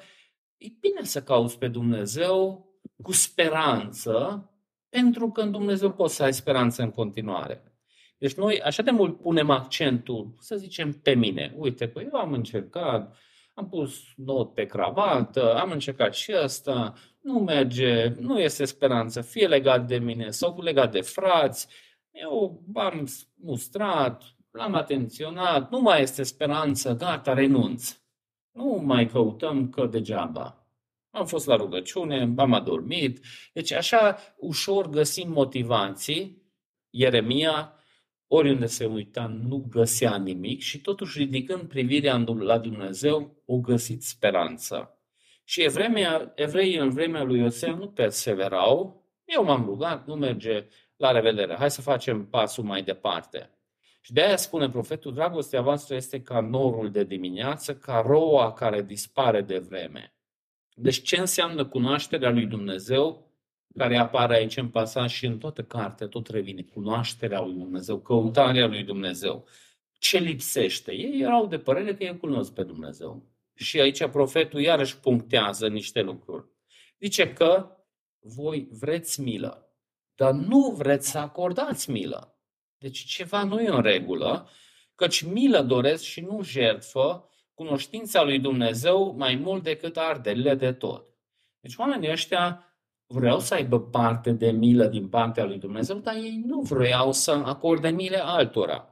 e 0.57 0.67
bine 0.81 1.05
să 1.05 1.23
cauți 1.23 1.59
pe 1.59 1.69
Dumnezeu 1.69 2.69
cu 3.03 3.13
speranță, 3.13 4.51
pentru 4.89 5.31
că 5.31 5.41
în 5.41 5.51
Dumnezeu 5.51 5.93
poți 5.93 6.15
să 6.15 6.23
ai 6.23 6.33
speranță 6.33 6.83
în 6.83 6.91
continuare. 6.91 7.76
Deci 8.19 8.35
noi 8.35 8.61
așa 8.61 8.83
de 8.83 8.91
mult 8.91 9.21
punem 9.21 9.51
accentul, 9.51 10.35
să 10.39 10.57
zicem, 10.57 10.93
pe 10.93 11.15
mine. 11.15 11.55
Uite 11.57 11.89
că 11.89 12.01
eu 12.01 12.21
am 12.21 12.33
încercat, 12.33 13.17
am 13.55 13.69
pus 13.69 14.01
not 14.17 14.55
pe 14.55 14.65
cravată, 14.67 15.55
am 15.55 15.71
încercat 15.71 16.15
și 16.15 16.33
asta, 16.33 16.95
nu 17.21 17.39
merge, 17.39 18.09
nu 18.09 18.41
este 18.41 18.65
speranță, 18.65 19.21
fie 19.21 19.47
legat 19.47 19.87
de 19.87 19.99
mine 19.99 20.31
sau 20.31 20.63
legat 20.63 20.93
de 20.93 21.01
frați, 21.01 21.69
eu 22.11 22.63
am 22.75 23.09
mustrat, 23.35 24.23
l-am 24.51 24.75
atenționat, 24.75 25.71
nu 25.71 25.81
mai 25.81 26.03
este 26.03 26.23
speranță, 26.23 26.95
gata, 26.95 27.33
renunț. 27.33 27.99
Nu 28.53 28.83
mai 28.85 29.07
căutăm 29.07 29.71
că 29.71 29.87
degeaba. 29.87 30.67
Am 31.11 31.27
fost 31.27 31.47
la 31.47 31.57
rugăciune, 31.57 32.33
am 32.37 32.53
adormit. 32.53 33.25
Deci 33.53 33.73
așa 33.73 34.19
ușor 34.37 34.89
găsim 34.89 35.31
motivații. 35.31 36.43
Ieremia, 36.91 37.76
oriunde 38.29 38.67
se 38.67 38.85
uita, 38.85 39.27
nu 39.27 39.67
găsea 39.71 40.17
nimic 40.17 40.61
și 40.61 40.81
totuși 40.81 41.19
ridicând 41.19 41.63
privirea 41.63 42.25
la 42.39 42.59
Dumnezeu, 42.59 43.43
o 43.45 43.59
găsit 43.59 44.03
speranță. 44.03 44.99
Și 45.45 45.63
evremea, 45.63 46.33
evreii 46.35 46.77
în 46.77 46.91
vremea 46.91 47.23
lui 47.23 47.39
Iosea 47.39 47.75
nu 47.75 47.89
perseverau. 47.89 49.05
Eu 49.25 49.45
m-am 49.45 49.65
rugat, 49.65 50.07
nu 50.07 50.15
merge, 50.15 50.67
la 50.97 51.11
revedere, 51.11 51.55
hai 51.55 51.71
să 51.71 51.81
facem 51.81 52.27
pasul 52.27 52.65
mai 52.65 52.83
departe. 52.83 53.51
Și 54.01 54.13
de 54.13 54.23
aia 54.23 54.37
spune 54.37 54.71
profetul, 54.71 55.15
dragostea 55.15 55.61
voastră 55.61 55.95
este 55.95 56.23
ca 56.23 56.41
norul 56.41 56.91
de 56.91 57.05
dimineață, 57.05 57.77
ca 57.77 58.03
roa 58.07 58.53
care 58.53 58.83
dispare 58.83 59.43
de 59.43 59.59
vreme. 59.59 60.15
Deci 60.75 61.03
ce 61.03 61.17
înseamnă 61.17 61.65
cunoașterea 61.67 62.31
lui 62.31 62.47
Dumnezeu, 62.47 63.26
care 63.77 63.97
apare 63.97 64.35
aici 64.35 64.57
în 64.57 64.69
pasaj 64.69 65.13
și 65.13 65.27
în 65.27 65.39
toată 65.39 65.63
cartea, 65.63 66.07
tot 66.07 66.29
revine, 66.29 66.63
cunoașterea 66.63 67.41
lui 67.41 67.55
Dumnezeu, 67.55 67.99
căutarea 67.99 68.67
lui 68.67 68.83
Dumnezeu. 68.83 69.47
Ce 69.99 70.19
lipsește? 70.19 70.93
Ei 70.93 71.21
erau 71.21 71.47
de 71.47 71.59
părere 71.59 71.95
că 71.95 72.05
ei 72.05 72.17
cunosc 72.17 72.53
pe 72.53 72.63
Dumnezeu. 72.63 73.27
Și 73.55 73.81
aici 73.81 74.07
profetul 74.07 74.61
iarăși 74.61 74.99
punctează 74.99 75.69
niște 75.69 76.01
lucruri. 76.03 76.45
Zice 77.01 77.33
că 77.33 77.77
voi 78.21 78.69
vreți 78.71 79.21
milă, 79.21 79.71
dar 80.15 80.33
nu 80.33 80.75
vreți 80.77 81.11
să 81.11 81.19
acordați 81.19 81.91
milă. 81.91 82.39
Deci 82.79 82.99
ceva 82.99 83.45
nu 83.45 83.61
e 83.61 83.69
în 83.69 83.83
regulă, 83.83 84.49
căci 84.95 85.23
milă 85.23 85.63
doresc 85.63 86.03
și 86.03 86.21
nu 86.21 86.43
jertfă 86.43 87.31
cunoștința 87.55 88.23
lui 88.23 88.39
Dumnezeu 88.39 89.15
mai 89.17 89.35
mult 89.35 89.63
decât 89.63 89.97
arderile 89.97 90.55
de 90.55 90.73
tot. 90.73 91.07
Deci 91.61 91.77
oamenii 91.77 92.11
ăștia 92.11 92.66
vreau 93.07 93.41
să 93.41 93.55
aibă 93.55 93.81
parte 93.81 94.33
de 94.33 94.51
milă 94.51 94.87
din 94.87 95.09
partea 95.09 95.45
lui 95.45 95.59
Dumnezeu, 95.59 95.97
dar 95.97 96.15
ei 96.15 96.43
nu 96.45 96.61
vreau 96.61 97.13
să 97.13 97.31
acorde 97.31 97.89
mile 97.89 98.19
altora. 98.23 98.91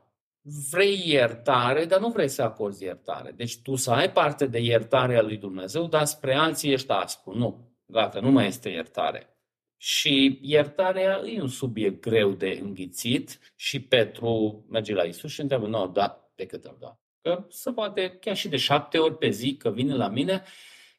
Vrei 0.71 1.03
iertare, 1.05 1.85
dar 1.85 2.01
nu 2.01 2.09
vrei 2.09 2.29
să 2.29 2.43
acorzi 2.43 2.85
iertare. 2.85 3.33
Deci 3.37 3.63
tu 3.63 3.75
să 3.75 3.91
ai 3.91 4.13
parte 4.13 4.47
de 4.47 4.59
iertare 4.59 5.17
a 5.17 5.23
lui 5.23 5.37
Dumnezeu, 5.37 5.87
dar 5.87 6.05
spre 6.05 6.35
alții 6.35 6.73
ești 6.73 6.91
aspru. 6.91 7.37
Nu, 7.37 7.77
gata, 7.87 8.21
nu 8.21 8.31
mai 8.31 8.47
este 8.47 8.69
iertare. 8.69 9.29
Și 9.77 10.39
iertarea 10.43 11.23
e 11.25 11.41
un 11.41 11.49
subiect 11.49 12.01
greu 12.01 12.33
de 12.33 12.59
înghițit 12.63 13.39
și 13.57 13.83
Petru 13.83 14.65
merge 14.69 14.95
la 14.95 15.03
Isus 15.03 15.31
și 15.31 15.41
întreabă, 15.41 15.67
nu, 15.67 15.89
da, 15.89 16.31
de 16.35 16.47
câte 16.47 16.69
ori 16.69 16.81
da? 16.81 16.99
Că 17.21 17.47
se 17.49 17.71
poate 17.71 18.17
chiar 18.21 18.37
și 18.37 18.49
de 18.49 18.57
șapte 18.57 18.99
ori 18.99 19.17
pe 19.17 19.29
zi 19.29 19.57
că 19.57 19.71
vine 19.71 19.95
la 19.95 20.09
mine 20.09 20.43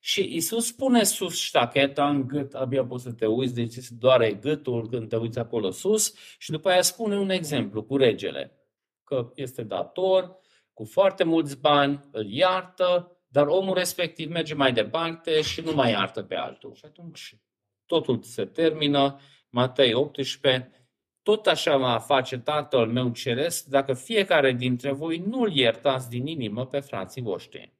și 0.07 0.35
Isus 0.35 0.71
pune 0.71 1.03
sus 1.03 1.39
ștacheta 1.39 2.09
în 2.09 2.27
gât, 2.27 2.53
abia 2.53 2.85
poți 2.85 3.03
să 3.03 3.11
te 3.11 3.25
uiți, 3.25 3.53
deci 3.53 3.71
se 3.71 3.95
doare 3.99 4.33
gâtul 4.33 4.89
când 4.89 5.09
te 5.09 5.15
uiți 5.15 5.39
acolo 5.39 5.71
sus 5.71 6.15
și 6.37 6.51
după 6.51 6.69
aia 6.69 6.81
spune 6.81 7.17
un 7.17 7.29
exemplu 7.29 7.83
cu 7.83 7.97
regele, 7.97 8.51
că 9.03 9.31
este 9.35 9.63
dator, 9.63 10.37
cu 10.73 10.83
foarte 10.83 11.23
mulți 11.23 11.59
bani, 11.59 11.99
îl 12.11 12.31
iartă, 12.31 13.17
dar 13.27 13.47
omul 13.47 13.73
respectiv 13.73 14.29
merge 14.29 14.53
mai 14.53 14.73
departe 14.73 15.41
și 15.41 15.61
nu 15.61 15.71
mai 15.71 15.91
iartă 15.91 16.23
pe 16.23 16.35
altul. 16.35 16.73
Și 16.73 16.85
atunci 16.85 17.37
totul 17.85 18.21
se 18.21 18.45
termină, 18.45 19.19
Matei 19.49 19.93
18, 19.93 20.89
tot 21.21 21.47
așa 21.47 21.77
va 21.77 21.99
face 21.99 22.37
Tatăl 22.37 22.87
meu 22.87 23.11
ceresc 23.11 23.65
dacă 23.65 23.93
fiecare 23.93 24.53
dintre 24.53 24.91
voi 24.91 25.17
nu-l 25.17 25.55
iertați 25.55 26.09
din 26.09 26.27
inimă 26.27 26.65
pe 26.65 26.79
frații 26.79 27.21
voștri. 27.21 27.74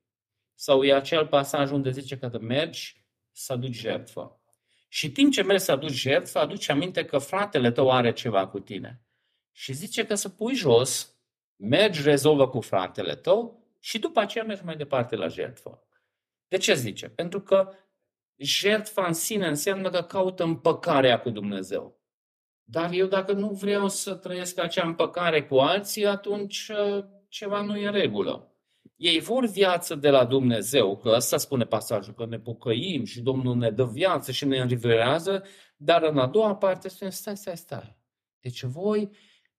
Sau 0.56 0.84
e 0.84 0.94
acel 0.94 1.28
pasaj 1.28 1.72
unde 1.72 1.90
zice 1.90 2.18
că 2.18 2.38
mergi 2.42 3.06
să 3.32 3.54
aduci 3.54 3.76
jertfă. 3.76 4.40
Și 4.88 5.12
timp 5.12 5.32
ce 5.32 5.42
mergi 5.42 5.64
să 5.64 5.72
aduci 5.72 5.92
jertfă, 5.92 6.40
aduci 6.40 6.70
aminte 6.70 7.06
că 7.06 7.18
fratele 7.18 7.72
tău 7.72 7.92
are 7.92 8.14
ceva 8.14 8.48
cu 8.48 8.60
tine. 8.60 9.02
Și 9.52 9.74
zice 9.74 10.06
că 10.06 10.16
să 10.16 10.30
pui 10.30 10.56
jos, 10.56 11.16
mergi, 11.56 12.02
rezolvă 12.02 12.48
cu 12.48 12.62
fratele 12.62 13.16
tău 13.16 13.64
și 13.80 14.00
după 14.00 14.20
aceea 14.20 14.44
mergi 14.44 14.64
mai 14.64 14.76
departe 14.76 15.16
la 15.16 15.28
jertfă. 15.28 15.84
De 16.48 16.58
ce 16.58 16.74
zice? 16.74 17.10
Pentru 17.10 17.42
că 17.42 17.72
jertfa 18.36 19.06
în 19.06 19.14
sine 19.14 19.48
înseamnă 19.48 19.90
că 19.90 20.02
caută 20.02 20.44
împăcarea 20.44 21.20
cu 21.20 21.30
Dumnezeu. 21.30 22.00
Dar 22.64 22.92
eu 22.92 23.08
dacă 23.08 23.32
nu 23.32 23.50
vreau 23.50 23.90
să 23.90 24.16
trăiesc 24.16 24.60
acea 24.60 24.86
împăcare 24.86 25.46
cu 25.46 25.56
alții, 25.56 26.06
atunci 26.06 26.68
uh, 26.68 27.06
ceva 27.28 27.62
nu 27.62 27.78
e 27.78 27.86
în 27.86 27.94
regulă. 27.94 28.55
Ei 28.96 29.20
vor 29.20 29.46
viață 29.46 29.96
de 29.96 30.10
la 30.10 30.26
Dumnezeu, 30.26 30.98
că 30.98 31.10
asta 31.10 31.38
spune 31.38 31.66
pasajul, 31.66 32.14
că 32.14 32.26
ne 32.26 32.40
pocăim 32.40 33.04
și 33.04 33.22
Domnul 33.22 33.56
ne 33.56 33.70
dă 33.70 33.86
viață 33.86 34.32
și 34.32 34.46
ne 34.46 34.60
înriverează, 34.60 35.44
dar 35.78 36.04
în 36.04 36.18
a 36.18 36.28
doua 36.28 36.56
parte 36.56 36.90
spune, 36.90 37.10
stai, 37.10 37.38
stai, 37.38 37.58
stai. 37.58 37.98
Deci 38.40 38.64
voi 38.64 39.10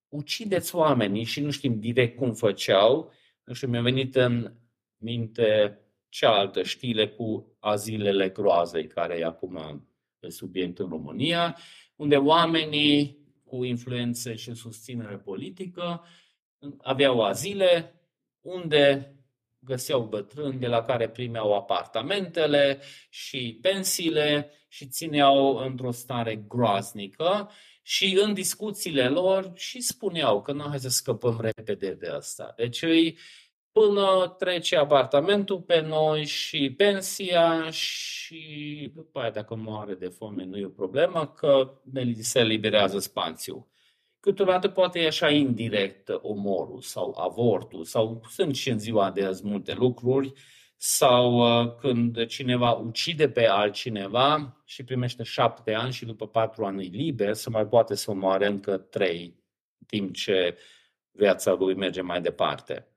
ucideți 0.09 0.74
oamenii 0.74 1.24
și 1.24 1.41
nu 1.41 1.51
știm 1.51 1.80
direct 1.80 2.16
cum 2.16 2.34
făceau. 2.34 3.12
Nu 3.45 3.53
știu, 3.55 3.68
mi-a 3.68 3.82
venit 3.82 4.14
în 4.14 4.53
minte 4.97 5.80
cealaltă 6.09 6.62
știle 6.62 7.09
cu 7.09 7.57
azilele 7.59 8.28
groazei, 8.28 8.87
care 8.87 9.18
e 9.18 9.24
acum 9.24 9.87
pe 10.18 10.28
subiect 10.28 10.78
în 10.78 10.89
România, 10.89 11.57
unde 11.97 12.16
oamenii 12.16 13.24
cu 13.45 13.64
influențe 13.64 14.34
și 14.34 14.55
susținere 14.55 15.16
politică 15.16 16.05
aveau 16.78 17.24
azile 17.24 18.01
unde 18.41 19.11
găseau 19.59 20.03
bătrâni 20.03 20.59
de 20.59 20.67
la 20.67 20.83
care 20.83 21.09
primeau 21.09 21.55
apartamentele 21.55 22.81
și 23.09 23.59
pensiile 23.63 24.51
și 24.69 24.87
țineau 24.87 25.57
într-o 25.57 25.91
stare 25.91 26.37
groaznică 26.49 27.51
și 27.83 28.19
în 28.23 28.35
discuțiile 28.35 29.09
lor 29.09 29.53
și 29.55 29.81
spuneau 29.81 30.43
că 30.43 30.53
nu, 30.53 30.69
hai 30.69 30.79
să 30.79 30.89
scăpăm 30.89 31.41
repede 31.41 31.95
de 31.95 32.07
asta. 32.09 32.53
Deci 32.57 32.83
îi 32.83 33.19
până 33.73 34.35
trece 34.39 34.77
apartamentul 34.77 35.61
pe 35.61 35.81
noi 35.81 36.25
și 36.25 36.75
pensia 36.77 37.71
și 37.71 38.91
după 38.95 39.21
aia 39.21 39.31
dacă 39.31 39.55
moare 39.55 39.95
de 39.95 40.09
foame 40.09 40.45
nu 40.45 40.57
e 40.57 40.65
o 40.65 40.69
problemă 40.69 41.27
că 41.27 41.81
se 42.21 42.39
eliberează 42.39 42.99
spațiul. 42.99 43.67
Câteodată 44.27 44.68
poate 44.68 45.01
e 45.01 45.07
așa 45.07 45.31
indirect 45.31 46.09
omorul 46.22 46.81
sau 46.81 47.14
avortul 47.18 47.85
sau 47.85 48.22
sunt 48.29 48.57
și 48.57 48.70
în 48.70 48.79
ziua 48.79 49.11
de 49.11 49.24
azi 49.24 49.47
multe 49.47 49.74
lucruri 49.74 50.33
sau 50.77 51.35
uh, 51.37 51.74
când 51.74 52.27
cineva 52.27 52.72
ucide 52.72 53.29
pe 53.29 53.47
altcineva 53.47 54.62
și 54.64 54.85
primește 54.85 55.22
șapte 55.22 55.74
ani 55.74 55.93
și 55.93 56.05
după 56.05 56.29
patru 56.29 56.64
ani 56.64 56.85
e 56.85 56.89
liber, 56.89 57.35
să 57.35 57.51
mai 57.51 57.66
poate 57.66 57.95
să 57.95 58.11
omoare 58.11 58.47
încă 58.47 58.77
trei, 58.77 59.45
timp 59.87 60.14
ce 60.14 60.59
viața 61.11 61.53
lui 61.53 61.74
merge 61.74 62.01
mai 62.01 62.20
departe. 62.20 62.89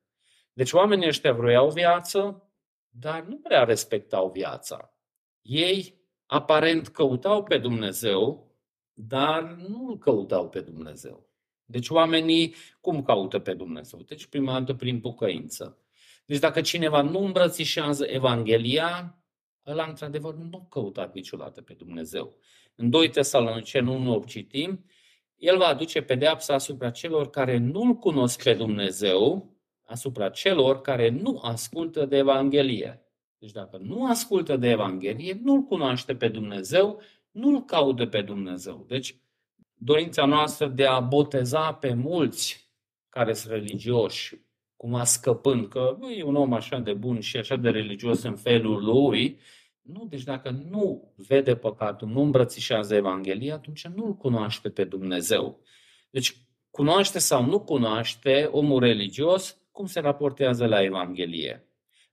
Deci 0.54 0.72
oamenii 0.72 1.08
ăștia 1.08 1.34
vroiau 1.34 1.70
viață, 1.70 2.52
dar 2.90 3.24
nu 3.24 3.38
prea 3.38 3.64
respectau 3.64 4.30
viața. 4.30 4.94
Ei 5.42 6.02
aparent 6.26 6.88
căutau 6.88 7.44
pe 7.44 7.58
Dumnezeu, 7.58 8.49
dar 9.08 9.44
nu 9.68 9.88
îl 9.88 9.98
căutau 9.98 10.50
pe 10.50 10.60
Dumnezeu. 10.60 11.28
Deci 11.66 11.90
oamenii 11.90 12.56
cum 12.82 13.04
caută 13.04 13.40
pe 13.40 13.54
Dumnezeu? 13.54 14.02
Deci 14.02 14.26
prima 14.26 14.60
dată 14.60 14.74
prin 14.74 15.00
pocăință. 15.00 15.78
Deci 16.26 16.40
dacă 16.40 16.62
cineva 16.62 17.02
nu 17.02 17.20
îmbrățișează 17.20 18.06
Evanghelia, 18.06 19.18
ăla 19.66 19.86
într-adevăr 19.86 20.36
nu 20.36 20.58
a 20.58 20.66
căutat 20.70 21.14
niciodată 21.14 21.62
pe 21.62 21.74
Dumnezeu. 21.74 22.38
În 22.76 22.90
2 22.90 23.10
Tesaloniceni 23.10 23.90
1 23.90 24.14
8 24.14 24.28
citim, 24.28 24.86
el 25.36 25.58
va 25.58 25.68
aduce 25.68 26.02
pedeapsa 26.02 26.54
asupra 26.54 26.90
celor 26.90 27.30
care 27.30 27.58
nu-L 27.58 27.94
cunosc 27.94 28.44
pe 28.44 28.54
Dumnezeu, 28.54 29.54
asupra 29.82 30.30
celor 30.30 30.82
care 30.82 31.10
nu 31.10 31.40
ascultă 31.44 32.06
de 32.06 32.18
Evanghelie. 32.18 33.02
Deci 33.38 33.52
dacă 33.52 33.78
nu 33.78 34.06
ascultă 34.06 34.58
de 34.58 34.70
Evanghelie, 34.70 35.40
nu-L 35.44 35.62
cunoaște 35.62 36.16
pe 36.16 36.28
Dumnezeu 36.28 37.02
nu-L 37.40 37.66
caută 37.66 38.06
pe 38.06 38.22
Dumnezeu. 38.22 38.86
Deci, 38.88 39.16
dorința 39.74 40.26
noastră 40.26 40.68
de 40.68 40.86
a 40.86 41.00
boteza 41.00 41.74
pe 41.74 41.94
mulți 41.94 42.72
care 43.10 43.34
sunt 43.34 43.54
religioși, 43.54 44.36
cumva 44.76 45.04
scăpând 45.04 45.68
că 45.68 45.96
nu 46.00 46.12
e 46.12 46.24
un 46.24 46.36
om 46.36 46.54
așa 46.54 46.78
de 46.78 46.94
bun 46.94 47.20
și 47.20 47.38
așa 47.38 47.56
de 47.56 47.70
religios 47.70 48.24
în 48.24 48.36
felul 48.36 48.84
lui, 48.84 49.40
nu, 49.82 50.06
deci 50.10 50.24
dacă 50.24 50.50
nu 50.50 51.14
vede 51.16 51.56
păcatul, 51.56 52.08
nu 52.08 52.22
îmbrățișează 52.22 52.96
Evanghelia, 52.96 53.54
atunci 53.54 53.88
nu-L 53.88 54.16
cunoaște 54.16 54.70
pe 54.70 54.84
Dumnezeu. 54.84 55.60
Deci, 56.10 56.36
cunoaște 56.72 57.20
sau 57.20 57.46
nu 57.46 57.60
cunoaște 57.60 58.50
omul 58.52 58.80
religios, 58.80 59.58
cum 59.72 59.86
se 59.86 60.00
raportează 60.00 60.66
la 60.66 60.84
Evanghelie. 60.84 61.64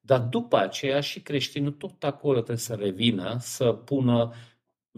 Dar 0.00 0.20
după 0.20 0.56
aceea 0.56 1.00
și 1.00 1.20
creștinul 1.20 1.72
tot 1.72 2.04
acolo 2.04 2.34
trebuie 2.34 2.56
să 2.56 2.74
revină, 2.74 3.36
să 3.40 3.72
pună 3.72 4.32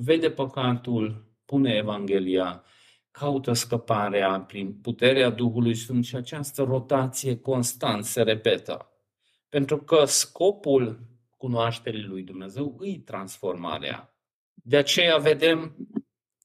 vede 0.00 0.30
păcatul, 0.30 1.26
pune 1.44 1.72
Evanghelia, 1.74 2.64
caută 3.10 3.52
scăparea 3.52 4.40
prin 4.40 4.80
puterea 4.80 5.30
Duhului 5.30 5.74
Sfânt 5.74 6.04
și 6.04 6.16
această 6.16 6.62
rotație 6.62 7.38
constant 7.38 8.04
se 8.04 8.22
repetă. 8.22 8.92
Pentru 9.48 9.78
că 9.78 10.04
scopul 10.04 11.06
cunoașterii 11.36 12.02
lui 12.02 12.22
Dumnezeu 12.22 12.76
îi 12.78 12.98
transformarea. 12.98 14.16
De 14.54 14.76
aceea 14.76 15.16
vedem 15.16 15.76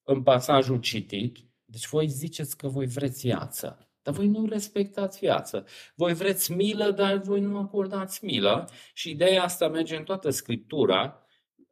în 0.03 0.23
pasajul 0.23 0.79
citit, 0.79 1.37
deci 1.65 1.87
voi 1.87 2.07
ziceți 2.07 2.57
că 2.57 2.67
voi 2.67 2.85
vreți 2.85 3.27
viață, 3.27 3.89
dar 4.01 4.13
voi 4.13 4.27
nu 4.27 4.45
respectați 4.45 5.19
viață. 5.19 5.65
Voi 5.95 6.13
vreți 6.13 6.51
milă, 6.51 6.91
dar 6.91 7.17
voi 7.17 7.39
nu 7.39 7.57
acordați 7.57 8.25
milă. 8.25 8.69
Și 8.93 9.09
ideea 9.09 9.43
asta 9.43 9.67
merge 9.67 9.95
în 9.95 10.03
toată 10.03 10.29
Scriptura, 10.29 11.22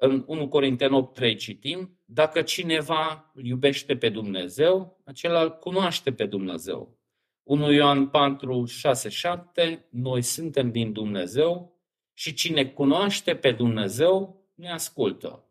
în 0.04 0.24
1 0.28 0.47
Corinteni 0.47 0.95
8, 0.95 1.14
3 1.14 1.36
citim, 1.36 1.99
dacă 2.06 2.41
cineva 2.41 3.32
iubește 3.41 3.97
pe 3.97 4.10
Dumnezeu, 4.10 5.02
acela 5.06 5.49
cunoaște 5.49 6.14
pe 6.14 6.26
Dumnezeu. 6.26 6.99
1 7.43 7.72
Ioan 7.72 8.08
4, 8.08 8.66
6, 8.66 9.10
7, 9.10 9.88
noi 9.89 10.22
suntem 10.22 10.72
din 10.72 10.91
Dumnezeu 10.91 11.80
și 12.14 12.34
cine 12.34 12.66
cunoaște 12.66 13.36
pe 13.36 13.52
Dumnezeu 13.52 14.45
ne 14.56 14.72
ascultă. 14.72 15.45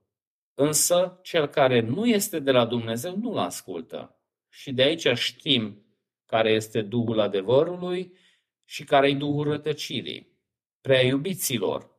Însă 0.55 1.19
cel 1.23 1.47
care 1.47 1.81
nu 1.81 2.07
este 2.07 2.39
de 2.39 2.51
la 2.51 2.67
Dumnezeu 2.67 3.17
nu-l 3.17 3.39
ascultă. 3.39 4.21
Și 4.49 4.73
de 4.73 4.83
aici 4.83 5.07
știm 5.15 5.85
care 6.27 6.51
este 6.51 6.83
Duhul 6.83 7.21
adevărului 7.21 8.13
și 8.65 8.85
care 8.85 9.09
e 9.09 9.15
Duhul 9.15 9.45
rătăcirii. 9.45 10.39
Prea 10.81 11.03
iubiților, 11.03 11.91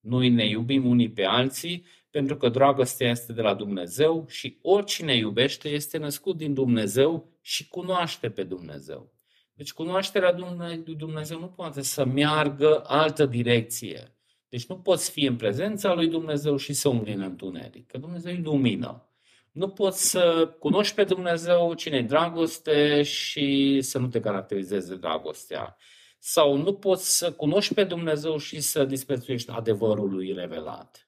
noi 0.00 0.28
ne 0.28 0.46
iubim 0.46 0.86
unii 0.86 1.10
pe 1.10 1.24
alții 1.24 1.84
pentru 2.18 2.36
că 2.36 2.48
dragostea 2.48 3.10
este 3.10 3.32
de 3.32 3.42
la 3.42 3.54
Dumnezeu 3.54 4.24
și 4.28 4.58
oricine 4.62 5.16
iubește 5.16 5.68
este 5.68 5.98
născut 5.98 6.36
din 6.36 6.54
Dumnezeu 6.54 7.32
și 7.40 7.68
cunoaște 7.68 8.30
pe 8.30 8.42
Dumnezeu. 8.42 9.12
Deci 9.54 9.72
cunoașterea 9.72 10.36
lui 10.84 10.94
Dumnezeu 10.96 11.38
nu 11.38 11.46
poate 11.46 11.82
să 11.82 12.04
meargă 12.04 12.82
altă 12.86 13.26
direcție. 13.26 14.16
Deci 14.48 14.66
nu 14.66 14.78
poți 14.78 15.10
fi 15.10 15.24
în 15.24 15.36
prezența 15.36 15.94
lui 15.94 16.08
Dumnezeu 16.08 16.56
și 16.56 16.72
să 16.72 16.88
umbli 16.88 17.12
în 17.12 17.20
întuneric, 17.20 17.86
că 17.86 17.98
Dumnezeu 17.98 18.32
e 18.32 18.40
lumină. 18.42 19.08
Nu 19.52 19.68
poți 19.68 20.10
să 20.10 20.54
cunoști 20.58 20.94
pe 20.94 21.04
Dumnezeu 21.04 21.74
cine 21.74 21.96
e 21.96 22.02
dragoste 22.02 23.02
și 23.02 23.78
să 23.80 23.98
nu 23.98 24.06
te 24.06 24.20
caracterizeze 24.20 24.96
dragostea. 24.96 25.76
Sau 26.18 26.56
nu 26.56 26.74
poți 26.74 27.18
să 27.18 27.32
cunoști 27.32 27.74
pe 27.74 27.84
Dumnezeu 27.84 28.36
și 28.36 28.60
să 28.60 28.84
disprețuiești 28.84 29.50
adevărul 29.50 30.10
lui 30.10 30.32
revelat. 30.32 31.07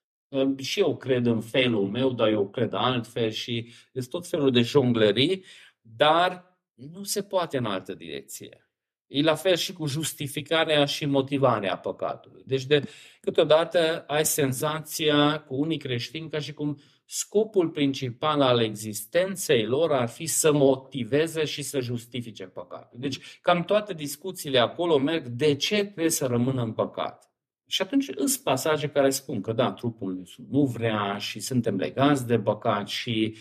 Și 0.58 0.80
eu 0.80 0.96
cred 0.96 1.26
în 1.26 1.40
felul 1.40 1.88
meu, 1.88 2.12
dar 2.12 2.28
eu 2.28 2.48
cred 2.48 2.72
altfel 2.72 3.30
și 3.30 3.72
sunt 3.92 4.08
tot 4.08 4.26
felul 4.26 4.50
de 4.50 4.60
jonglerii, 4.60 5.44
dar 5.80 6.58
nu 6.74 7.02
se 7.02 7.22
poate 7.22 7.56
în 7.56 7.64
altă 7.64 7.94
direcție. 7.94 8.64
E 9.06 9.22
la 9.22 9.34
fel 9.34 9.56
și 9.56 9.72
cu 9.72 9.86
justificarea 9.86 10.84
și 10.84 11.06
motivarea 11.06 11.76
păcatului. 11.78 12.42
Deci 12.46 12.64
de 12.64 12.88
câteodată 13.20 14.04
ai 14.06 14.26
senzația 14.26 15.40
cu 15.40 15.54
unii 15.54 15.78
creștini 15.78 16.30
ca 16.30 16.38
și 16.38 16.52
cum 16.52 16.78
scopul 17.04 17.68
principal 17.68 18.40
al 18.40 18.60
existenței 18.60 19.64
lor 19.64 19.92
ar 19.92 20.08
fi 20.08 20.26
să 20.26 20.52
motiveze 20.52 21.44
și 21.44 21.62
să 21.62 21.80
justifice 21.80 22.44
păcatul. 22.44 22.98
Deci 23.00 23.38
cam 23.40 23.64
toate 23.64 23.94
discuțiile 23.94 24.58
acolo 24.58 24.98
merg 24.98 25.26
de 25.26 25.54
ce 25.54 25.74
trebuie 25.74 26.10
să 26.10 26.26
rămână 26.26 26.62
în 26.62 26.72
păcat. 26.72 27.29
Și 27.70 27.82
atunci 27.82 28.08
îs 28.14 28.36
pasaje 28.36 28.88
care 28.88 29.10
spun 29.10 29.40
că 29.40 29.52
da, 29.52 29.72
trupul 29.72 30.22
nu 30.50 30.64
vrea 30.64 31.18
și 31.18 31.40
suntem 31.40 31.76
legați 31.76 32.26
de 32.26 32.38
păcat 32.38 32.88
și 32.88 33.36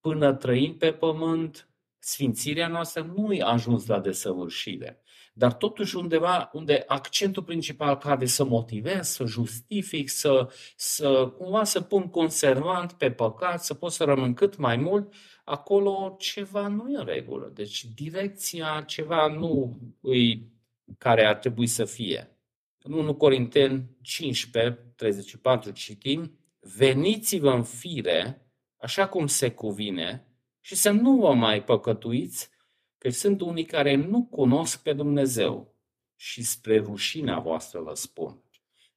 până 0.00 0.34
trăim 0.34 0.76
pe 0.76 0.92
pământ, 0.92 1.68
sfințirea 1.98 2.68
noastră 2.68 3.12
nu 3.16 3.36
a 3.40 3.52
ajuns 3.52 3.86
la 3.86 4.00
desăvârșire. 4.00 5.02
Dar 5.32 5.52
totuși 5.52 5.96
undeva 5.96 6.50
unde 6.52 6.84
accentul 6.86 7.42
principal 7.42 7.96
cade 7.96 8.26
să 8.26 8.44
motivez, 8.44 9.08
să 9.08 9.24
justific, 9.24 10.08
să, 10.08 10.52
să 10.76 11.32
cumva 11.38 11.64
să 11.64 11.80
pun 11.80 12.08
conservant 12.08 12.92
pe 12.92 13.10
păcat, 13.10 13.64
să 13.64 13.74
pot 13.74 13.92
să 13.92 14.04
rămân 14.04 14.34
cât 14.34 14.56
mai 14.56 14.76
mult, 14.76 15.14
acolo 15.44 16.16
ceva 16.18 16.68
nu 16.68 16.90
e 16.90 16.96
în 16.96 17.04
regulă. 17.04 17.50
Deci 17.54 17.84
direcția 17.84 18.82
ceva 18.86 19.26
nu 19.26 19.78
îi 20.00 20.52
care 20.98 21.24
ar 21.24 21.36
trebui 21.36 21.66
să 21.66 21.84
fie. 21.84 22.39
În 22.82 22.92
1 22.92 23.14
Corinteni 23.14 23.96
15, 24.02 24.92
34 24.96 25.70
citim, 25.70 26.38
veniți-vă 26.60 27.50
în 27.50 27.62
fire, 27.62 28.46
așa 28.76 29.08
cum 29.08 29.26
se 29.26 29.50
cuvine, 29.50 30.26
și 30.60 30.74
să 30.74 30.90
nu 30.90 31.16
vă 31.16 31.34
mai 31.34 31.64
păcătuiți, 31.64 32.50
că 32.98 33.10
sunt 33.10 33.40
unii 33.40 33.64
care 33.64 33.94
nu 33.94 34.24
cunosc 34.24 34.82
pe 34.82 34.92
Dumnezeu 34.92 35.74
și 36.16 36.42
spre 36.42 36.78
rușinea 36.78 37.38
voastră 37.38 37.80
vă 37.80 37.94
spun. 37.94 38.42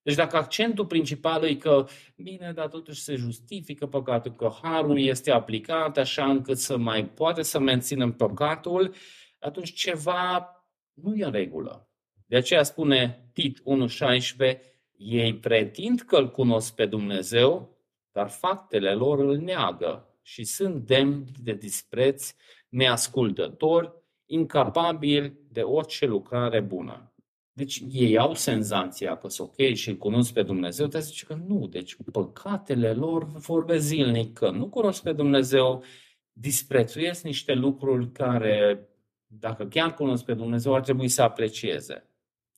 Deci 0.02 0.16
dacă 0.16 0.38
accentul 0.38 0.86
principal 0.86 1.44
e 1.44 1.56
că, 1.56 1.88
bine, 2.16 2.52
dar 2.54 2.68
totuși 2.68 3.02
se 3.02 3.16
justifică 3.16 3.88
păcatul, 3.88 4.36
că 4.36 4.52
harul 4.62 5.00
este 5.00 5.32
aplicat 5.32 5.98
așa 5.98 6.30
încât 6.30 6.58
să 6.58 6.78
mai 6.78 7.10
poate 7.10 7.42
să 7.42 7.60
menținem 7.60 8.14
păcatul, 8.14 8.96
atunci 9.40 9.74
ceva 9.74 10.48
nu 10.94 11.16
e 11.16 11.26
în 11.26 11.32
regulă. 11.32 11.88
De 12.34 12.40
aceea 12.40 12.64
spune 12.64 13.30
Tit 13.34 13.60
1.16, 13.60 14.60
ei 14.98 15.36
pretind 15.36 16.00
că 16.00 16.16
îl 16.16 16.32
cunosc 16.32 16.76
pe 16.76 16.86
Dumnezeu, 16.86 17.78
dar 18.12 18.30
faptele 18.30 18.94
lor 18.94 19.20
îl 19.20 19.38
neagă 19.38 20.16
și 20.22 20.44
sunt 20.44 20.86
demni 20.86 21.32
de 21.44 21.54
dispreț 21.54 22.34
neascultători, 22.70 23.92
incapabili 24.26 25.34
de 25.52 25.62
orice 25.62 26.06
lucrare 26.06 26.60
bună. 26.60 27.14
Deci 27.52 27.84
ei 27.92 28.18
au 28.18 28.34
senzația 28.34 29.18
că 29.18 29.28
sunt 29.28 29.48
ok 29.48 29.74
și 29.74 29.90
îl 29.90 29.96
cunosc 29.96 30.34
pe 30.34 30.44
Dumnezeu, 30.44 30.88
dar 30.88 31.02
zice 31.02 31.26
că 31.26 31.34
nu. 31.48 31.68
Deci 31.68 31.98
păcatele 32.12 32.94
lor 32.94 33.26
vorbesc 33.26 33.86
zilnic 33.86 34.34
că 34.34 34.50
nu 34.50 34.70
cunosc 34.70 35.04
pe 35.04 35.14
Dumnezeu, 35.14 35.84
disprețuiesc 36.32 37.24
niște 37.24 37.54
lucruri 37.54 38.12
care, 38.12 38.90
dacă 39.28 39.66
chiar 39.66 39.94
cunosc 39.94 40.26
pe 40.26 40.34
Dumnezeu, 40.34 40.74
ar 40.74 40.82
trebui 40.82 41.08
să 41.08 41.22
aprecieze. 41.22 42.08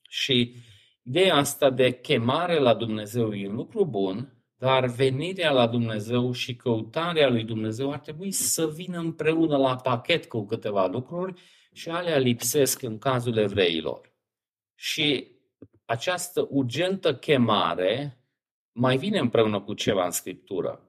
Și 0.08 0.54
ideea 1.02 1.34
asta 1.34 1.70
de 1.70 2.00
chemare 2.00 2.58
la 2.58 2.74
Dumnezeu 2.74 3.34
e 3.34 3.48
un 3.48 3.54
lucru 3.54 3.84
bun, 3.84 4.36
dar 4.58 4.86
venirea 4.86 5.52
la 5.52 5.66
Dumnezeu 5.66 6.32
și 6.32 6.56
căutarea 6.56 7.28
lui 7.28 7.44
Dumnezeu 7.44 7.92
ar 7.92 7.98
trebui 7.98 8.30
să 8.30 8.68
vină 8.68 8.98
împreună 8.98 9.56
la 9.56 9.76
pachet 9.76 10.26
cu 10.26 10.46
câteva 10.46 10.86
lucruri 10.86 11.40
și 11.72 11.88
alea 11.88 12.18
lipsesc 12.18 12.82
în 12.82 12.98
cazul 12.98 13.36
evreilor. 13.36 14.12
Și 14.74 15.34
această 15.84 16.46
urgentă 16.50 17.16
chemare 17.16 18.20
mai 18.72 18.96
vine 18.96 19.18
împreună 19.18 19.60
cu 19.60 19.74
ceva 19.74 20.04
în 20.04 20.10
Scriptură. 20.10 20.80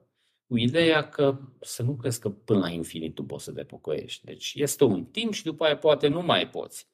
Cu 0.46 0.56
ideea 0.56 1.08
că 1.08 1.38
să 1.60 1.82
nu 1.82 1.96
crezi 1.96 2.20
că 2.20 2.28
până 2.28 2.58
la 2.58 2.68
infinit 2.68 3.14
tu 3.14 3.24
poți 3.24 3.44
să 3.44 3.52
te 3.52 3.64
pocăiești. 3.64 4.24
Deci 4.24 4.52
este 4.54 4.84
un 4.84 5.04
timp 5.04 5.32
și 5.32 5.44
după 5.44 5.64
aia 5.64 5.76
poate 5.76 6.08
nu 6.08 6.22
mai 6.22 6.48
poți. 6.48 6.88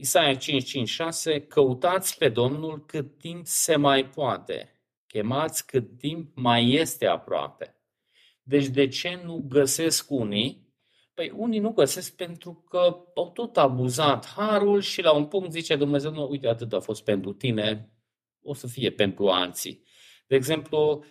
Isaia 0.00 0.34
5, 0.34 0.64
5, 0.64 0.88
6, 0.88 1.40
căutați 1.40 2.18
pe 2.18 2.28
Domnul 2.28 2.84
cât 2.86 3.18
timp 3.18 3.46
se 3.46 3.76
mai 3.76 4.08
poate 4.08 4.74
Chemați 5.06 5.66
cât 5.66 5.98
timp 5.98 6.36
mai 6.36 6.72
este 6.72 7.06
aproape. 7.06 7.74
Deci 8.42 8.66
de 8.66 8.88
ce 8.88 9.20
nu 9.24 9.44
găsesc 9.48 10.10
unii? 10.10 10.74
Păi 11.14 11.32
unii 11.36 11.58
nu 11.58 11.70
găsesc 11.70 12.16
pentru 12.16 12.64
că 12.68 12.96
au 13.14 13.30
tot 13.30 13.56
abuzat 13.56 14.26
harul 14.26 14.80
și 14.80 15.02
la 15.02 15.12
un 15.12 15.26
punct 15.26 15.50
zice 15.50 15.76
Dumnezeu, 15.76 16.12
nu, 16.12 16.28
uite, 16.30 16.48
atât 16.48 16.72
a 16.72 16.80
fost 16.80 17.04
pentru 17.04 17.32
tine, 17.32 17.90
o 18.42 18.54
să 18.54 18.66
fie 18.66 18.90
pentru 18.90 19.28
alții. 19.28 19.82
De 20.26 20.36
exemplu, 20.36 21.04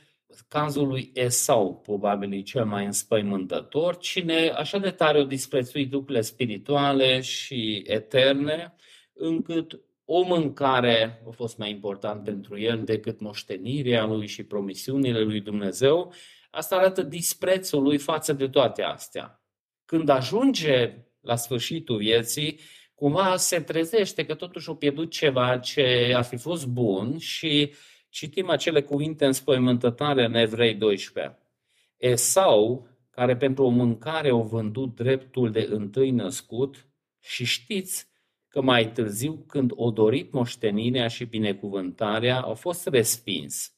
cazul 0.48 0.88
lui 0.88 1.12
Esau 1.14 1.80
probabil 1.80 2.34
e 2.34 2.42
cel 2.42 2.66
mai 2.66 2.86
înspăimântător, 2.86 3.98
cine 3.98 4.50
așa 4.50 4.78
de 4.78 4.92
tare 4.92 5.20
o 5.20 5.24
disprețuit 5.24 5.92
lucrurile 5.92 6.22
spirituale 6.22 7.22
și 7.22 7.84
eterne, 7.86 8.74
încât 9.20 9.80
o 10.06 10.24
mâncare 10.24 11.24
a 11.28 11.32
fost 11.32 11.58
mai 11.58 11.70
important 11.70 12.24
pentru 12.24 12.60
el 12.60 12.84
decât 12.84 13.20
moștenirea 13.20 14.06
lui 14.06 14.28
și 14.28 14.44
promisiunile 14.44 15.22
lui 15.22 15.42
Dumnezeu, 15.42 16.14
asta 16.52 16.76
arată 16.76 17.02
disprețul 17.02 17.84
lui 17.84 17.98
față 17.98 18.34
de 18.34 18.48
toate 18.48 18.82
astea. 18.82 19.44
Când 19.86 20.10
ajunge 20.10 21.06
la 21.22 21.36
sfârșitul 21.36 21.98
vieții, 21.98 22.60
cumva 22.96 23.36
se 23.36 23.60
trezește 23.60 24.26
că 24.26 24.36
totuși 24.36 24.70
a 24.70 24.74
pierdut 24.74 25.12
ceva 25.12 25.58
ce 25.58 26.12
ar 26.16 26.24
fi 26.24 26.38
fost 26.38 26.68
bun 26.68 27.18
și 27.18 27.74
citim 28.10 28.50
acele 28.50 28.82
cuvinte 28.82 29.26
înspăimântătoare 29.26 30.26
în 30.26 30.34
Evrei 30.34 30.74
12. 30.74 31.38
Esau, 31.98 32.88
care 33.10 33.38
pentru 33.38 33.64
o 33.64 33.70
mâncare 33.70 34.30
au 34.30 34.44
vândut 34.44 34.96
dreptul 34.96 35.52
de 35.52 35.68
întâi 35.70 36.12
născut, 36.12 36.88
și 37.20 37.46
știți 37.46 38.08
că 38.50 38.62
mai 38.62 38.92
târziu, 38.92 39.44
când 39.48 39.72
o 39.76 39.92
dorit 39.92 40.32
moștenirea 40.32 41.08
și 41.08 41.26
binecuvântarea, 41.26 42.42
a 42.42 42.54
fost 42.54 42.88
respins, 42.88 43.74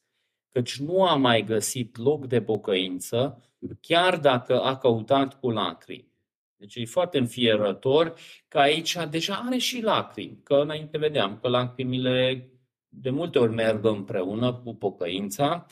căci 0.48 0.76
nu 0.76 1.04
a 1.04 1.16
mai 1.16 1.44
găsit 1.44 1.96
loc 1.96 2.26
de 2.26 2.42
pocăință, 2.42 3.42
chiar 3.80 4.18
dacă 4.18 4.60
a 4.60 4.76
căutat 4.76 5.40
cu 5.40 5.50
lacrimi. 5.50 6.10
Deci 6.56 6.74
e 6.74 6.84
foarte 6.84 7.18
înfierător 7.18 8.14
că 8.48 8.58
aici 8.58 8.96
deja 9.10 9.42
are 9.46 9.56
și 9.56 9.82
lacrimi, 9.82 10.40
că 10.42 10.54
înainte 10.54 10.98
vedeam 10.98 11.38
că 11.42 11.48
lacrimile 11.48 12.48
de 12.88 13.10
multe 13.10 13.38
ori 13.38 13.52
merg 13.52 13.84
împreună 13.84 14.54
cu 14.54 14.74
pocăința 14.74 15.66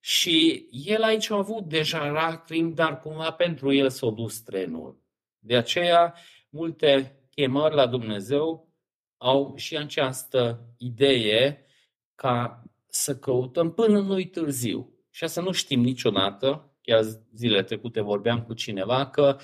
și 0.00 0.66
el 0.70 1.02
aici 1.02 1.30
a 1.30 1.36
avut 1.36 1.64
deja 1.64 2.06
lacrimi, 2.06 2.74
dar 2.74 3.00
cumva 3.00 3.30
pentru 3.30 3.72
el 3.72 3.90
s-a 3.90 4.10
dus 4.10 4.40
trenul. 4.40 5.02
De 5.38 5.56
aceea, 5.56 6.14
multe 6.50 7.18
chemări 7.34 7.74
la 7.74 7.86
Dumnezeu 7.86 8.72
au 9.16 9.52
și 9.56 9.76
această 9.76 10.68
idee 10.78 11.66
ca 12.14 12.64
să 12.86 13.18
căutăm 13.18 13.72
până 13.72 14.00
nu 14.00 14.20
târziu. 14.22 14.92
Și 15.10 15.24
asta 15.24 15.40
nu 15.40 15.52
știm 15.52 15.80
niciodată, 15.80 16.76
chiar 16.80 17.02
zilele 17.34 17.62
trecute 17.62 18.00
vorbeam 18.00 18.42
cu 18.42 18.54
cineva, 18.54 19.06
că 19.06 19.36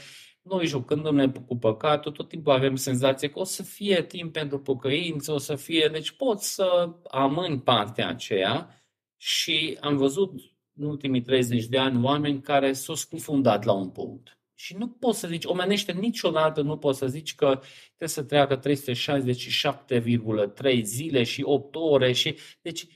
noi 0.43 0.67
jucându-ne 0.67 1.31
cu 1.31 1.57
păcatul, 1.57 2.13
tot 2.13 2.29
timpul 2.29 2.53
avem 2.53 2.77
senzația 2.77 3.31
că 3.31 3.39
o 3.39 3.45
să 3.45 3.63
fie 3.63 4.03
timp 4.03 4.33
pentru 4.33 4.61
pocăință, 4.61 5.33
o 5.33 5.39
să 5.39 5.55
fie, 5.55 5.89
deci 5.93 6.11
pot 6.11 6.41
să 6.41 6.97
amâni 7.09 7.61
partea 7.61 8.09
aceea 8.09 8.85
și 9.17 9.79
am 9.81 9.97
văzut 9.97 10.33
în 10.75 10.85
ultimii 10.87 11.23
30 11.23 11.67
de 11.67 11.79
ani 11.79 12.05
oameni 12.05 12.41
care 12.41 12.73
s-au 12.73 12.95
scufundat 12.95 13.65
la 13.65 13.73
un 13.73 13.91
punct. 13.91 14.40
Și 14.63 14.77
nu 14.77 14.89
poți 14.89 15.19
să 15.19 15.29
zici, 15.29 15.45
omenește 15.45 15.93
niciodată 15.93 16.63
nu 16.63 16.77
poți 16.77 16.99
să 16.99 17.07
zici 17.07 17.35
că 17.35 17.61
trebuie 17.87 18.09
să 18.09 18.23
treacă 18.23 18.59
367,3 18.59 20.83
zile 20.83 21.23
și 21.23 21.43
8 21.43 21.75
ore 21.75 22.13
și 22.13 22.37
deci 22.63 22.87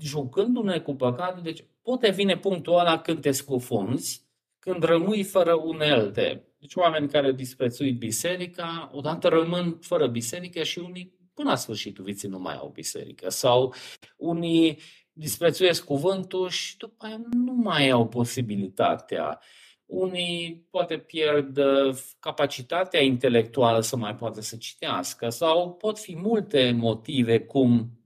jucându-ne 0.00 0.80
cu 0.80 0.94
păcatul, 0.94 1.42
deci 1.42 1.64
poate 1.82 2.10
vine 2.10 2.36
punctul 2.36 2.78
ăla 2.78 3.00
când 3.00 3.20
te 3.20 3.30
scufunzi, 3.30 4.22
când 4.58 4.82
rămâi 4.82 5.22
fără 5.22 5.54
unelte. 5.54 6.44
Deci 6.58 6.74
oameni 6.74 7.08
care 7.08 7.32
disprețuit 7.32 7.98
biserica, 7.98 8.90
odată 8.92 9.28
rămân 9.28 9.78
fără 9.80 10.06
biserică 10.06 10.62
și 10.62 10.78
unii 10.78 11.14
până 11.34 11.50
la 11.50 11.56
sfârșitul 11.56 12.04
vieții 12.04 12.28
nu 12.28 12.38
mai 12.38 12.54
au 12.54 12.70
biserică. 12.74 13.30
Sau 13.30 13.74
unii 14.16 14.80
disprețuiesc 15.12 15.84
cuvântul 15.84 16.48
și 16.48 16.76
după 16.76 17.06
aia 17.06 17.20
nu 17.30 17.52
mai 17.52 17.90
au 17.90 18.08
posibilitatea 18.08 19.40
unii 19.86 20.66
poate 20.70 20.98
pierd 20.98 21.56
uh, 21.56 21.96
capacitatea 22.20 23.02
intelectuală 23.02 23.80
să 23.80 23.96
mai 23.96 24.14
poată 24.14 24.40
să 24.40 24.56
citească 24.56 25.28
sau 25.28 25.72
pot 25.72 25.98
fi 25.98 26.16
multe 26.16 26.72
motive 26.72 27.40
cum 27.40 28.00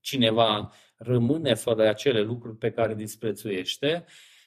cineva 0.00 0.72
rămâne 0.96 1.54
fără 1.54 1.88
acele 1.88 2.20
lucruri 2.20 2.56
pe 2.56 2.70
care 2.70 2.94
disprețuiește, 2.94 4.04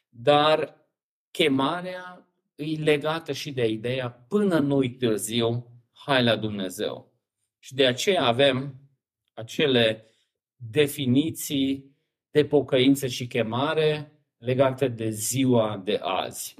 dar 0.09 0.85
chemarea 1.31 2.27
e 2.55 2.63
legată 2.63 3.31
și 3.31 3.51
de 3.51 3.67
ideea 3.67 4.09
până 4.09 4.59
nu-i 4.59 4.95
târziu, 4.95 5.67
hai 5.93 6.23
la 6.23 6.35
Dumnezeu. 6.35 7.13
Și 7.59 7.73
de 7.73 7.85
aceea 7.85 8.23
avem 8.23 8.75
acele 9.33 10.05
definiții 10.55 11.95
de 12.31 12.45
pocăință 12.45 13.07
și 13.07 13.27
chemare 13.27 14.11
legate 14.37 14.87
de 14.87 15.09
ziua 15.09 15.81
de 15.83 15.99
azi. 16.01 16.55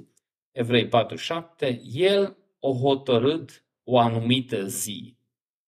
Evrei 0.58 0.88
4.7, 0.88 1.80
El 1.92 2.36
o 2.58 2.72
hotărât 2.72 3.64
o 3.84 3.98
anumită 3.98 4.66
zi, 4.66 5.16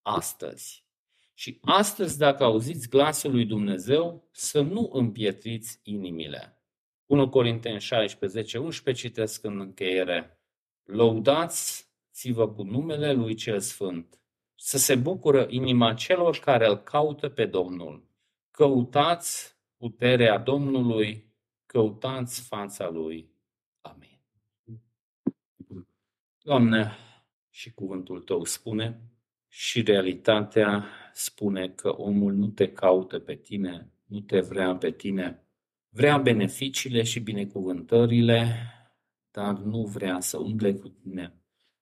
astăzi. 0.03 0.85
Și 1.35 1.59
astăzi, 1.61 2.19
dacă 2.19 2.45
auziți 2.45 2.89
glasul 2.89 3.31
lui 3.31 3.45
Dumnezeu, 3.45 4.29
să 4.31 4.61
nu 4.61 4.91
împietriți 4.93 5.81
inimile. 5.83 6.63
1 7.07 7.29
Corinteni 7.29 7.81
16, 7.81 8.59
11 8.59 9.07
citesc 9.07 9.45
în 9.45 9.61
încheiere. 9.61 10.41
Lăudați-vă 10.85 12.49
cu 12.49 12.63
numele 12.63 13.13
lui 13.13 13.35
cel 13.35 13.61
Sfânt, 13.61 14.21
să 14.55 14.79
se 14.79 14.95
bucură 14.95 15.47
inima 15.51 15.95
celor 15.95 16.39
care 16.39 16.67
îl 16.67 16.77
caută 16.77 17.29
pe 17.29 17.47
Domnul. 17.47 18.09
Căutați 18.51 19.57
puterea 19.77 20.39
Domnului, 20.39 21.35
căutați 21.67 22.41
fața 22.41 22.89
lui. 22.89 23.31
Amin. 23.81 24.19
Doamne, 26.51 26.97
și 27.51 27.73
cuvântul 27.73 28.21
Tău 28.21 28.45
spune, 28.45 29.01
și 29.49 29.83
realitatea 29.83 30.87
spune 31.13 31.69
că 31.69 31.89
omul 31.89 32.33
nu 32.33 32.47
te 32.47 32.73
caută 32.73 33.19
pe 33.19 33.35
tine, 33.35 33.93
nu 34.05 34.21
te 34.21 34.41
vrea 34.41 34.77
pe 34.77 34.91
tine, 34.91 35.47
vrea 35.89 36.19
beneficiile 36.19 37.03
și 37.03 37.21
binecuvântările, 37.21 38.47
dar 39.31 39.55
nu 39.55 39.85
vrea 39.85 40.21
să 40.21 40.39
umble 40.39 40.75
cu 40.75 40.89
tine, 40.89 41.35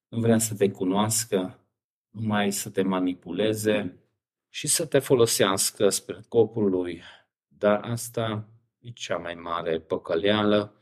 nu 0.08 0.20
vrea 0.20 0.38
să 0.38 0.54
te 0.54 0.70
cunoască, 0.70 1.66
numai 2.10 2.52
să 2.52 2.70
te 2.70 2.82
manipuleze 2.82 4.02
și 4.48 4.66
să 4.66 4.86
te 4.86 4.98
folosească 4.98 5.88
spre 5.88 6.20
scopul 6.20 6.70
lui. 6.70 7.02
Dar 7.46 7.80
asta 7.82 8.48
e 8.78 8.90
cea 8.90 9.16
mai 9.16 9.34
mare 9.34 9.80
păcăleală, 9.80 10.77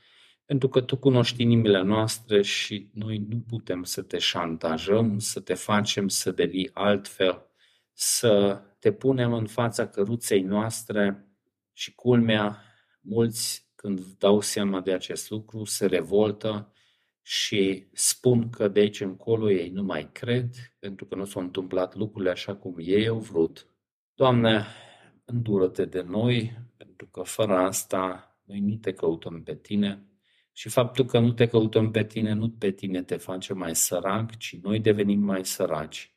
pentru 0.47 0.69
că 0.69 0.81
tu 0.81 0.97
cunoști 0.97 1.43
inimile 1.43 1.83
noastre 1.83 2.43
și 2.43 2.91
noi 2.93 3.27
nu 3.29 3.41
putem 3.49 3.83
să 3.83 4.03
te 4.03 4.19
șantajăm, 4.19 5.19
să 5.19 5.41
te 5.41 5.55
facem 5.55 6.09
să 6.09 6.31
devii 6.31 6.71
altfel, 6.73 7.51
să 7.93 8.63
te 8.79 8.93
punem 8.93 9.33
în 9.33 9.47
fața 9.47 9.89
căruței 9.89 10.43
noastre 10.43 11.29
și 11.73 11.95
culmea, 11.95 12.63
mulți 13.01 13.71
când 13.75 14.01
dau 14.19 14.41
seama 14.41 14.81
de 14.81 14.93
acest 14.93 15.31
lucru 15.31 15.65
se 15.65 15.87
revoltă 15.87 16.73
și 17.23 17.89
spun 17.93 18.51
că 18.51 18.69
de 18.69 18.81
aici 18.81 19.01
încolo 19.01 19.51
ei 19.51 19.69
nu 19.69 19.83
mai 19.83 20.13
cred 20.13 20.55
pentru 20.79 21.07
că 21.07 21.15
nu 21.15 21.25
s-au 21.25 21.43
întâmplat 21.43 21.95
lucrurile 21.95 22.31
așa 22.31 22.57
cum 22.57 22.75
ei 22.79 23.07
au 23.07 23.19
vrut. 23.19 23.67
Doamne, 24.15 24.65
îndură-te 25.25 25.85
de 25.85 26.03
noi, 26.03 26.59
pentru 26.77 27.07
că 27.07 27.23
fără 27.23 27.57
asta 27.57 28.31
noi 28.45 28.61
nu 28.61 28.75
te 28.75 28.93
căutăm 28.93 29.43
pe 29.43 29.55
tine 29.55 30.07
și 30.57 30.69
faptul 30.69 31.05
că 31.05 31.19
nu 31.19 31.33
te 31.33 31.47
căutăm 31.47 31.91
pe 31.91 32.05
tine, 32.05 32.33
nu 32.33 32.51
pe 32.51 32.71
tine 32.71 33.03
te 33.03 33.17
face 33.17 33.53
mai 33.53 33.77
sărac, 33.77 34.37
ci 34.37 34.57
noi 34.63 34.81
devenim 34.81 35.21
mai 35.21 35.45
săraci. 35.45 36.15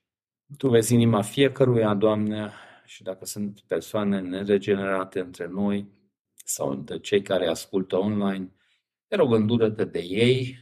Tu 0.57 0.69
vezi 0.69 0.93
inima 0.93 1.21
fiecăruia, 1.21 1.93
Doamne, 1.93 2.51
și 2.85 3.03
dacă 3.03 3.25
sunt 3.25 3.59
persoane 3.67 4.19
neregenerate 4.19 5.19
între 5.19 5.47
noi 5.47 5.87
sau 6.35 6.69
între 6.69 6.99
cei 6.99 7.21
care 7.21 7.47
ascultă 7.47 7.97
online, 7.97 8.51
te 9.07 9.15
rog, 9.15 9.33
îndură-te 9.33 9.85
de 9.85 9.99
ei 9.99 10.57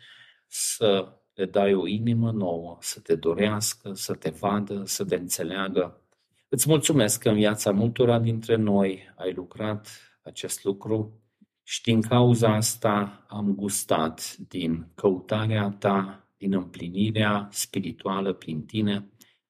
să 0.47 1.17
le 1.33 1.45
dai 1.45 1.73
o 1.73 1.87
inimă 1.87 2.31
nouă, 2.31 2.77
să 2.79 2.99
te 2.99 3.15
dorească, 3.15 3.93
să 3.93 4.13
te 4.13 4.29
vadă, 4.29 4.83
să 4.85 5.05
te 5.05 5.15
înțeleagă. 5.15 6.01
Îți 6.47 6.69
mulțumesc 6.69 7.21
că 7.21 7.29
în 7.29 7.35
viața 7.35 7.71
multora 7.71 8.19
dintre 8.19 8.55
noi 8.55 9.13
ai 9.15 9.33
lucrat 9.33 9.87
acest 10.21 10.63
lucru 10.63 11.21
și 11.69 11.81
din 11.81 12.01
cauza 12.01 12.55
asta 12.55 13.25
am 13.27 13.55
gustat 13.55 14.35
din 14.37 14.87
căutarea 14.95 15.69
ta, 15.69 16.27
din 16.37 16.53
împlinirea 16.53 17.47
spirituală 17.51 18.33
prin 18.33 18.65
tine. 18.65 19.09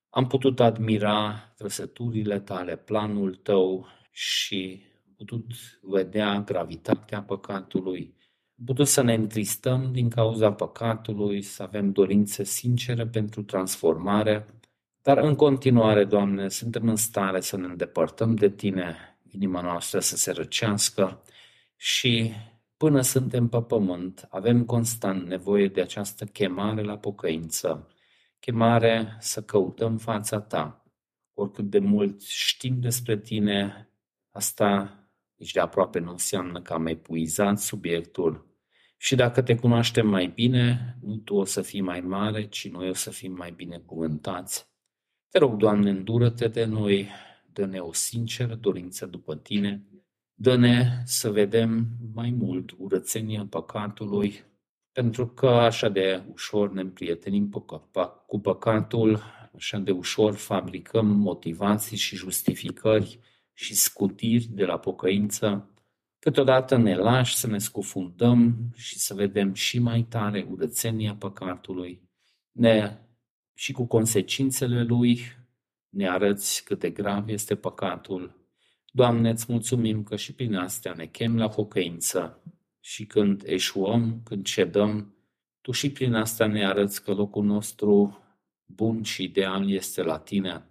Am 0.10 0.28
putut 0.28 0.60
admira 0.60 1.36
trăsăturile 1.56 2.40
tale, 2.40 2.76
planul 2.76 3.36
tău 3.36 3.88
și 4.12 4.82
am 5.08 5.14
putut 5.18 5.46
vedea 5.82 6.42
gravitatea 6.42 7.22
păcatului. 7.22 8.16
Am 8.60 8.66
putut 8.66 8.88
să 8.88 9.02
ne 9.02 9.14
întristăm 9.14 9.92
din 9.92 10.10
cauza 10.10 10.54
păcatului, 10.54 11.42
să 11.42 11.64
avem 11.64 11.92
dorințe 11.92 12.44
sincere 12.44 13.08
pentru 13.08 13.44
transformare, 13.44 14.46
dar 15.02 15.18
în 15.18 15.36
continuare, 15.36 16.06
Doamne, 16.06 16.50
suntem 16.50 16.88
în 16.88 16.96
stare 16.96 17.40
să 17.40 17.58
ne 17.58 17.66
îndepărtăm 17.66 18.36
de 18.36 18.50
Tine, 18.50 18.96
inima 19.32 19.62
noastră 19.62 20.00
să 20.00 20.16
se 20.16 20.32
răcească, 20.32 21.22
și 21.78 22.32
până 22.78 23.02
suntem 23.02 23.48
pe 23.48 23.62
pământ, 23.62 24.28
avem 24.30 24.66
constant 24.66 25.28
nevoie 25.28 25.68
de 25.68 25.82
această 25.82 26.26
chemare 26.26 26.82
la 26.82 26.98
pocăință, 26.98 27.88
chemare 28.40 29.18
să 29.20 29.44
căutăm 29.44 29.98
fața 29.98 30.42
ta. 30.42 30.84
Oricât 31.34 31.70
de 31.70 31.80
mult 31.80 32.22
știm 32.22 32.80
despre 32.80 33.18
tine, 33.18 33.90
asta 34.32 35.00
nici 35.36 35.52
de 35.52 35.60
aproape 35.60 36.00
nu 36.00 36.12
înseamnă 36.12 36.62
că 36.62 36.74
am 36.74 36.88
epuizat 36.88 37.60
subiectul. 37.60 38.46
Și 38.98 39.16
dacă 39.16 39.42
te 39.42 39.56
cunoaștem 39.56 40.08
mai 40.08 40.28
bine, 40.28 40.98
nu 41.02 41.16
tu 41.16 41.36
o 41.36 41.44
să 41.44 41.62
fii 41.62 41.82
mai 41.82 42.00
mare, 42.02 42.48
ci 42.48 42.70
noi 42.70 42.90
o 42.90 42.94
să 42.94 43.10
fim 43.10 43.32
mai 43.32 43.52
bine 43.52 43.78
cuvântați. 43.78 44.68
Te 45.30 45.38
rog, 45.38 45.56
Doamne, 45.56 45.90
îndură-te 45.90 46.48
de 46.48 46.66
noi, 46.66 47.10
dă-ne 47.54 47.80
o 47.80 47.94
sinceră 47.94 48.56
dorință 48.56 49.06
după 49.06 49.36
Tine, 49.36 49.84
Dă-ne 50.40 51.02
să 51.06 51.32
vedem 51.32 51.88
mai 52.14 52.32
mult 52.32 52.72
urățenia 52.78 53.46
păcatului, 53.50 54.44
pentru 54.92 55.28
că 55.28 55.48
așa 55.48 55.90
de 55.90 56.24
ușor 56.32 56.72
ne 56.72 56.82
împrietenim 56.82 57.50
cu 58.28 58.40
păcatul, 58.40 59.24
așa 59.56 59.78
de 59.78 59.92
ușor 59.92 60.36
fabricăm 60.36 61.06
motivații 61.06 61.98
și 61.98 62.16
justificări 62.16 63.20
și 63.54 63.76
scutiri 63.76 64.46
de 64.46 64.66
la 64.66 64.80
pocăință, 64.80 65.72
câteodată 66.20 66.78
ne 66.78 66.96
lași 66.96 67.36
să 67.36 67.48
ne 67.48 67.58
scufundăm 67.58 68.72
și 68.76 69.00
să 69.00 69.14
vedem 69.14 69.54
și 69.54 69.80
mai 69.80 70.04
tare 70.04 70.48
urățenia 70.50 71.16
păcatului, 71.16 72.02
ne, 72.52 72.98
și 73.54 73.72
cu 73.72 73.86
consecințele 73.86 74.84
lui 74.84 75.22
ne 75.90 76.10
arăți 76.10 76.64
cât 76.64 76.80
de 76.80 76.90
grav 76.90 77.30
este 77.30 77.56
păcatul 77.56 78.47
Doamne, 78.98 79.30
îți 79.30 79.46
mulțumim 79.50 80.04
că 80.04 80.16
și 80.16 80.34
prin 80.34 80.56
astea 80.56 80.94
ne 80.94 81.06
chem 81.06 81.38
la 81.38 81.48
pocăință 81.48 82.42
și 82.80 83.06
când 83.06 83.44
eșuăm, 83.46 84.22
când 84.24 84.46
cedăm, 84.46 85.16
Tu 85.62 85.72
și 85.72 85.92
prin 85.92 86.14
asta 86.14 86.46
ne 86.46 86.66
arăți 86.66 87.04
că 87.04 87.14
locul 87.14 87.44
nostru 87.44 88.20
bun 88.66 89.04
și 89.04 89.24
ideal 89.24 89.72
este 89.72 90.04
la 90.04 90.20
Tine. 90.20 90.66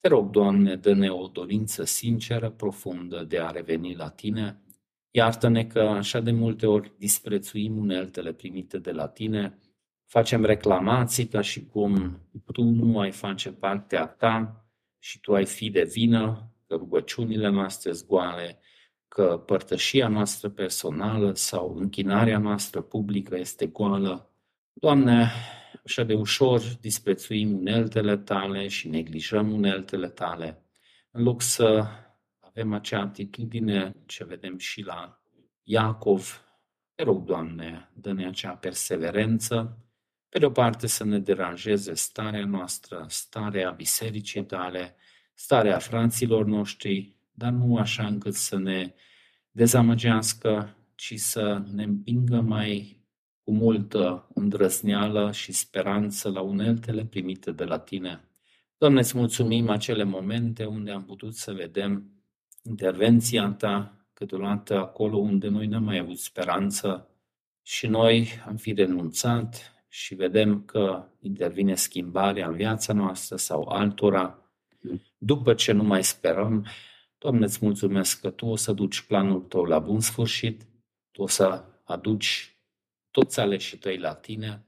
Te 0.00 0.08
rog, 0.08 0.30
Doamne, 0.30 0.76
dă-ne 0.76 1.10
o 1.10 1.26
dorință 1.26 1.84
sinceră, 1.84 2.50
profundă 2.50 3.24
de 3.24 3.38
a 3.38 3.50
reveni 3.50 3.94
la 3.94 4.10
Tine. 4.10 4.62
Iartă-ne 5.10 5.64
că 5.64 5.80
așa 5.80 6.20
de 6.20 6.30
multe 6.30 6.66
ori 6.66 6.92
disprețuim 6.98 7.76
uneltele 7.76 8.32
primite 8.32 8.78
de 8.78 8.92
la 8.92 9.08
Tine, 9.08 9.58
facem 10.06 10.44
reclamații 10.44 11.26
ca 11.26 11.40
și 11.40 11.66
cum 11.66 12.20
Tu 12.52 12.62
nu 12.62 12.98
ai 12.98 13.10
face 13.10 13.52
partea 13.52 14.06
Ta 14.06 14.66
și 14.98 15.20
Tu 15.20 15.34
ai 15.34 15.46
fi 15.46 15.70
de 15.70 15.82
vină 15.82 16.52
că 16.68 16.74
rugăciunile 16.74 17.48
noastre 17.48 17.92
zgoale, 17.92 18.60
că 19.08 19.42
părtășia 19.46 20.08
noastră 20.08 20.48
personală 20.48 21.34
sau 21.34 21.76
închinarea 21.76 22.38
noastră 22.38 22.80
publică 22.80 23.36
este 23.36 23.66
goală. 23.66 24.30
Doamne, 24.72 25.30
așa 25.84 26.02
de 26.02 26.14
ușor 26.14 26.60
disprețuim 26.80 27.58
uneltele 27.58 28.16
tale 28.16 28.68
și 28.68 28.88
neglijăm 28.88 29.52
uneltele 29.52 30.08
tale, 30.08 30.62
în 31.10 31.22
loc 31.22 31.42
să 31.42 31.86
avem 32.38 32.72
acea 32.72 33.00
atitudine 33.00 33.94
ce 34.06 34.24
vedem 34.24 34.58
și 34.58 34.82
la 34.82 35.22
Iacov. 35.62 36.42
Te 36.94 37.02
rog, 37.02 37.24
Doamne, 37.24 37.90
dă-ne 37.94 38.26
acea 38.26 38.52
perseverență, 38.52 39.78
pe 40.28 40.38
de 40.38 40.46
o 40.46 40.50
parte 40.50 40.86
să 40.86 41.04
ne 41.04 41.18
deranjeze 41.18 41.94
starea 41.94 42.44
noastră, 42.44 43.04
starea 43.08 43.70
bisericii 43.70 44.44
tale, 44.44 44.96
starea 45.40 45.78
fraților 45.78 46.44
noștri, 46.44 47.14
dar 47.32 47.52
nu 47.52 47.76
așa 47.76 48.06
încât 48.06 48.34
să 48.34 48.58
ne 48.58 48.94
dezamăgească, 49.50 50.76
ci 50.94 51.14
să 51.16 51.62
ne 51.72 51.82
împingă 51.82 52.40
mai 52.40 53.02
cu 53.44 53.52
multă 53.52 54.28
îndrăzneală 54.34 55.32
și 55.32 55.52
speranță 55.52 56.30
la 56.30 56.40
uneltele 56.40 57.04
primite 57.04 57.52
de 57.52 57.64
la 57.64 57.78
Tine. 57.78 58.28
Doamne, 58.78 58.98
îți 58.98 59.16
mulțumim 59.16 59.68
acele 59.68 60.02
momente 60.02 60.64
unde 60.64 60.90
am 60.90 61.04
putut 61.04 61.34
să 61.34 61.52
vedem 61.52 62.10
intervenția 62.62 63.50
Ta, 63.50 64.06
câteodată 64.12 64.78
acolo 64.78 65.16
unde 65.16 65.48
noi 65.48 65.66
n-am 65.66 65.84
mai 65.84 65.98
avut 65.98 66.18
speranță 66.18 67.08
și 67.62 67.86
noi 67.86 68.28
am 68.46 68.56
fi 68.56 68.72
renunțat 68.72 69.72
și 69.88 70.14
vedem 70.14 70.62
că 70.64 71.08
intervine 71.20 71.74
schimbarea 71.74 72.48
în 72.48 72.54
viața 72.54 72.92
noastră 72.92 73.36
sau 73.36 73.68
altora, 73.68 74.42
după 75.18 75.54
ce 75.54 75.72
nu 75.72 75.82
mai 75.82 76.04
sperăm, 76.04 76.66
Doamne, 77.18 77.44
îți 77.44 77.58
mulțumesc 77.64 78.20
că 78.20 78.30
Tu 78.30 78.46
o 78.46 78.56
să 78.56 78.72
duci 78.72 79.00
planul 79.00 79.40
Tău 79.40 79.64
la 79.64 79.78
bun 79.78 80.00
sfârșit, 80.00 80.66
Tu 81.10 81.22
o 81.22 81.26
să 81.26 81.64
aduci 81.84 82.56
toți 83.10 83.40
aleșii 83.40 83.78
Tăi 83.78 83.98
la 83.98 84.14
Tine, 84.14 84.66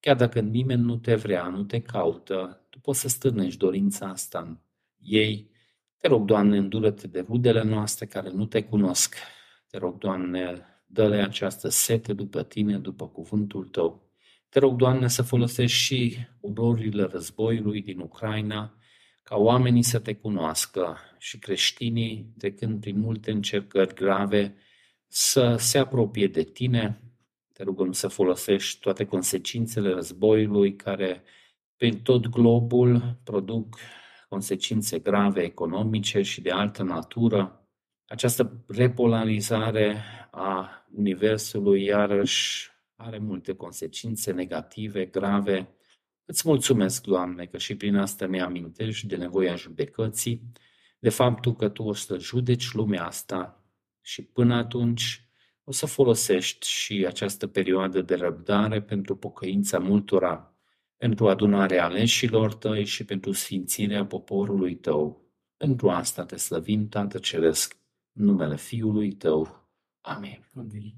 chiar 0.00 0.16
dacă 0.16 0.40
nimeni 0.40 0.82
nu 0.82 0.96
te 0.96 1.14
vrea, 1.14 1.48
nu 1.48 1.64
te 1.64 1.80
caută, 1.80 2.66
Tu 2.70 2.78
poți 2.78 3.00
să 3.00 3.08
stârnești 3.08 3.58
dorința 3.58 4.08
asta 4.08 4.38
în 4.38 4.58
ei. 4.98 5.50
Te 5.96 6.08
rog, 6.08 6.24
Doamne, 6.24 6.56
îndură-te 6.56 7.06
de 7.06 7.20
rudele 7.20 7.62
noastre 7.62 8.06
care 8.06 8.30
nu 8.30 8.46
te 8.46 8.62
cunosc. 8.62 9.14
Te 9.66 9.78
rog, 9.78 9.98
Doamne, 9.98 10.66
dă-le 10.86 11.22
această 11.22 11.68
sete 11.68 12.12
după 12.12 12.42
Tine, 12.42 12.78
după 12.78 13.08
cuvântul 13.08 13.64
Tău. 13.64 14.12
Te 14.48 14.58
rog, 14.58 14.76
Doamne, 14.76 15.08
să 15.08 15.22
folosești 15.22 15.78
și 15.78 16.16
urorile 16.40 17.02
războiului 17.02 17.82
din 17.82 17.98
Ucraina, 17.98 18.77
ca 19.28 19.36
oamenii 19.36 19.82
să 19.82 19.98
te 19.98 20.14
cunoască 20.14 20.96
și 21.18 21.38
creștinii, 21.38 22.32
trecând 22.38 22.80
prin 22.80 22.98
multe 22.98 23.30
încercări 23.30 23.94
grave, 23.94 24.54
să 25.06 25.56
se 25.58 25.78
apropie 25.78 26.26
de 26.26 26.42
tine. 26.42 27.02
Te 27.52 27.62
rugăm 27.62 27.92
să 27.92 28.08
folosești 28.08 28.80
toate 28.80 29.04
consecințele 29.04 29.92
războiului 29.92 30.76
care 30.76 31.22
pe 31.76 31.88
tot 31.88 32.26
globul 32.26 33.18
produc 33.24 33.78
consecințe 34.28 34.98
grave 34.98 35.42
economice 35.42 36.22
și 36.22 36.40
de 36.40 36.50
altă 36.50 36.82
natură. 36.82 37.68
Această 38.06 38.64
repolarizare 38.68 39.96
a 40.30 40.68
Universului 40.96 41.84
iarăși 41.84 42.70
are 42.96 43.18
multe 43.18 43.54
consecințe 43.54 44.32
negative, 44.32 45.04
grave. 45.04 45.68
Îți 46.30 46.48
mulțumesc, 46.48 47.02
Doamne, 47.02 47.46
că 47.46 47.58
și 47.58 47.76
prin 47.76 47.96
asta 47.96 48.26
ne 48.26 48.40
amintești 48.40 49.06
de 49.06 49.16
nevoia 49.16 49.54
judecății, 49.54 50.52
de 50.98 51.08
faptul 51.08 51.54
că 51.54 51.68
Tu 51.68 51.82
o 51.82 51.92
să 51.92 52.18
judeci 52.18 52.72
lumea 52.72 53.06
asta 53.06 53.64
și 54.00 54.22
până 54.22 54.54
atunci 54.54 55.28
o 55.64 55.72
să 55.72 55.86
folosești 55.86 56.66
și 56.66 57.04
această 57.06 57.46
perioadă 57.46 58.00
de 58.00 58.14
răbdare 58.14 58.82
pentru 58.82 59.16
pocăința 59.16 59.78
multora, 59.78 60.54
pentru 60.96 61.28
adunarea 61.28 61.84
aleșilor 61.84 62.54
Tăi 62.54 62.84
și 62.84 63.04
pentru 63.04 63.32
sfințirea 63.32 64.06
poporului 64.06 64.76
Tău. 64.76 65.26
Pentru 65.56 65.90
asta 65.90 66.24
te 66.24 66.36
slăvim, 66.36 66.88
Tată 66.88 67.18
Ceresc, 67.18 67.76
în 68.12 68.24
numele 68.24 68.56
Fiului 68.56 69.12
Tău. 69.12 69.68
Amin. 70.00 70.44
Amin. 70.54 70.94